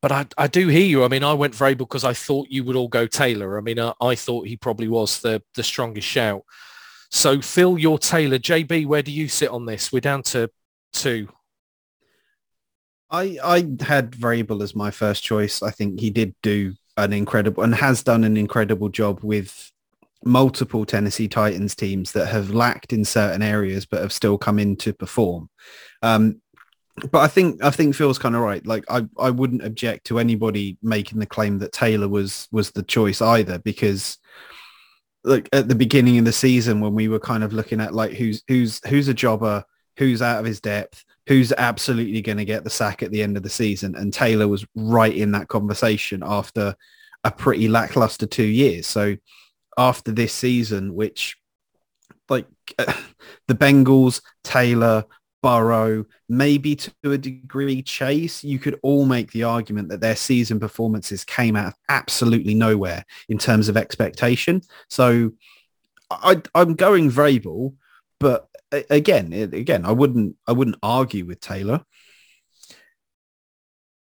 But 0.02 0.12
I, 0.12 0.26
I 0.36 0.46
do 0.46 0.68
hear 0.68 0.84
you. 0.84 1.04
I 1.04 1.08
mean, 1.08 1.24
I 1.24 1.32
went 1.32 1.54
Vrabel 1.54 1.78
because 1.78 2.04
I 2.04 2.12
thought 2.12 2.48
you 2.50 2.64
would 2.64 2.76
all 2.76 2.88
go 2.88 3.06
Taylor. 3.06 3.56
I 3.56 3.62
mean, 3.62 3.78
I, 3.78 4.14
thought 4.14 4.46
he 4.46 4.56
probably 4.56 4.88
was 4.88 5.20
the, 5.20 5.42
the 5.54 5.62
strongest 5.62 6.06
shout. 6.06 6.42
So 7.10 7.40
Phil, 7.40 7.78
you're 7.78 7.98
Taylor. 7.98 8.38
JB, 8.38 8.86
where 8.86 9.02
do 9.02 9.10
you 9.10 9.28
sit 9.28 9.50
on 9.50 9.66
this? 9.66 9.92
We're 9.92 10.00
down 10.00 10.22
to 10.24 10.50
two. 10.92 11.28
I 13.10 13.38
I 13.42 13.56
had 13.84 14.12
Vrabel 14.12 14.62
as 14.62 14.76
my 14.76 14.90
first 14.90 15.22
choice. 15.22 15.62
I 15.62 15.70
think 15.70 16.00
he 16.00 16.10
did 16.10 16.34
do 16.42 16.74
an 16.96 17.12
incredible 17.12 17.62
and 17.62 17.74
has 17.74 18.02
done 18.02 18.24
an 18.24 18.36
incredible 18.36 18.88
job 18.88 19.20
with 19.22 19.70
multiple 20.24 20.84
Tennessee 20.84 21.28
Titans 21.28 21.74
teams 21.74 22.12
that 22.12 22.26
have 22.26 22.50
lacked 22.50 22.92
in 22.92 23.04
certain 23.04 23.42
areas 23.42 23.86
but 23.86 24.02
have 24.02 24.12
still 24.12 24.36
come 24.36 24.58
in 24.58 24.76
to 24.76 24.92
perform. 24.92 25.48
Um, 26.02 26.40
but 27.10 27.20
I 27.20 27.28
think 27.28 27.62
I 27.64 27.70
think 27.70 27.94
Phil's 27.94 28.18
kind 28.18 28.36
of 28.36 28.42
right. 28.42 28.64
Like 28.64 28.84
I, 28.88 29.06
I 29.18 29.30
wouldn't 29.30 29.64
object 29.64 30.06
to 30.06 30.18
anybody 30.18 30.76
making 30.82 31.18
the 31.18 31.26
claim 31.26 31.58
that 31.58 31.72
Taylor 31.72 32.08
was 32.08 32.46
was 32.52 32.70
the 32.70 32.82
choice 32.82 33.20
either 33.20 33.58
because 33.58 34.18
like 35.24 35.48
at 35.52 35.68
the 35.68 35.74
beginning 35.74 36.18
of 36.18 36.24
the 36.24 36.32
season 36.32 36.80
when 36.80 36.94
we 36.94 37.08
were 37.08 37.20
kind 37.20 37.44
of 37.44 37.52
looking 37.52 37.80
at 37.80 37.94
like 37.94 38.12
who's 38.12 38.42
who's 38.48 38.80
who's 38.88 39.08
a 39.08 39.14
jobber, 39.14 39.64
who's 39.96 40.22
out 40.22 40.40
of 40.40 40.46
his 40.46 40.60
depth, 40.60 41.04
who's 41.26 41.52
absolutely 41.52 42.22
going 42.22 42.38
to 42.38 42.44
get 42.44 42.64
the 42.64 42.70
sack 42.70 43.02
at 43.02 43.10
the 43.10 43.22
end 43.22 43.36
of 43.36 43.42
the 43.42 43.50
season 43.50 43.94
and 43.94 44.12
Taylor 44.12 44.48
was 44.48 44.66
right 44.74 45.14
in 45.14 45.32
that 45.32 45.48
conversation 45.48 46.22
after 46.24 46.74
a 47.24 47.30
pretty 47.30 47.68
lackluster 47.68 48.26
2 48.26 48.42
years. 48.42 48.86
So 48.86 49.16
after 49.76 50.10
this 50.10 50.32
season 50.32 50.94
which 50.94 51.36
like 52.28 52.46
the 52.78 53.54
Bengals, 53.54 54.22
Taylor, 54.42 55.04
Burrow, 55.42 56.04
maybe 56.28 56.76
to 56.76 56.92
a 57.04 57.18
degree 57.18 57.82
Chase, 57.82 58.44
you 58.44 58.58
could 58.58 58.78
all 58.82 59.06
make 59.06 59.32
the 59.32 59.44
argument 59.44 59.88
that 59.88 60.00
their 60.00 60.16
season 60.16 60.60
performances 60.60 61.24
came 61.24 61.56
out 61.56 61.68
of 61.68 61.74
absolutely 61.88 62.54
nowhere 62.54 63.04
in 63.28 63.38
terms 63.38 63.68
of 63.68 63.76
expectation. 63.76 64.60
So 64.88 65.32
I, 66.10 66.42
I'm 66.54 66.74
going 66.74 67.10
Vrabel, 67.10 67.74
but 68.18 68.48
again, 68.90 69.32
again, 69.32 69.84
I 69.84 69.92
wouldn't, 69.92 70.36
I 70.46 70.52
wouldn't 70.52 70.76
argue 70.82 71.24
with 71.24 71.40
Taylor. 71.40 71.84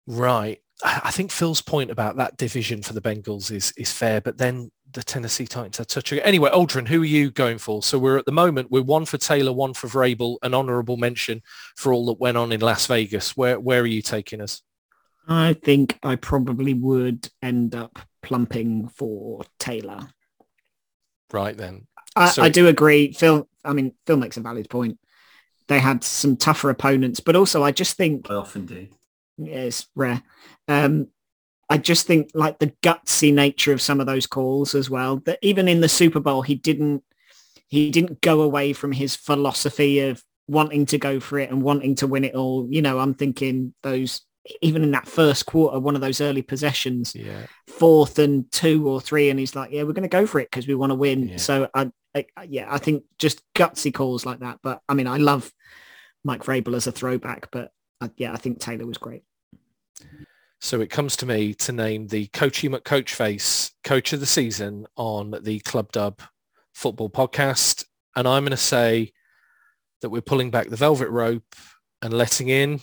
Right. 0.06 0.60
I 0.84 1.10
think 1.10 1.30
Phil's 1.30 1.62
point 1.62 1.90
about 1.90 2.16
that 2.16 2.36
division 2.36 2.82
for 2.82 2.92
the 2.92 3.00
Bengals 3.00 3.50
is 3.50 3.72
is 3.78 3.90
fair, 3.90 4.20
but 4.20 4.36
then 4.36 4.70
the 4.92 5.02
Tennessee 5.02 5.46
Titans 5.46 5.80
are 5.80 5.84
touching. 5.84 6.18
Anyway, 6.20 6.50
Aldrin, 6.50 6.88
who 6.88 7.02
are 7.02 7.06
you 7.06 7.30
going 7.30 7.58
for? 7.58 7.82
So 7.82 7.98
we're 7.98 8.18
at 8.18 8.24
the 8.24 8.32
moment 8.32 8.70
we're 8.70 8.82
one 8.82 9.04
for 9.04 9.18
Taylor, 9.18 9.52
one 9.52 9.74
for 9.74 9.88
Vrabel, 9.88 10.36
an 10.42 10.54
honourable 10.54 10.96
mention 10.96 11.42
for 11.76 11.92
all 11.92 12.06
that 12.06 12.20
went 12.20 12.36
on 12.36 12.52
in 12.52 12.60
Las 12.60 12.86
Vegas. 12.86 13.36
Where 13.36 13.58
where 13.60 13.82
are 13.82 13.86
you 13.86 14.02
taking 14.02 14.40
us? 14.40 14.62
I 15.28 15.54
think 15.54 15.98
I 16.02 16.16
probably 16.16 16.72
would 16.72 17.28
end 17.42 17.74
up 17.74 17.98
plumping 18.22 18.88
for 18.88 19.42
Taylor. 19.58 20.08
Right 21.32 21.56
then. 21.56 21.88
I, 22.14 22.30
So 22.30 22.42
I 22.42 22.48
do 22.48 22.68
agree. 22.68 23.12
Phil, 23.12 23.48
I 23.64 23.72
mean, 23.72 23.92
Phil 24.06 24.16
makes 24.16 24.36
a 24.36 24.40
valid 24.40 24.70
point. 24.70 24.98
They 25.68 25.80
had 25.80 26.04
some 26.04 26.36
tougher 26.36 26.70
opponents, 26.70 27.18
but 27.20 27.34
also 27.34 27.64
I 27.64 27.72
just 27.72 27.96
think 27.96 28.30
I 28.30 28.34
often 28.34 28.66
do. 28.66 28.86
yeah, 29.36 29.62
it's 29.62 29.88
rare. 29.96 30.22
Um, 30.68 31.08
I 31.68 31.78
just 31.78 32.06
think 32.06 32.30
like 32.34 32.58
the 32.58 32.72
gutsy 32.82 33.32
nature 33.34 33.72
of 33.72 33.82
some 33.82 34.00
of 34.00 34.06
those 34.06 34.26
calls 34.26 34.74
as 34.74 34.88
well. 34.88 35.16
That 35.26 35.38
even 35.42 35.68
in 35.68 35.80
the 35.80 35.88
Super 35.88 36.20
Bowl, 36.20 36.42
he 36.42 36.54
didn't 36.54 37.02
he 37.68 37.90
didn't 37.90 38.20
go 38.20 38.42
away 38.42 38.72
from 38.72 38.92
his 38.92 39.16
philosophy 39.16 40.00
of 40.00 40.22
wanting 40.46 40.86
to 40.86 40.98
go 40.98 41.18
for 41.18 41.40
it 41.40 41.50
and 41.50 41.62
wanting 41.62 41.96
to 41.96 42.06
win 42.06 42.22
it 42.24 42.34
all. 42.36 42.68
You 42.70 42.82
know, 42.82 43.00
I'm 43.00 43.14
thinking 43.14 43.74
those 43.82 44.22
even 44.62 44.84
in 44.84 44.92
that 44.92 45.08
first 45.08 45.44
quarter, 45.46 45.80
one 45.80 45.96
of 45.96 46.00
those 46.00 46.20
early 46.20 46.42
possessions, 46.42 47.16
Yeah. 47.16 47.46
fourth 47.66 48.20
and 48.20 48.48
two 48.52 48.88
or 48.88 49.00
three, 49.00 49.28
and 49.28 49.40
he's 49.40 49.56
like, 49.56 49.72
"Yeah, 49.72 49.82
we're 49.82 49.92
going 49.92 50.02
to 50.04 50.08
go 50.08 50.24
for 50.24 50.38
it 50.38 50.48
because 50.50 50.68
we 50.68 50.76
want 50.76 50.90
to 50.90 50.94
win." 50.94 51.30
Yeah. 51.30 51.36
So 51.38 51.68
I, 51.74 51.90
I, 52.14 52.26
yeah, 52.48 52.72
I 52.72 52.78
think 52.78 53.02
just 53.18 53.42
gutsy 53.56 53.92
calls 53.92 54.24
like 54.24 54.38
that. 54.40 54.60
But 54.62 54.82
I 54.88 54.94
mean, 54.94 55.08
I 55.08 55.16
love 55.16 55.50
Mike 56.22 56.44
Vrabel 56.44 56.76
as 56.76 56.86
a 56.86 56.92
throwback, 56.92 57.50
but 57.50 57.72
uh, 58.00 58.08
yeah, 58.16 58.32
I 58.32 58.36
think 58.36 58.60
Taylor 58.60 58.86
was 58.86 58.98
great. 58.98 59.24
So 60.66 60.80
it 60.80 60.90
comes 60.90 61.14
to 61.18 61.26
me 61.26 61.54
to 61.54 61.70
name 61.70 62.08
the 62.08 62.26
Coachy 62.26 62.68
McCoachface 62.68 63.70
Coach 63.84 64.12
of 64.12 64.18
the 64.18 64.26
Season 64.26 64.84
on 64.96 65.38
the 65.42 65.60
Club 65.60 65.92
Dub 65.92 66.20
Football 66.74 67.08
Podcast. 67.08 67.84
And 68.16 68.26
I'm 68.26 68.42
going 68.42 68.50
to 68.50 68.56
say 68.56 69.12
that 70.00 70.10
we're 70.10 70.22
pulling 70.22 70.50
back 70.50 70.68
the 70.68 70.74
velvet 70.74 71.08
rope 71.08 71.54
and 72.02 72.12
letting 72.12 72.48
in 72.48 72.80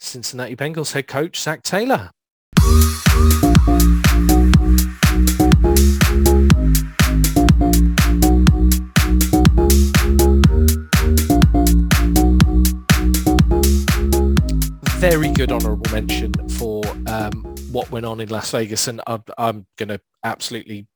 Cincinnati 0.00 0.56
Bengals 0.56 0.94
head 0.94 1.06
coach 1.06 1.38
Zac 1.38 1.62
Taylor. 1.62 2.10
Very 14.98 15.30
good 15.30 15.52
honourable 15.52 15.88
mention 15.92 16.32
for 16.48 16.82
um, 17.06 17.30
what 17.70 17.88
went 17.92 18.04
on 18.04 18.20
in 18.20 18.28
Las 18.30 18.50
Vegas, 18.50 18.88
and 18.88 19.00
I'm, 19.06 19.22
I'm 19.38 19.64
going 19.76 19.90
to 19.90 20.00
absolutely 20.24 20.88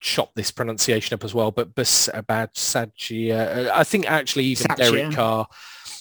chop 0.00 0.34
this 0.34 0.50
pronunciation 0.50 1.12
up 1.12 1.24
as 1.24 1.34
well. 1.34 1.50
But 1.50 1.74
Bas- 1.74 2.08
Bad 2.26 2.54
Sagia, 2.54 3.68
I 3.68 3.84
think 3.84 4.10
actually 4.10 4.44
even 4.44 4.66
Satchia. 4.66 4.76
Derek 4.76 5.14
Carr, 5.14 5.46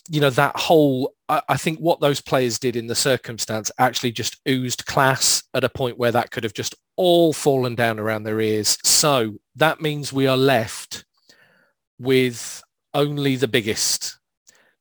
you 0.07 0.22
know, 0.22 0.30
that 0.30 0.55
whole, 0.55 1.14
I, 1.28 1.41
I 1.49 1.57
think 1.57 1.80
what 1.80 1.99
those 1.99 2.22
players 2.22 2.60
did 2.60 2.78
in 2.78 2.88
the 2.88 2.95
circumstance 2.95 3.74
actually 3.78 4.14
just 4.14 4.38
oozed 4.47 4.86
class 4.86 5.43
at 5.53 5.66
a 5.66 5.70
point 5.70 5.97
where 5.97 6.14
that 6.14 6.32
could 6.32 6.45
have 6.45 6.53
just 6.53 6.76
all 6.95 7.34
fallen 7.34 7.76
down 7.76 7.99
around 7.99 8.24
their 8.24 8.39
ears. 8.39 8.78
So 8.86 9.36
that 9.57 9.82
means 9.82 10.14
we 10.14 10.28
are 10.28 10.38
left 10.38 11.03
with 11.99 12.64
only 12.93 13.36
the 13.36 13.49
biggest, 13.49 14.18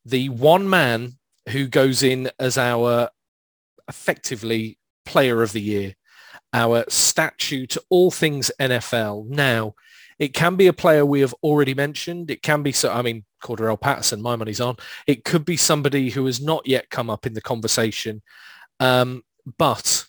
the 0.04 0.28
one 0.28 0.70
man 0.70 1.17
who 1.48 1.66
goes 1.66 2.02
in 2.02 2.30
as 2.38 2.58
our 2.58 3.10
effectively 3.88 4.78
player 5.04 5.42
of 5.42 5.52
the 5.52 5.60
year, 5.60 5.94
our 6.52 6.84
statue 6.88 7.66
to 7.66 7.82
all 7.88 8.10
things 8.10 8.50
NFL. 8.60 9.26
Now, 9.26 9.74
it 10.18 10.34
can 10.34 10.56
be 10.56 10.66
a 10.66 10.72
player 10.72 11.06
we 11.06 11.20
have 11.20 11.34
already 11.42 11.74
mentioned. 11.74 12.30
It 12.30 12.42
can 12.42 12.62
be, 12.62 12.72
so 12.72 12.92
I 12.92 13.02
mean, 13.02 13.24
Cordarrelle 13.42 13.80
Patterson, 13.80 14.20
my 14.20 14.36
money's 14.36 14.60
on. 14.60 14.76
It 15.06 15.24
could 15.24 15.44
be 15.44 15.56
somebody 15.56 16.10
who 16.10 16.26
has 16.26 16.40
not 16.40 16.66
yet 16.66 16.90
come 16.90 17.08
up 17.08 17.24
in 17.24 17.34
the 17.34 17.40
conversation. 17.40 18.22
Um, 18.80 19.22
but 19.58 20.06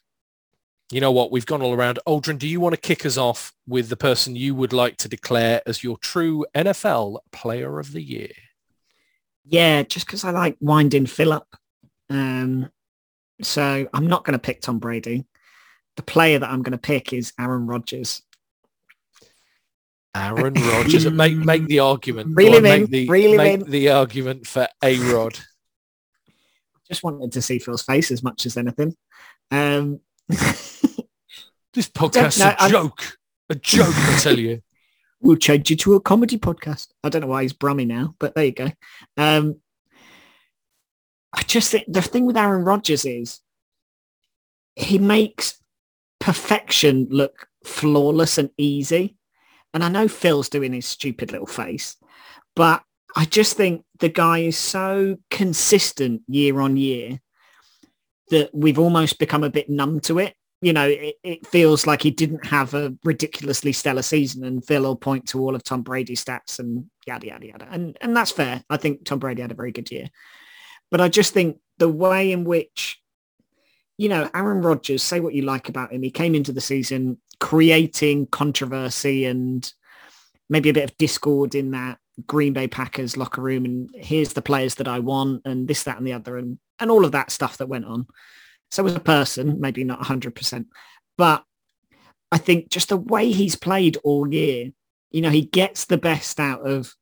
you 0.92 1.00
know 1.00 1.12
what? 1.12 1.32
We've 1.32 1.46
gone 1.46 1.62
all 1.62 1.74
around. 1.74 2.00
Aldrin, 2.08 2.40
do 2.40 2.48
you 2.48 2.60
want 2.60 2.74
to 2.74 2.82
kick 2.82 3.06
us 3.06 3.18
off 3.18 3.54
with 3.68 3.90
the 3.90 3.96
person 3.96 4.36
you 4.36 4.56
would 4.56 4.74
like 4.74 4.98
to 4.98 5.10
declare 5.10 5.62
as 5.68 5.84
your 5.84 5.98
true 5.98 6.46
NFL 6.56 7.20
player 7.32 7.80
of 7.80 7.94
the 7.94 8.02
year? 8.02 8.32
Yeah, 9.50 9.84
just 9.84 10.06
because 10.06 10.24
I 10.24 10.32
like 10.32 10.58
winding 10.62 11.06
Phil 11.08 11.34
up. 11.34 11.48
Um, 12.10 12.70
so 13.42 13.88
I'm 13.94 14.08
not 14.08 14.24
going 14.26 14.34
to 14.34 14.40
pick 14.40 14.62
Tom 14.62 14.80
Brady. 14.80 15.26
The 15.96 16.04
player 16.04 16.40
that 16.40 16.50
I'm 16.50 16.62
going 16.62 16.72
to 16.74 16.78
pick 16.78 17.14
is 17.14 17.34
Aaron 17.40 17.66
Rodgers. 17.68 18.22
Aaron 20.16 20.54
Rodgers. 20.54 21.10
make 21.12 21.36
make 21.36 21.66
the 21.68 21.80
argument. 21.80 22.36
Reel 22.36 22.52
Go 22.54 22.58
him 22.60 22.66
in, 22.66 22.82
make 22.82 22.90
the, 22.90 23.10
reel 23.10 23.38
make 23.38 23.62
in. 23.62 23.70
the 23.70 23.90
argument 23.90 24.48
for 24.48 24.68
A 24.84 24.98
Rod. 25.00 25.40
Just 26.88 27.04
wanted 27.04 27.32
to 27.34 27.42
see 27.42 27.60
Phil's 27.60 27.84
face 27.84 28.10
as 28.12 28.24
much 28.24 28.46
as 28.46 28.58
anything. 28.58 28.96
Um, 29.52 30.00
This 31.72 31.88
podcast's 31.88 32.40
No, 32.40 32.48
a 32.48 32.56
I'm- 32.62 32.72
joke. 32.72 33.18
A 33.52 33.56
joke, 33.56 33.94
I 33.96 34.18
tell 34.20 34.38
you. 34.40 34.62
We'll 35.22 35.38
change 35.38 35.70
you 35.70 35.76
to 35.78 35.96
a 35.96 36.02
comedy 36.02 36.38
podcast. 36.38 36.88
I 37.04 37.10
don't 37.10 37.22
know 37.22 37.28
why 37.28 37.44
he's 37.44 37.54
brummy 37.54 37.86
now, 37.86 38.16
but 38.20 38.36
there 38.36 38.46
you 38.46 38.52
go. 38.52 38.72
Um, 39.18 39.58
I 41.34 41.44
just 41.44 41.72
think 41.72 41.86
the 41.88 42.02
thing 42.02 42.26
with 42.26 42.38
Aaron 42.38 42.66
Rodgers 42.66 43.06
is 43.06 43.40
he 44.76 44.98
makes 44.98 45.62
perfection 46.20 47.08
look 47.10 47.48
flawless 47.64 48.38
and 48.38 48.50
easy. 48.58 49.18
And 49.74 49.84
I 49.84 49.90
know 49.90 50.08
Phil's 50.08 50.50
doing 50.50 50.74
his 50.74 50.86
stupid 50.86 51.32
little 51.32 51.48
face, 51.48 51.98
but 52.56 52.84
I 53.16 53.26
just 53.26 53.58
think 53.58 53.84
the 54.00 54.10
guy 54.10 54.40
is 54.40 54.58
so 54.58 55.18
consistent 55.30 56.22
year 56.28 56.60
on 56.60 56.78
year 56.78 57.20
that 58.30 58.50
we've 58.54 58.80
almost 58.80 59.20
become 59.20 59.44
a 59.44 59.50
bit 59.50 59.70
numb 59.70 60.00
to 60.02 60.20
it. 60.20 60.36
You 60.62 60.74
know, 60.74 60.88
it, 60.88 61.16
it 61.24 61.48
feels 61.48 61.88
like 61.88 62.02
he 62.02 62.12
didn't 62.12 62.46
have 62.46 62.74
a 62.74 62.94
ridiculously 63.04 63.72
stellar 63.72 64.02
season 64.02 64.44
and 64.44 64.66
Phil 64.66 64.84
will 64.84 64.96
point 64.96 65.28
to 65.30 65.40
all 65.40 65.56
of 65.56 65.64
Tom 65.64 65.84
Brady's 65.84 66.24
stats 66.24 66.60
and 66.60 66.86
yada, 67.08 67.28
yada, 67.28 67.48
yada. 67.48 67.68
And, 67.72 67.98
and 68.02 68.16
that's 68.16 68.32
fair. 68.32 68.64
I 68.70 68.78
think 68.78 69.06
Tom 69.06 69.20
Brady 69.20 69.42
had 69.42 69.52
a 69.52 69.56
very 69.56 69.72
good 69.72 69.90
year. 69.90 70.10
But 70.92 71.02
I 71.02 71.08
just 71.08 71.34
think 71.34 71.60
the 71.78 71.88
way 71.88 72.32
in 72.32 72.44
which, 72.44 73.02
you 73.98 74.10
know, 74.10 74.30
Aaron 74.34 74.62
Rodgers, 74.62 75.04
say 75.04 75.20
what 75.20 75.34
you 75.34 75.44
like 75.44 75.70
about 75.70 75.94
him, 75.94 76.04
he 76.04 76.12
came 76.12 76.36
into 76.36 76.52
the 76.52 76.62
season 76.62 77.20
creating 77.40 78.28
controversy 78.28 79.26
and 79.26 79.72
maybe 80.50 80.70
a 80.70 80.74
bit 80.74 80.90
of 80.90 80.98
discord 80.98 81.56
in 81.56 81.72
that 81.72 82.00
Green 82.28 82.54
Bay 82.54 82.68
Packers 82.68 83.16
locker 83.16 83.42
room 83.42 83.66
and 83.66 83.90
here's 83.96 84.34
the 84.34 84.42
players 84.42 84.76
that 84.76 84.88
I 84.88 85.00
want 85.00 85.44
and 85.46 85.68
this, 85.68 85.84
that 85.84 85.98
and 85.98 86.06
the 86.06 86.14
other 86.14 86.38
and, 86.38 86.60
and 86.80 86.92
all 86.92 87.06
of 87.06 87.14
that 87.14 87.32
stuff 87.32 87.58
that 87.58 87.70
went 87.70 87.86
on. 87.86 88.08
So 88.72 88.86
as 88.86 88.96
a 88.96 89.00
person, 89.00 89.60
maybe 89.60 89.84
not 89.84 90.00
100%, 90.00 90.66
but 91.18 91.44
I 92.32 92.38
think 92.38 92.70
just 92.70 92.90
the 92.90 92.98
way 92.98 93.32
he's 93.32 93.56
played 93.56 93.98
all 94.04 94.32
year, 94.32 94.72
you 95.12 95.22
know, 95.22 95.30
he 95.30 95.42
gets 95.42 95.86
the 95.86 95.98
best 95.98 96.40
out 96.40 96.68
of, 96.68 96.94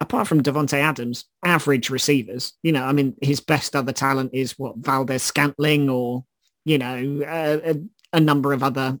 apart 0.00 0.26
from 0.26 0.42
Davante 0.42 0.78
Adams, 0.78 1.26
average 1.44 1.90
receivers. 1.90 2.54
You 2.62 2.72
know, 2.72 2.84
I 2.84 2.92
mean, 2.92 3.14
his 3.20 3.40
best 3.40 3.76
other 3.76 3.92
talent 3.92 4.30
is 4.32 4.58
what 4.58 4.78
Valdes-Scantling 4.78 5.90
or, 5.90 6.24
you 6.64 6.78
know, 6.78 7.22
a, 7.26 7.70
a, 7.72 7.74
a 8.14 8.20
number 8.20 8.52
of 8.52 8.62
other 8.62 8.98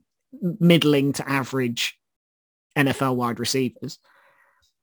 middling 0.60 1.12
to 1.14 1.28
average 1.28 1.98
NFL 2.76 3.16
wide 3.16 3.40
receivers. 3.40 3.98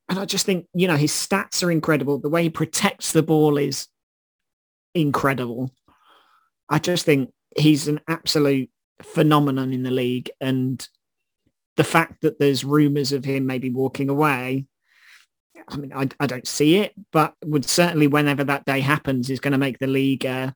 And 0.10 0.18
I 0.18 0.26
just 0.26 0.46
think, 0.46 0.66
you 0.74 0.88
know, 0.88 0.96
his 0.96 1.12
stats 1.12 1.64
are 1.64 1.72
incredible. 1.72 2.20
The 2.20 2.30
way 2.30 2.44
he 2.44 2.50
protects 2.50 3.12
the 3.12 3.22
ball 3.22 3.58
is 3.58 3.88
incredible. 4.96 5.72
I 6.70 6.80
just 6.80 7.06
think 7.06 7.32
he's 7.58 7.88
an 7.88 8.00
absolute 8.08 8.70
phenomenon 9.02 9.74
in 9.74 9.84
the 9.84 9.92
league 9.92 10.30
and 10.40 10.88
the 11.78 11.84
fact 11.84 12.22
that 12.22 12.40
there's 12.40 12.66
rumours 12.66 13.14
of 13.14 13.24
him 13.24 13.46
maybe 13.46 13.70
walking 13.70 14.10
away, 14.10 14.66
I 15.68 15.78
mean, 15.78 15.94
I, 15.94 16.10
I 16.20 16.28
don't 16.28 16.48
see 16.48 16.78
it, 16.78 16.94
but 17.12 17.36
would 17.46 17.66
certainly 17.66 18.08
whenever 18.08 18.44
that 18.44 18.66
day 18.66 18.82
happens 18.82 19.30
is 19.30 19.40
going 19.40 19.54
to 19.54 19.58
make 19.58 19.80
the 19.80 19.88
league 19.88 20.26
a 20.26 20.54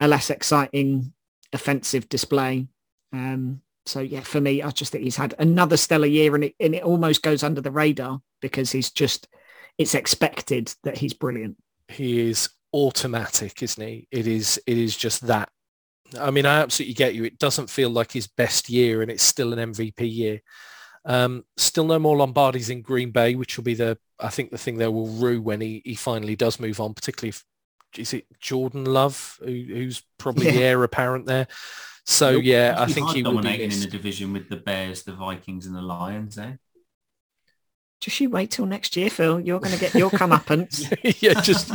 less 0.00 0.28
exciting 0.28 1.14
offensive 1.52 2.08
display. 2.08 2.66
Um, 3.12 3.62
so 3.86 4.00
yeah, 4.00 4.20
for 4.20 4.40
me, 4.40 4.62
I 4.62 4.70
just 4.70 4.92
think 4.92 5.04
he's 5.04 5.16
had 5.16 5.34
another 5.38 5.76
stellar 5.76 6.06
year 6.06 6.34
and 6.34 6.44
it, 6.44 6.54
and 6.60 6.74
it 6.74 6.82
almost 6.82 7.22
goes 7.22 7.42
under 7.42 7.60
the 7.60 7.70
radar 7.70 8.20
because 8.42 8.70
he's 8.70 8.90
just, 8.90 9.28
it's 9.78 9.94
expected 9.94 10.74
that 10.84 10.98
he's 10.98 11.14
brilliant. 11.14 11.56
He 11.88 12.28
is 12.28 12.50
automatic, 12.74 13.62
isn't 13.62 13.86
he? 13.86 14.08
It 14.10 14.26
is, 14.26 14.60
it 14.66 14.76
is 14.76 14.96
just 14.96 15.26
that. 15.28 15.48
I 16.20 16.30
mean, 16.30 16.44
I 16.44 16.60
absolutely 16.60 16.94
get 16.94 17.14
you. 17.14 17.24
It 17.24 17.38
doesn't 17.38 17.70
feel 17.70 17.88
like 17.88 18.12
his 18.12 18.26
best 18.26 18.68
year 18.68 19.00
and 19.00 19.10
it's 19.10 19.22
still 19.22 19.52
an 19.52 19.72
MVP 19.72 20.12
year. 20.12 20.40
Um, 21.06 21.44
still 21.56 21.86
no 21.86 21.98
more 21.98 22.16
Lombardis 22.16 22.70
in 22.70 22.82
Green 22.82 23.10
Bay, 23.10 23.36
which 23.36 23.56
will 23.56 23.64
be 23.64 23.74
the, 23.74 23.96
I 24.18 24.28
think 24.28 24.50
the 24.50 24.58
thing 24.58 24.78
that 24.78 24.90
will 24.90 25.06
rue 25.06 25.40
when 25.40 25.60
he, 25.60 25.82
he 25.84 25.94
finally 25.94 26.34
does 26.34 26.58
move 26.58 26.80
on, 26.80 26.94
particularly 26.94 27.30
if, 27.30 27.44
is 27.96 28.12
it 28.12 28.26
Jordan 28.40 28.84
Love, 28.84 29.38
who, 29.40 29.46
who's 29.46 30.02
probably 30.18 30.50
the 30.50 30.62
heir 30.62 30.82
apparent 30.82 31.26
there. 31.26 31.46
So 32.06 32.30
yeah, 32.30 32.74
I 32.76 32.86
think 32.86 33.10
he 33.10 33.22
will 33.22 33.30
be 33.30 33.36
dominating 33.36 33.72
in 33.72 33.80
the 33.80 33.86
division 33.86 34.32
with 34.32 34.48
the 34.48 34.56
Bears, 34.56 35.04
the 35.04 35.12
Vikings, 35.12 35.66
and 35.66 35.74
the 35.74 35.82
Lions. 35.82 36.36
Eh? 36.36 36.52
Just 38.00 38.20
you 38.20 38.28
wait 38.28 38.50
till 38.50 38.66
next 38.66 38.96
year, 38.96 39.08
Phil. 39.08 39.40
You're 39.40 39.60
going 39.60 39.72
to 39.72 39.80
get 39.80 39.94
your 39.94 40.10
comeuppance. 40.10 40.92
yeah, 41.22 41.40
just 41.40 41.70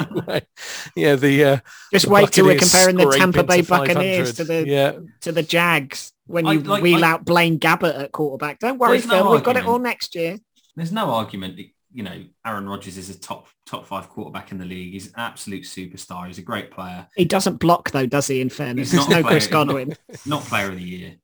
yeah, 0.96 1.16
the 1.16 1.44
uh, 1.44 1.58
Just 1.92 2.06
the 2.06 2.12
wait 2.12 2.32
till 2.32 2.46
we're 2.46 2.60
comparing 2.60 2.98
the 2.98 3.10
Tampa 3.10 3.44
Bay 3.44 3.62
Buccaneers 3.62 4.36
to 4.36 4.44
the 4.44 4.68
yeah. 4.68 4.94
to 5.22 5.32
the 5.32 5.42
Jags 5.44 6.14
when 6.28 6.46
I- 6.46 6.54
you 6.54 6.60
like- 6.60 6.84
wheel 6.84 7.04
I- 7.04 7.08
out 7.10 7.26
Blaine 7.26 7.60
Gabbert 7.60 8.00
at 8.00 8.12
quarterback. 8.12 8.60
Don't 8.60 8.78
worry, 8.78 8.98
There's 9.00 9.08
no 9.08 9.24
Phil. 9.24 9.32
We've 9.32 9.44
got 9.44 9.58
it 9.58 9.66
all 9.66 9.80
next 9.80 10.14
year. 10.14 10.38
There's 10.76 10.92
no 10.92 11.10
argument 11.12 11.58
that 11.58 11.66
you 11.92 12.04
know 12.04 12.24
Aaron 12.46 12.70
Rodgers 12.70 12.98
is 12.98 13.10
a 13.10 13.20
top 13.20 13.48
top 13.66 13.88
five 13.88 14.10
quarterback 14.10 14.52
in 14.52 14.60
the 14.60 14.66
league. 14.66 14.94
He's 14.94 15.08
an 15.08 15.14
absolute 15.18 15.64
superstar. 15.64 16.28
He's 16.28 16.38
a 16.38 16.44
great 16.44 16.70
player. 16.70 17.08
He 17.16 17.26
doesn't 17.26 17.58
block 17.58 17.90
though, 17.92 18.06
does 18.06 18.28
he? 18.28 18.40
In 18.40 18.50
fairness, 18.50 18.92
He's 18.92 19.00
not 19.00 19.10
no 19.10 19.24
Chris 19.24 19.48
playing. 19.48 19.68
Godwin. 19.68 19.96
Not 20.28 20.44
player 20.44 20.70
of 20.70 20.76
the 20.76 20.84
year. 20.84 21.16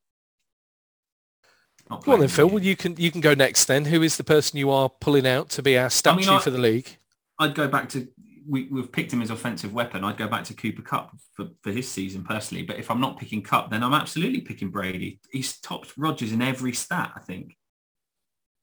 Not 1.89 2.07
on 2.07 2.19
then, 2.19 2.29
Phil. 2.29 2.47
Well, 2.47 2.63
you 2.63 2.75
can 2.75 2.95
you 2.97 3.11
can 3.11 3.21
go 3.21 3.33
next 3.33 3.65
then. 3.65 3.85
Who 3.85 4.01
is 4.01 4.17
the 4.17 4.23
person 4.23 4.57
you 4.57 4.71
are 4.71 4.89
pulling 4.89 5.27
out 5.27 5.49
to 5.51 5.61
be 5.61 5.77
our 5.77 5.89
statue 5.89 6.31
I- 6.31 6.39
for 6.39 6.49
the 6.49 6.57
league? 6.57 6.97
I'd 7.37 7.53
go 7.53 7.67
back 7.67 7.89
to 7.89 8.07
we, 8.47 8.67
we've 8.71 8.91
picked 8.91 9.11
him 9.11 9.21
as 9.21 9.29
offensive 9.29 9.73
weapon. 9.73 10.03
I'd 10.03 10.17
go 10.17 10.27
back 10.27 10.43
to 10.45 10.53
Cooper 10.53 10.81
Kupp 10.81 11.17
for, 11.33 11.47
for 11.61 11.71
his 11.71 11.89
season 11.89 12.23
personally. 12.23 12.63
But 12.63 12.77
if 12.77 12.91
I'm 12.91 13.01
not 13.01 13.17
picking 13.17 13.41
Cup, 13.41 13.71
then 13.71 13.83
I'm 13.83 13.93
absolutely 13.93 14.41
picking 14.41 14.69
Brady. 14.69 15.19
He's 15.31 15.59
topped 15.59 15.93
Rodgers 15.97 16.31
in 16.31 16.41
every 16.41 16.73
stat, 16.73 17.11
I 17.15 17.19
think. 17.19 17.57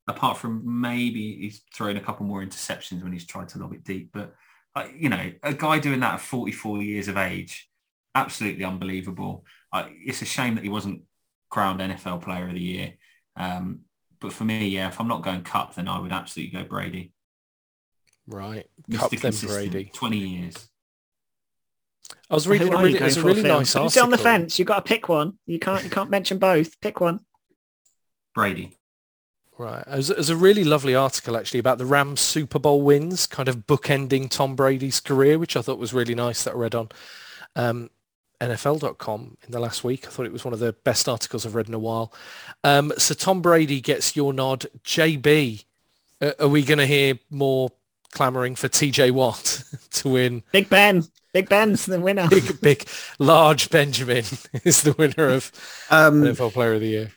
Apart 0.08 0.38
from 0.38 0.80
maybe 0.80 1.36
he's 1.40 1.62
thrown 1.74 1.96
a 1.96 2.00
couple 2.00 2.26
more 2.26 2.42
interceptions 2.42 3.02
when 3.02 3.12
he's 3.12 3.26
tried 3.26 3.48
to 3.50 3.58
lob 3.58 3.72
it 3.72 3.84
deep. 3.84 4.10
But 4.12 4.34
uh, 4.74 4.86
you 4.96 5.08
know, 5.08 5.32
a 5.42 5.52
guy 5.52 5.78
doing 5.78 6.00
that 6.00 6.14
at 6.14 6.20
44 6.20 6.82
years 6.82 7.08
of 7.08 7.16
age, 7.16 7.68
absolutely 8.14 8.64
unbelievable. 8.64 9.44
Uh, 9.72 9.86
it's 9.90 10.22
a 10.22 10.26
shame 10.26 10.54
that 10.54 10.64
he 10.64 10.70
wasn't 10.70 11.02
crowned 11.50 11.80
NFL 11.80 12.22
Player 12.22 12.48
of 12.48 12.54
the 12.54 12.60
Year. 12.60 12.94
Um, 13.36 13.80
but 14.20 14.32
for 14.32 14.44
me, 14.44 14.68
yeah, 14.68 14.88
if 14.88 15.00
I'm 15.00 15.08
not 15.08 15.22
going 15.22 15.42
Kupp, 15.42 15.74
then 15.74 15.88
I 15.88 15.98
would 15.98 16.12
absolutely 16.12 16.58
go 16.58 16.64
Brady. 16.64 17.12
Right, 18.26 18.66
Mr. 18.88 18.98
Kupp 18.98 19.10
then 19.10 19.20
Consistent, 19.20 19.72
Brady. 19.72 19.90
20 19.94 20.16
years. 20.16 20.68
I 22.30 22.34
was 22.34 22.46
reading 22.46 22.72
a 22.72 22.76
really, 22.76 22.92
going 22.92 23.00
there's 23.00 23.16
a 23.16 23.22
really 23.22 23.42
Phil? 23.42 23.58
nice 23.58 23.72
Don't 23.72 23.82
article. 23.82 23.90
sit 23.90 24.02
on 24.02 24.10
the 24.10 24.18
fence. 24.18 24.58
You've 24.58 24.68
got 24.68 24.76
to 24.76 24.88
pick 24.88 25.08
one. 25.08 25.38
You 25.46 25.58
can't. 25.58 25.82
You 25.84 25.90
can't 25.90 26.10
mention 26.10 26.38
both. 26.38 26.80
Pick 26.80 27.00
one. 27.00 27.20
Brady. 28.34 28.78
Right. 29.58 29.84
There's, 29.86 30.08
there's 30.08 30.30
a 30.30 30.36
really 30.36 30.64
lovely 30.64 30.94
article 30.94 31.36
actually 31.36 31.60
about 31.60 31.78
the 31.78 31.86
Rams 31.86 32.20
Super 32.20 32.58
Bowl 32.58 32.82
wins, 32.82 33.26
kind 33.26 33.48
of 33.48 33.66
bookending 33.66 34.30
Tom 34.30 34.56
Brady's 34.56 34.98
career, 34.98 35.38
which 35.38 35.56
I 35.56 35.62
thought 35.62 35.78
was 35.78 35.92
really 35.92 36.14
nice 36.14 36.42
that 36.44 36.54
I 36.54 36.56
read 36.56 36.74
on 36.74 36.88
um, 37.54 37.90
NFL.com 38.42 39.36
in 39.44 39.52
the 39.52 39.60
last 39.60 39.84
week. 39.84 40.06
I 40.06 40.10
thought 40.10 40.26
it 40.26 40.32
was 40.32 40.44
one 40.44 40.52
of 40.52 40.60
the 40.60 40.72
best 40.72 41.08
articles 41.08 41.46
I've 41.46 41.54
read 41.54 41.68
in 41.68 41.74
a 41.74 41.78
while. 41.78 42.12
Um, 42.64 42.92
so 42.98 43.14
Tom 43.14 43.40
Brady 43.40 43.80
gets 43.80 44.16
your 44.16 44.32
nod. 44.32 44.66
JB, 44.84 45.64
uh, 46.20 46.32
are 46.40 46.48
we 46.48 46.62
going 46.62 46.78
to 46.78 46.86
hear 46.86 47.18
more 47.30 47.70
clamoring 48.12 48.56
for 48.56 48.68
TJ 48.68 49.12
Watt 49.12 49.62
to 49.92 50.08
win? 50.08 50.42
Big 50.52 50.68
Ben. 50.68 51.04
Big 51.32 51.48
Ben's 51.48 51.86
the 51.86 51.98
winner. 51.98 52.28
Big, 52.28 52.60
big, 52.60 52.86
large 53.18 53.70
Benjamin 53.70 54.24
is 54.64 54.82
the 54.82 54.94
winner 54.98 55.28
of 55.28 55.50
Um, 55.88 56.22
NFL 56.22 56.52
Player 56.52 56.74
of 56.74 56.80
the 56.80 56.88
Year. 56.88 57.12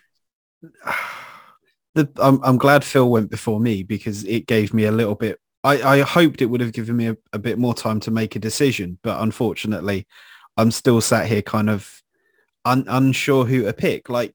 the, 1.96 2.10
I'm, 2.18 2.40
I'm 2.44 2.58
glad 2.58 2.84
Phil 2.84 3.10
went 3.10 3.30
before 3.30 3.60
me 3.60 3.84
because 3.84 4.24
it 4.24 4.48
gave 4.48 4.74
me 4.74 4.86
a 4.86 4.92
little 4.92 5.16
bit. 5.16 5.40
I, 5.66 5.82
I 5.82 6.02
hoped 6.02 6.42
it 6.42 6.46
would 6.46 6.62
have 6.62 6.72
given 6.72 6.96
me 6.96 7.08
a, 7.08 7.18
a 7.34 7.40
bit 7.40 7.58
more 7.58 7.74
time 7.74 8.00
to 8.02 8.12
make 8.12 8.36
a 8.36 8.40
decision, 8.40 9.00
but 9.02 9.20
unfortunately, 9.22 10.08
I'm 10.58 10.72
still 10.72 11.02
sat 11.02 11.28
here 11.28 11.42
kind 11.42 11.70
of 11.70 12.02
un, 12.64 12.86
unsure 12.88 13.46
who 13.46 13.64
to 13.64 13.74
pick. 13.74 14.10
Like 14.10 14.34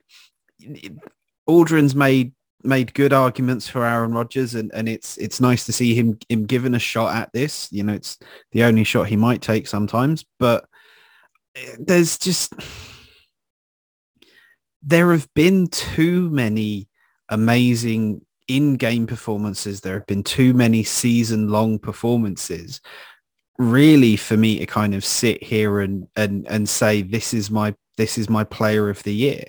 Aldrin's 1.49 1.95
made 1.95 2.33
made 2.63 2.93
good 2.95 3.13
arguments 3.13 3.69
for 3.69 3.85
Aaron 3.85 4.13
Rodgers, 4.13 4.55
and, 4.55 4.71
and 4.75 4.89
it's 4.89 5.17
it's 5.19 5.41
nice 5.41 5.65
to 5.67 5.73
see 5.73 5.95
him 5.95 6.19
him 6.29 6.45
given 6.45 6.75
a 6.75 6.79
shot 6.79 7.15
at 7.15 7.33
this. 7.33 7.69
You 7.73 7.83
know, 7.83 7.95
it's 7.95 8.19
the 8.53 8.65
only 8.65 8.85
shot 8.85 9.09
he 9.09 9.17
might 9.17 9.43
take 9.43 9.67
sometimes, 9.67 10.25
but 10.39 10.67
eh, 11.57 11.77
there's 11.79 12.19
just 12.19 12.53
there 14.83 15.13
have 15.13 15.29
been 15.35 15.67
too 15.69 16.31
many 16.31 16.89
amazing 17.29 18.25
in-game 18.49 19.07
performances. 19.07 19.81
There 19.81 19.95
have 19.95 20.07
been 20.07 20.25
too 20.25 20.55
many 20.55 20.83
season-long 20.83 21.79
performances. 21.79 22.81
Really, 23.61 24.17
for 24.17 24.39
me 24.39 24.59
to 24.59 24.65
kind 24.65 24.95
of 24.95 25.05
sit 25.05 25.43
here 25.43 25.81
and 25.81 26.09
and 26.17 26.47
and 26.49 26.67
say 26.67 27.03
this 27.03 27.35
is 27.35 27.51
my 27.51 27.75
this 27.99 28.17
is 28.17 28.31
my 28.31 28.43
player 28.43 28.89
of 28.89 29.03
the 29.03 29.13
year. 29.13 29.45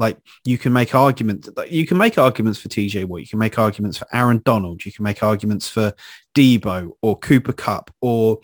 Like 0.00 0.18
you 0.44 0.58
can 0.58 0.72
make 0.72 0.96
arguments. 0.96 1.48
You 1.70 1.86
can 1.86 1.96
make 1.96 2.18
arguments 2.18 2.58
for 2.58 2.68
TJ 2.68 3.04
Watt. 3.04 3.20
You 3.20 3.28
can 3.28 3.38
make 3.38 3.60
arguments 3.60 3.98
for 3.98 4.08
Aaron 4.12 4.42
Donald. 4.44 4.84
You 4.84 4.90
can 4.90 5.04
make 5.04 5.22
arguments 5.22 5.68
for 5.68 5.94
Deebo 6.34 6.90
or 7.02 7.16
Cooper 7.20 7.52
Kupp 7.52 7.94
or 8.00 8.40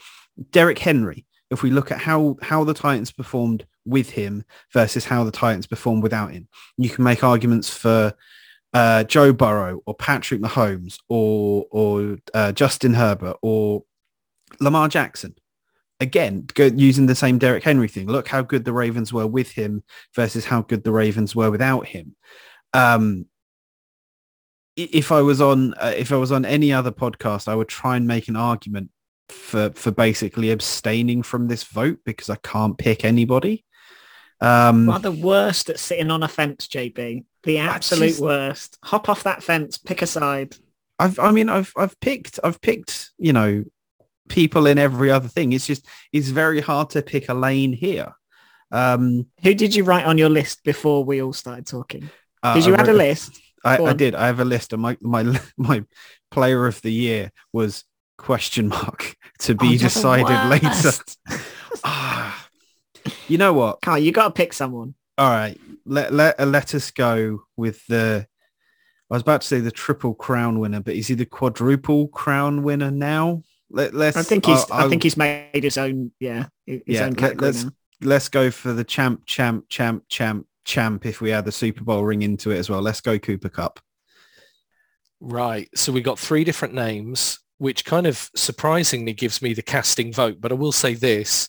Derrick 0.53 0.79
Henry. 0.79 1.27
If 1.51 1.65
we 1.65 1.73
look 1.73 1.91
at 1.91 1.99
how 1.99 2.37
how 2.41 2.63
the 2.63 2.73
Titans 2.73 3.11
performed 3.11 3.67
with 3.85 4.11
him 4.11 4.45
versus 4.73 5.05
how 5.05 5.25
the 5.25 5.33
Titans 5.33 5.67
performed 5.67 6.05
without 6.05 6.31
him, 6.31 6.47
you 6.77 6.91
can 6.91 7.03
make 7.03 7.25
arguments 7.25 7.69
for 7.69 8.15
uh, 8.73 9.03
Joe 9.03 9.33
Burrow 9.33 9.81
or 9.85 9.95
Patrick 9.95 10.41
Mahomes 10.41 11.01
or 11.09 11.67
or 11.73 12.19
uh, 12.35 12.53
Justin 12.53 12.95
Herbert 12.95 13.37
or 13.43 13.83
Lamar 14.61 14.89
Jackson. 14.89 15.35
Again, 16.01 16.47
go, 16.55 16.67
using 16.67 17.07
the 17.07 17.15
same 17.15 17.39
Derrick 17.39 17.65
Henry 17.65 17.89
thing. 17.89 18.07
Look 18.07 18.29
how 18.29 18.43
good 18.43 18.65
the 18.65 18.73
Ravens 18.73 19.13
were 19.13 19.27
with 19.27 19.51
him 19.51 19.83
versus 20.15 20.45
how 20.45 20.63
good 20.63 20.85
the 20.85 20.93
Ravens 20.93 21.35
were 21.35 21.51
without 21.51 21.87
him. 21.87 22.15
Um, 22.73 23.27
if 24.77 25.11
I 25.11 25.23
was 25.23 25.41
on 25.41 25.75
uh, 25.75 25.93
if 25.97 26.13
I 26.13 26.17
was 26.17 26.31
on 26.31 26.45
any 26.45 26.73
other 26.73 26.93
podcast, 26.93 27.49
I 27.49 27.55
would 27.57 27.69
try 27.69 27.97
and 27.97 28.07
make 28.07 28.29
an 28.29 28.37
argument 28.37 28.91
for 29.29 29.71
for 29.75 29.91
basically 29.91 30.51
abstaining 30.51 31.23
from 31.25 31.49
this 31.49 31.65
vote 31.65 31.99
because 32.05 32.31
I 32.31 32.37
can't 32.37 32.79
pick 32.79 33.05
anybody. 33.05 33.65
Um, 34.41 34.87
Well, 34.87 35.01
the 35.01 35.11
worst 35.11 35.69
at 35.69 35.81
sitting 35.81 36.13
on 36.13 36.23
a 36.23 36.29
fence, 36.29 36.69
JB. 36.69 37.25
The 37.43 37.59
absolute 37.59 38.07
just- 38.09 38.21
worst. 38.21 38.79
Hop 38.85 39.09
off 39.09 39.25
that 39.25 39.43
fence. 39.43 39.79
Pick 39.79 40.01
a 40.03 40.07
side. 40.07 40.55
I've, 41.01 41.19
I 41.19 41.31
mean, 41.31 41.49
I've, 41.49 41.73
I've 41.77 41.99
picked, 42.01 42.41
I've 42.43 42.61
picked, 42.61 43.11
you 43.19 43.33
know, 43.33 43.65
people 44.29 44.67
in 44.67 44.79
every 44.79 45.11
other 45.11 45.29
thing. 45.29 45.53
It's 45.53 45.67
just, 45.67 45.87
it's 46.13 46.29
very 46.29 46.61
hard 46.61 46.91
to 46.91 47.03
pick 47.03 47.29
a 47.29 47.35
lane 47.35 47.73
here. 47.73 48.13
Um, 48.71 49.27
Who 49.43 49.55
did 49.55 49.75
you 49.75 49.85
write 49.85 50.05
on 50.05 50.19
your 50.19 50.29
list 50.29 50.63
before 50.65 51.05
we 51.05 51.23
all 51.23 51.33
started 51.33 51.67
talking? 51.67 52.11
uh, 52.43 52.55
Did 52.55 52.67
you 52.67 52.75
I 52.77 52.81
add 52.81 52.89
a 52.89 52.93
list? 52.93 53.41
I, 53.65 53.79
I 53.83 53.93
did. 53.93 54.15
I 54.15 54.27
have 54.27 54.41
a 54.41 54.45
list, 54.45 54.73
and 54.73 54.81
my 54.81 54.97
my 55.01 55.41
my 55.57 55.85
player 56.31 56.67
of 56.67 56.81
the 56.83 56.93
year 56.93 57.33
was 57.53 57.85
question 58.17 58.69
mark 58.69 59.17
to 59.41 59.53
Oh, 59.53 59.57
be 59.57 59.69
you're 59.69 59.79
decided 59.79 60.49
later. 60.49 60.93
Ah, 61.83 62.49
you 63.27 63.39
know 63.39 63.53
what? 63.53 63.81
Carl, 63.81 63.99
you 63.99 64.13
got 64.13 64.25
to 64.29 64.31
pick 64.33 64.53
someone. 64.53 64.95
All 65.17 65.31
right, 65.31 65.59
let 65.85 66.13
let 66.13 66.39
uh, 66.39 66.47
let 66.47 66.75
us 66.75 66.91
go 66.91 67.41
with 67.57 67.85
the. 67.87 68.27
I 69.11 69.15
was 69.15 69.23
about 69.23 69.41
to 69.41 69.47
say 69.47 69.61
the 69.61 69.71
triple 69.71 70.15
crown 70.15 70.59
winner, 70.61 70.81
but 70.81 70.95
is 70.95 71.07
he 71.09 71.15
the 71.15 71.25
quadruple 71.27 72.09
crown 72.09 72.63
winner 72.63 72.91
now? 72.91 73.43
Let, 73.71 73.95
let's. 73.95 74.17
I 74.17 74.23
think 74.23 74.47
he's. 74.47 74.71
I- 74.71 74.87
I, 74.87 74.89
think 74.89 75.03
he's 75.03 75.17
made 75.17 75.63
his 75.63 75.77
own. 75.79 76.13
Yeah, 76.21 76.47
his 76.67 76.81
Yeah, 76.87 77.05
own 77.05 77.11
let- 77.11 77.19
category 77.19 77.51
let's- 77.53 77.65
now. 77.65 77.71
let's 78.03 78.29
go 78.29 78.51
for 78.51 78.73
the 78.73 78.85
champ, 78.85 79.23
champ, 79.27 79.67
champ, 79.69 80.05
champ, 80.09 80.47
champ. 80.65 81.05
If 81.07 81.21
we 81.21 81.33
add 81.33 81.45
the 81.45 81.53
Super 81.53 81.85
Bowl 81.85 82.05
ring 82.05 82.23
into 82.23 82.51
it 82.51 82.59
as 82.59 82.71
well, 82.71 82.81
let's 82.81 83.01
go 83.01 83.19
Cooper 83.19 83.49
Kupp. 83.49 83.81
Right. 85.21 85.69
So 85.75 85.93
we 85.93 86.01
got 86.01 86.19
three 86.19 86.45
different 86.45 86.75
names, 86.75 87.41
which 87.59 87.85
kind 87.85 88.07
of 88.07 88.31
surprisingly 88.37 89.13
gives 89.13 89.43
me 89.43 89.53
the 89.53 89.63
casting 89.63 90.13
vote. 90.13 90.41
But 90.41 90.53
I 90.53 90.55
will 90.55 90.73
say 90.73 90.95
this. 90.95 91.49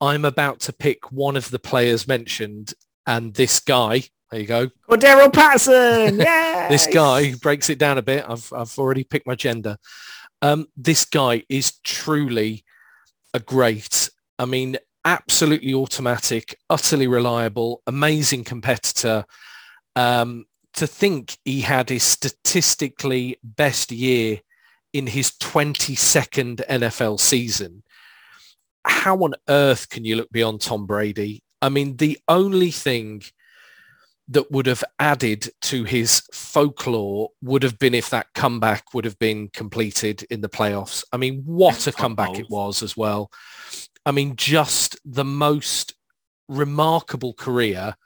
I'm 0.00 0.24
about 0.24 0.60
to 0.60 0.72
pick 0.72 1.12
one 1.12 1.36
of 1.36 1.50
the 1.50 1.58
players 1.60 2.08
mentioned, 2.08 2.74
and 3.06 3.32
this 3.32 3.60
guy, 3.60 4.02
there 4.30 4.40
you 4.40 4.46
go, 4.46 4.68
Cordarrelle 4.90 5.32
Patterson. 5.32 6.18
Yeah. 6.18 6.66
this 6.70 6.88
guy 6.88 7.34
breaks 7.36 7.70
it 7.70 7.78
down 7.78 7.96
a 7.96 8.02
bit. 8.02 8.24
I've 8.28 8.52
I've 8.52 8.76
already 8.78 9.04
picked 9.04 9.26
my 9.26 9.36
gender. 9.36 9.78
Um, 10.42 10.66
this 10.76 11.04
guy 11.04 11.44
is 11.48 11.78
truly 11.84 12.64
a 13.32 13.40
great. 13.40 14.10
I 14.38 14.44
mean, 14.44 14.76
absolutely 15.04 15.74
automatic, 15.74 16.58
utterly 16.68 17.06
reliable, 17.06 17.82
amazing 17.86 18.44
competitor. 18.44 19.24
Um, 19.96 20.46
to 20.74 20.86
think 20.86 21.38
he 21.44 21.60
had 21.60 21.88
his 21.88 22.02
statistically 22.02 23.38
best 23.42 23.92
year 23.92 24.40
in 24.92 25.06
his 25.06 25.32
22nd 25.32 26.66
NFL 26.66 27.20
season. 27.20 27.82
How 28.84 29.16
on 29.18 29.34
earth 29.48 29.88
can 29.88 30.04
you 30.04 30.16
look 30.16 30.30
beyond 30.30 30.60
Tom 30.60 30.86
Brady? 30.86 31.42
I 31.62 31.68
mean, 31.68 31.96
the 31.96 32.18
only 32.28 32.70
thing 32.70 33.22
that 34.28 34.50
would 34.50 34.66
have 34.66 34.82
added 34.98 35.50
to 35.60 35.84
his 35.84 36.22
folklore 36.32 37.30
would 37.42 37.62
have 37.62 37.78
been 37.78 37.94
if 37.94 38.08
that 38.10 38.28
comeback 38.34 38.94
would 38.94 39.04
have 39.04 39.18
been 39.18 39.48
completed 39.48 40.24
in 40.30 40.40
the 40.40 40.48
playoffs. 40.48 41.04
I 41.12 41.18
mean, 41.18 41.42
what 41.44 41.86
a 41.86 41.92
comeback 41.92 42.38
it 42.38 42.48
was 42.48 42.82
as 42.82 42.96
well. 42.96 43.30
I 44.06 44.12
mean, 44.12 44.36
just 44.36 44.98
the 45.04 45.24
most 45.24 45.94
remarkable 46.48 47.34
career. 47.34 47.96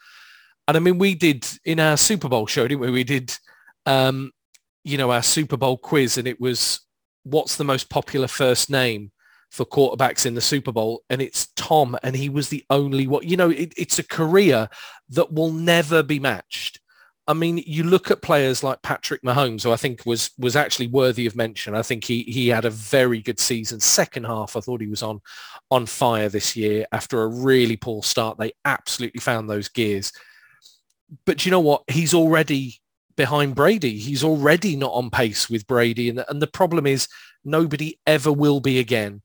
And 0.66 0.76
I 0.76 0.80
mean, 0.80 0.98
we 0.98 1.14
did 1.14 1.46
in 1.64 1.78
our 1.78 1.96
Super 1.96 2.28
Bowl 2.28 2.46
show, 2.46 2.66
didn't 2.66 2.80
we? 2.80 2.90
We 2.90 3.04
did, 3.04 3.36
um, 3.86 4.32
you 4.84 4.98
know, 4.98 5.12
our 5.12 5.22
Super 5.22 5.56
Bowl 5.56 5.78
quiz 5.78 6.18
and 6.18 6.26
it 6.26 6.40
was 6.40 6.80
what's 7.22 7.56
the 7.56 7.64
most 7.64 7.90
popular 7.90 8.28
first 8.28 8.70
name 8.70 9.12
for 9.50 9.64
quarterbacks 9.64 10.26
in 10.26 10.34
the 10.34 10.40
Super 10.40 10.72
Bowl? 10.72 11.02
And 11.10 11.20
it's 11.22 11.48
Tom. 11.56 11.96
And 12.02 12.16
he 12.16 12.28
was 12.28 12.48
the 12.48 12.64
only 12.70 13.06
one, 13.06 13.26
you 13.26 13.36
know, 13.36 13.50
it, 13.50 13.72
it's 13.76 13.98
a 13.98 14.06
career 14.06 14.68
that 15.10 15.32
will 15.32 15.52
never 15.52 16.02
be 16.02 16.18
matched. 16.18 16.80
I 17.28 17.34
mean, 17.34 17.62
you 17.66 17.84
look 17.84 18.10
at 18.10 18.22
players 18.22 18.62
like 18.64 18.80
Patrick 18.80 19.22
Mahomes, 19.22 19.62
who 19.62 19.70
I 19.70 19.76
think 19.76 20.06
was 20.06 20.30
was 20.38 20.56
actually 20.56 20.86
worthy 20.86 21.26
of 21.26 21.36
mention. 21.36 21.74
I 21.74 21.82
think 21.82 22.04
he 22.04 22.22
he 22.22 22.48
had 22.48 22.64
a 22.64 22.70
very 22.70 23.20
good 23.20 23.38
season. 23.38 23.80
Second 23.80 24.24
half, 24.24 24.56
I 24.56 24.60
thought 24.60 24.80
he 24.80 24.86
was 24.86 25.02
on 25.02 25.20
on 25.70 25.84
fire 25.84 26.30
this 26.30 26.56
year 26.56 26.86
after 26.90 27.22
a 27.22 27.26
really 27.26 27.76
poor 27.76 28.02
start. 28.02 28.38
They 28.38 28.52
absolutely 28.64 29.20
found 29.20 29.50
those 29.50 29.68
gears. 29.68 30.10
But 31.26 31.44
you 31.44 31.50
know 31.50 31.60
what? 31.60 31.82
He's 31.88 32.14
already 32.14 32.80
behind 33.14 33.54
Brady. 33.54 33.98
He's 33.98 34.24
already 34.24 34.74
not 34.76 34.92
on 34.92 35.10
pace 35.10 35.50
with 35.50 35.66
Brady. 35.66 36.08
And, 36.08 36.24
and 36.30 36.40
the 36.40 36.46
problem 36.46 36.86
is 36.86 37.08
nobody 37.44 37.98
ever 38.06 38.32
will 38.32 38.60
be 38.60 38.78
again. 38.78 39.20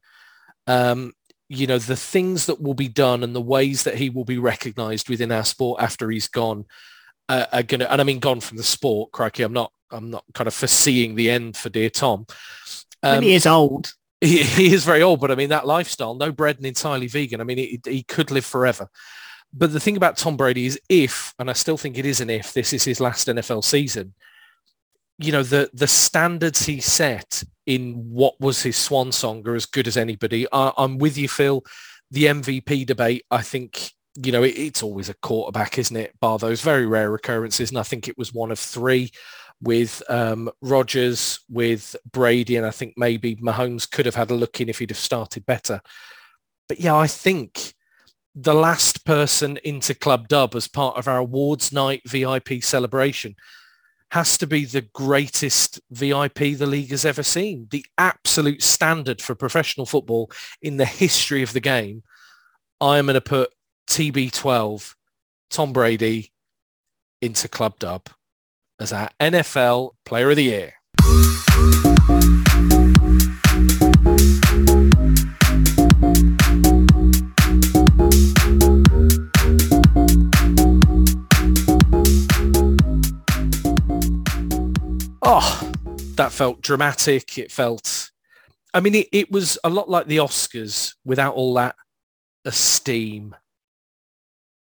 Um, 0.68 1.14
you 1.50 1.68
know, 1.68 1.78
the 1.78 1.96
things 1.96 2.46
that 2.48 2.62
will 2.62 2.74
be 2.74 2.88
done 2.88 3.24
and 3.24 3.36
the 3.36 3.42
ways 3.42 3.84
that 3.84 3.96
he 3.96 4.10
will 4.10 4.26
be 4.26 4.38
recognized 4.38 5.10
within 5.10 5.32
our 5.32 5.44
sport 5.44 5.82
after 5.82 6.10
he's 6.10 6.28
gone 6.28 6.66
uh, 7.30 7.46
are 7.52 7.64
going 7.64 7.80
to, 7.80 7.92
and 7.92 8.02
I 8.02 8.04
mean 8.04 8.20
gone 8.20 8.40
from 8.40 8.58
the 8.58 8.64
sport, 8.64 9.12
crikey, 9.12 9.44
I'm 9.44 9.54
not, 9.54 9.72
I'm 9.92 10.10
not 10.10 10.24
kind 10.34 10.48
of 10.48 10.54
foreseeing 10.54 11.16
the 11.16 11.30
end 11.30 11.56
for 11.56 11.70
dear 11.70 11.90
Tom. 11.90 12.26
When 13.02 13.18
Um, 13.18 13.24
he 13.24 13.36
is 13.36 13.46
old. 13.46 13.94
he, 14.22 14.42
he 14.44 14.74
is 14.74 14.86
very 14.86 15.04
old, 15.04 15.20
but 15.20 15.32
I 15.32 15.36
mean 15.36 15.50
that 15.50 15.68
lifestyle, 15.68 16.16
no 16.16 16.32
bread 16.32 16.58
and 16.58 16.66
entirely 16.66 17.08
vegan. 17.08 17.42
I 17.42 17.44
mean, 17.44 17.58
he, 17.58 17.82
he 17.86 18.04
could 18.04 18.32
live 18.32 18.46
forever. 18.46 18.90
But 19.54 19.72
the 19.72 19.80
thing 19.80 19.98
about 19.98 20.18
Tom 20.18 20.36
Brady 20.36 20.66
is 20.66 20.80
if, 20.90 21.34
and 21.38 21.50
I 21.50 21.54
still 21.54 21.78
think 21.78 21.98
it 21.98 22.06
is 22.06 22.22
an 22.22 22.30
if, 22.32 22.54
this 22.54 22.74
is 22.74 22.86
his 22.86 23.00
last 23.00 23.28
NFL 23.28 23.64
season, 23.64 24.16
you 25.18 25.32
know, 25.32 25.44
the, 25.44 25.70
the 25.74 25.88
standards 25.88 26.66
he 26.66 26.80
set 26.80 27.44
in 27.66 27.94
what 28.10 28.40
was 28.40 28.64
his 28.64 28.78
swan 28.78 29.12
song 29.12 29.48
are 29.48 29.56
as 29.56 29.66
good 29.66 29.88
as 29.88 29.98
anybody. 29.98 30.48
I, 30.52 30.72
I'm 30.78 30.98
with 30.98 31.18
you, 31.18 31.30
Phil. 31.30 31.64
The 32.12 32.26
MVP 32.26 32.86
debate, 32.86 33.26
I 33.32 33.42
think, 33.42 33.92
you 34.16 34.32
know, 34.32 34.44
it, 34.44 34.58
it's 34.58 34.84
always 34.84 35.10
a 35.10 35.16
quarterback, 35.16 35.78
isn't 35.78 35.96
it? 35.96 36.20
Bar 36.20 36.40
those 36.40 36.62
very 36.62 36.86
rare 36.86 37.14
occurrences. 37.16 37.70
And 37.70 37.80
I 37.80 37.84
think 37.84 38.08
it 38.08 38.18
was 38.18 38.34
one 38.34 38.52
of 38.52 38.60
three 38.60 39.12
with 39.62 40.04
um, 40.10 40.52
Rodgers, 40.62 41.40
with 41.50 41.96
Brady, 42.12 42.58
and 42.58 42.66
I 42.66 42.72
think 42.72 42.96
maybe 42.98 43.36
Mahomes 43.38 43.90
could 43.90 44.06
have 44.06 44.16
had 44.16 44.30
a 44.30 44.36
look 44.36 44.60
in 44.60 44.68
if 44.68 44.80
he'd 44.80 44.90
have 44.90 44.98
started 44.98 45.46
better. 45.46 45.82
But 46.68 46.80
yeah, 46.80 46.96
I 46.96 47.08
think 47.08 47.74
the 48.36 48.54
last 48.54 49.06
person 49.06 49.58
into 49.64 49.94
Club 49.94 50.28
Dub 50.28 50.56
as 50.56 50.68
part 50.68 50.98
of 50.98 51.08
our 51.08 51.20
awards 51.20 51.72
night 51.72 52.02
VIP 52.06 52.62
celebration 52.62 53.36
has 54.14 54.38
to 54.38 54.46
be 54.46 54.64
the 54.64 54.82
greatest 54.94 55.82
VIP 55.90 56.56
the 56.56 56.68
league 56.68 56.92
has 56.92 57.04
ever 57.04 57.24
seen. 57.24 57.68
The 57.72 57.84
absolute 57.98 58.62
standard 58.62 59.24
for 59.24 59.34
professional 59.34 59.88
football 59.88 60.30
in 60.62 60.78
the 60.78 60.86
history 60.86 61.42
of 61.42 61.52
the 61.52 61.60
game. 61.60 62.04
I 62.80 63.00
am 63.00 63.08
going 63.08 63.16
to 63.16 63.22
put 63.22 63.50
TB12, 63.90 64.94
Tom 65.50 65.74
Brady, 65.74 66.32
into 67.24 67.48
Club 67.48 67.80
Dub 67.80 68.08
as 68.80 68.94
our 68.94 69.10
NFL 69.20 69.94
Player 70.06 70.30
of 70.30 70.36
the 70.36 70.44
Year. 70.44 71.83
Oh, 85.26 85.72
that 86.16 86.32
felt 86.32 86.62
dramatic. 86.62 87.38
It 87.38 87.52
felt, 87.52 88.12
I 88.74 88.82
mean, 88.82 88.96
it, 88.96 89.08
it 89.12 89.32
was 89.32 89.58
a 89.64 89.70
lot 89.70 89.90
like 89.90 90.08
the 90.08 90.18
Oscars 90.18 90.96
without 91.06 91.36
all 91.36 91.54
that 91.54 91.76
esteem. 92.46 93.36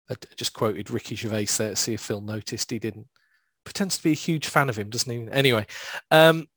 I 0.10 0.16
just 0.36 0.54
quoted 0.54 0.91
Ricky 0.91 1.16
Gervais 1.16 1.47
there 1.58 1.72
to 1.72 1.76
see 1.76 1.95
if 1.95 2.01
Phil 2.01 2.22
noticed 2.22 2.70
he 2.70 2.78
didn't. 2.78 3.08
Pretends 3.64 3.97
to 3.97 4.04
be 4.04 4.12
a 4.12 4.16
huge 4.16 4.47
fan 4.47 4.70
of 4.70 4.78
him, 4.78 4.89
doesn't 4.89 5.12
he? 5.12 5.32
Anyway, 5.32 5.66
um, 6.12 6.47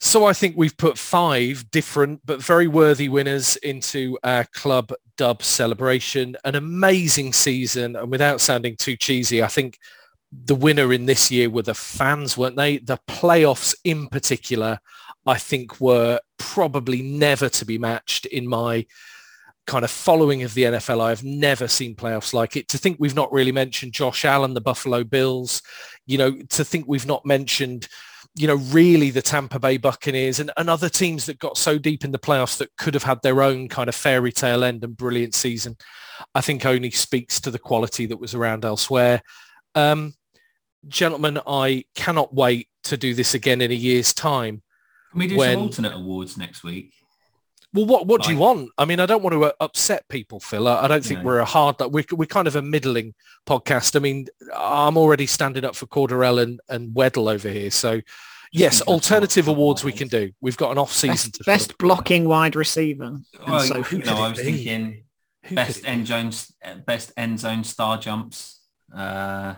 so 0.00 0.24
I 0.24 0.32
think 0.32 0.56
we've 0.56 0.76
put 0.76 0.96
five 0.96 1.70
different 1.70 2.20
but 2.24 2.40
very 2.40 2.68
worthy 2.68 3.08
winners 3.08 3.56
into 3.56 4.16
our 4.22 4.44
club 4.54 4.92
dub 5.16 5.42
celebration. 5.42 6.36
An 6.44 6.54
amazing 6.54 7.32
season, 7.32 7.96
and 7.96 8.10
without 8.10 8.40
sounding 8.40 8.76
too 8.76 8.96
cheesy, 8.96 9.42
I 9.42 9.48
think 9.48 9.76
the 10.32 10.54
winner 10.54 10.92
in 10.92 11.06
this 11.06 11.30
year 11.30 11.48
were 11.48 11.62
the 11.62 11.74
fans, 11.74 12.36
weren't 12.36 12.56
they? 12.56 12.78
The 12.78 12.98
playoffs 13.08 13.74
in 13.84 14.08
particular, 14.08 14.78
I 15.26 15.38
think 15.38 15.80
were 15.80 16.20
probably 16.38 17.02
never 17.02 17.48
to 17.48 17.64
be 17.64 17.78
matched 17.78 18.26
in 18.26 18.46
my 18.46 18.86
kind 19.66 19.84
of 19.84 19.90
following 19.90 20.42
of 20.42 20.54
the 20.54 20.64
NFL. 20.64 21.00
I've 21.00 21.22
never 21.22 21.68
seen 21.68 21.94
playoffs 21.94 22.32
like 22.32 22.56
it. 22.56 22.68
To 22.68 22.78
think 22.78 22.96
we've 22.98 23.14
not 23.14 23.30
really 23.32 23.52
mentioned 23.52 23.92
Josh 23.92 24.24
Allen, 24.24 24.54
the 24.54 24.60
Buffalo 24.60 25.04
Bills, 25.04 25.62
you 26.06 26.18
know, 26.18 26.32
to 26.48 26.64
think 26.64 26.86
we've 26.88 27.06
not 27.06 27.24
mentioned, 27.26 27.86
you 28.34 28.46
know, 28.46 28.56
really 28.56 29.10
the 29.10 29.22
Tampa 29.22 29.58
Bay 29.58 29.76
Buccaneers 29.76 30.40
and, 30.40 30.50
and 30.56 30.70
other 30.70 30.88
teams 30.88 31.26
that 31.26 31.38
got 31.38 31.58
so 31.58 31.78
deep 31.78 32.04
in 32.04 32.12
the 32.12 32.18
playoffs 32.18 32.56
that 32.58 32.74
could 32.76 32.94
have 32.94 33.02
had 33.02 33.20
their 33.22 33.42
own 33.42 33.68
kind 33.68 33.88
of 33.88 33.94
fairy 33.94 34.32
tale 34.32 34.64
end 34.64 34.84
and 34.84 34.96
brilliant 34.96 35.34
season, 35.34 35.76
I 36.34 36.40
think 36.40 36.64
only 36.64 36.90
speaks 36.90 37.38
to 37.40 37.50
the 37.50 37.58
quality 37.58 38.06
that 38.06 38.20
was 38.20 38.34
around 38.34 38.64
elsewhere. 38.64 39.22
Um, 39.74 40.14
gentlemen, 40.86 41.40
I 41.46 41.84
cannot 41.94 42.34
wait 42.34 42.68
to 42.84 42.96
do 42.96 43.14
this 43.14 43.34
again 43.34 43.60
in 43.60 43.70
a 43.70 43.74
year's 43.74 44.12
time. 44.14 44.62
Can 45.12 45.18
we 45.20 45.26
do 45.28 45.36
when- 45.36 45.54
some 45.56 45.62
alternate 45.62 45.94
awards 45.94 46.36
next 46.36 46.62
week? 46.62 46.92
Well, 47.74 47.84
what 47.84 48.06
what 48.06 48.22
do 48.22 48.32
you 48.32 48.38
want? 48.38 48.70
I 48.78 48.86
mean, 48.86 48.98
I 48.98 49.04
don't 49.04 49.22
want 49.22 49.34
to 49.34 49.44
uh, 49.44 49.52
upset 49.60 50.08
people, 50.08 50.40
Phil. 50.40 50.66
I 50.66 50.84
I 50.84 50.88
don't 50.88 51.04
think 51.04 51.20
No. 51.20 51.26
we're 51.26 51.38
a 51.40 51.44
hard. 51.44 51.76
We're 51.80 52.04
we're 52.12 52.24
kind 52.24 52.48
of 52.48 52.56
a 52.56 52.62
middling 52.62 53.14
podcast. 53.46 53.94
I 53.94 53.98
mean, 53.98 54.26
I'm 54.56 54.96
already 54.96 55.26
standing 55.26 55.66
up 55.66 55.76
for 55.76 55.86
Cordarrelle 55.86 56.42
and 56.42 56.60
and 56.70 56.94
Weddle 56.94 57.30
over 57.30 57.50
here. 57.50 57.70
So, 57.70 58.00
yes, 58.52 58.80
alternative 58.80 59.48
awards 59.48 59.84
we 59.84 59.92
can 59.92 60.08
do. 60.08 60.32
We've 60.40 60.56
got 60.56 60.72
an 60.72 60.78
off 60.78 60.94
season 60.94 61.30
Best, 61.30 61.34
to 61.34 61.44
best 61.44 61.78
blocking 61.78 62.26
wide 62.26 62.56
receiver. 62.56 63.18
Well, 63.46 63.60
so 63.60 63.82
who 63.82 63.96
you 63.98 64.02
could 64.02 64.12
it 64.12 64.16
I 64.16 64.28
was 64.30 64.38
be? 64.38 64.44
thinking 64.44 65.04
Who 65.44 65.54
best 65.54 65.84
end 65.84 66.06
zone, 66.06 66.30
best 66.86 67.12
end 67.18 67.38
zone 67.38 67.64
star 67.64 67.98
jumps. 67.98 68.60
Uh, 68.96 69.56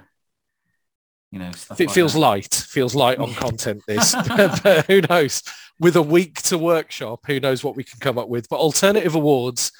you 1.30 1.38
know, 1.38 1.50
stuff 1.52 1.80
It 1.80 1.86
like 1.88 1.94
feels 1.94 2.14
that. 2.14 2.18
light, 2.20 2.54
feels 2.54 2.94
light 2.94 3.18
on 3.18 3.34
content 3.34 3.82
this, 3.86 4.14
but 4.28 4.86
who 4.86 5.00
knows? 5.02 5.42
With 5.78 5.96
a 5.96 6.02
week 6.02 6.42
to 6.42 6.58
workshop, 6.58 7.20
who 7.26 7.40
knows 7.40 7.64
what 7.64 7.76
we 7.76 7.84
can 7.84 7.98
come 8.00 8.18
up 8.18 8.28
with? 8.28 8.48
But 8.48 8.56
alternative 8.60 9.14
awards, 9.14 9.72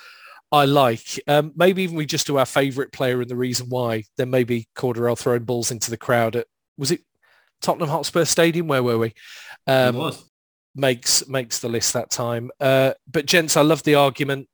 I 0.51 0.64
like. 0.64 1.20
Um, 1.28 1.53
maybe 1.57 1.82
even 1.82 1.96
we 1.96 2.07
just 2.07 2.26
do 2.26 2.38
our 2.38 2.46
favourite 2.46 2.90
player 2.92 3.20
and 3.20 3.30
the 3.30 3.36
reason 3.36 3.66
why. 3.68 4.05
Then 4.16 4.30
maybe 4.30 4.66
Cordarrelle 4.76 5.18
throwing 5.18 5.44
balls 5.44 5.70
into 5.70 5.90
the 5.90 5.96
crowd 5.98 6.36
at 6.36 6.46
was 6.78 6.90
it 6.90 7.03
Tottenham 7.61 7.90
Hotspur 7.90 8.24
Stadium? 8.24 8.66
Where 8.66 8.82
were 8.82 8.98
we? 8.98 9.09
It 9.09 9.14
Um, 9.66 9.96
was. 9.96 10.24
makes 10.74 11.28
makes 11.28 11.59
the 11.59 11.68
list 11.68 11.92
that 11.92 12.11
time. 12.11 12.51
Uh, 12.59 12.94
but 13.11 13.26
gents, 13.26 13.57
I 13.57 13.61
loved 13.62 13.84
the 13.84 13.96
argument. 13.96 14.48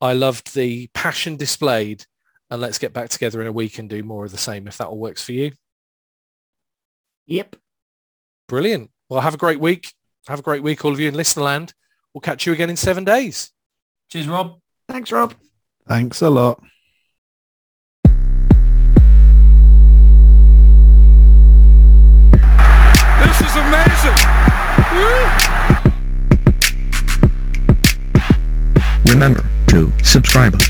I 0.00 0.14
loved 0.14 0.54
the 0.54 0.88
passion 0.94 1.36
displayed. 1.36 2.06
And 2.50 2.60
let's 2.60 2.78
get 2.78 2.92
back 2.92 3.10
together 3.10 3.40
in 3.40 3.46
a 3.46 3.52
week 3.52 3.78
and 3.78 3.88
do 3.88 4.02
more 4.02 4.24
of 4.24 4.32
the 4.32 4.38
same 4.38 4.66
if 4.66 4.78
that 4.78 4.88
all 4.88 4.98
works 4.98 5.22
for 5.22 5.32
you. 5.32 5.52
Yep. 7.30 7.56
Brilliant. 8.48 8.90
Well, 9.08 9.20
have 9.20 9.34
a 9.34 9.38
great 9.38 9.60
week. 9.60 9.94
Have 10.26 10.40
a 10.40 10.42
great 10.42 10.64
week, 10.64 10.84
all 10.84 10.92
of 10.92 10.98
you 10.98 11.08
in 11.08 11.14
Listenerland. 11.14 11.72
We'll 12.12 12.20
catch 12.20 12.44
you 12.44 12.52
again 12.52 12.68
in 12.68 12.76
seven 12.76 13.04
days. 13.04 13.52
Cheers, 14.10 14.26
Rob. 14.28 14.58
Thanks, 14.88 15.12
Rob. 15.12 15.34
Thanks 15.86 16.20
a 16.22 16.28
lot. 16.28 16.60
This 23.22 23.40
is 23.40 23.54
amazing. 23.54 24.16
Remember 29.06 29.48
to 29.68 29.92
subscribe 30.02 30.60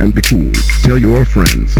and 0.00 0.12
be 0.12 0.20
cool. 0.22 0.50
Tell 0.82 0.98
your 0.98 1.24
friends. 1.24 1.76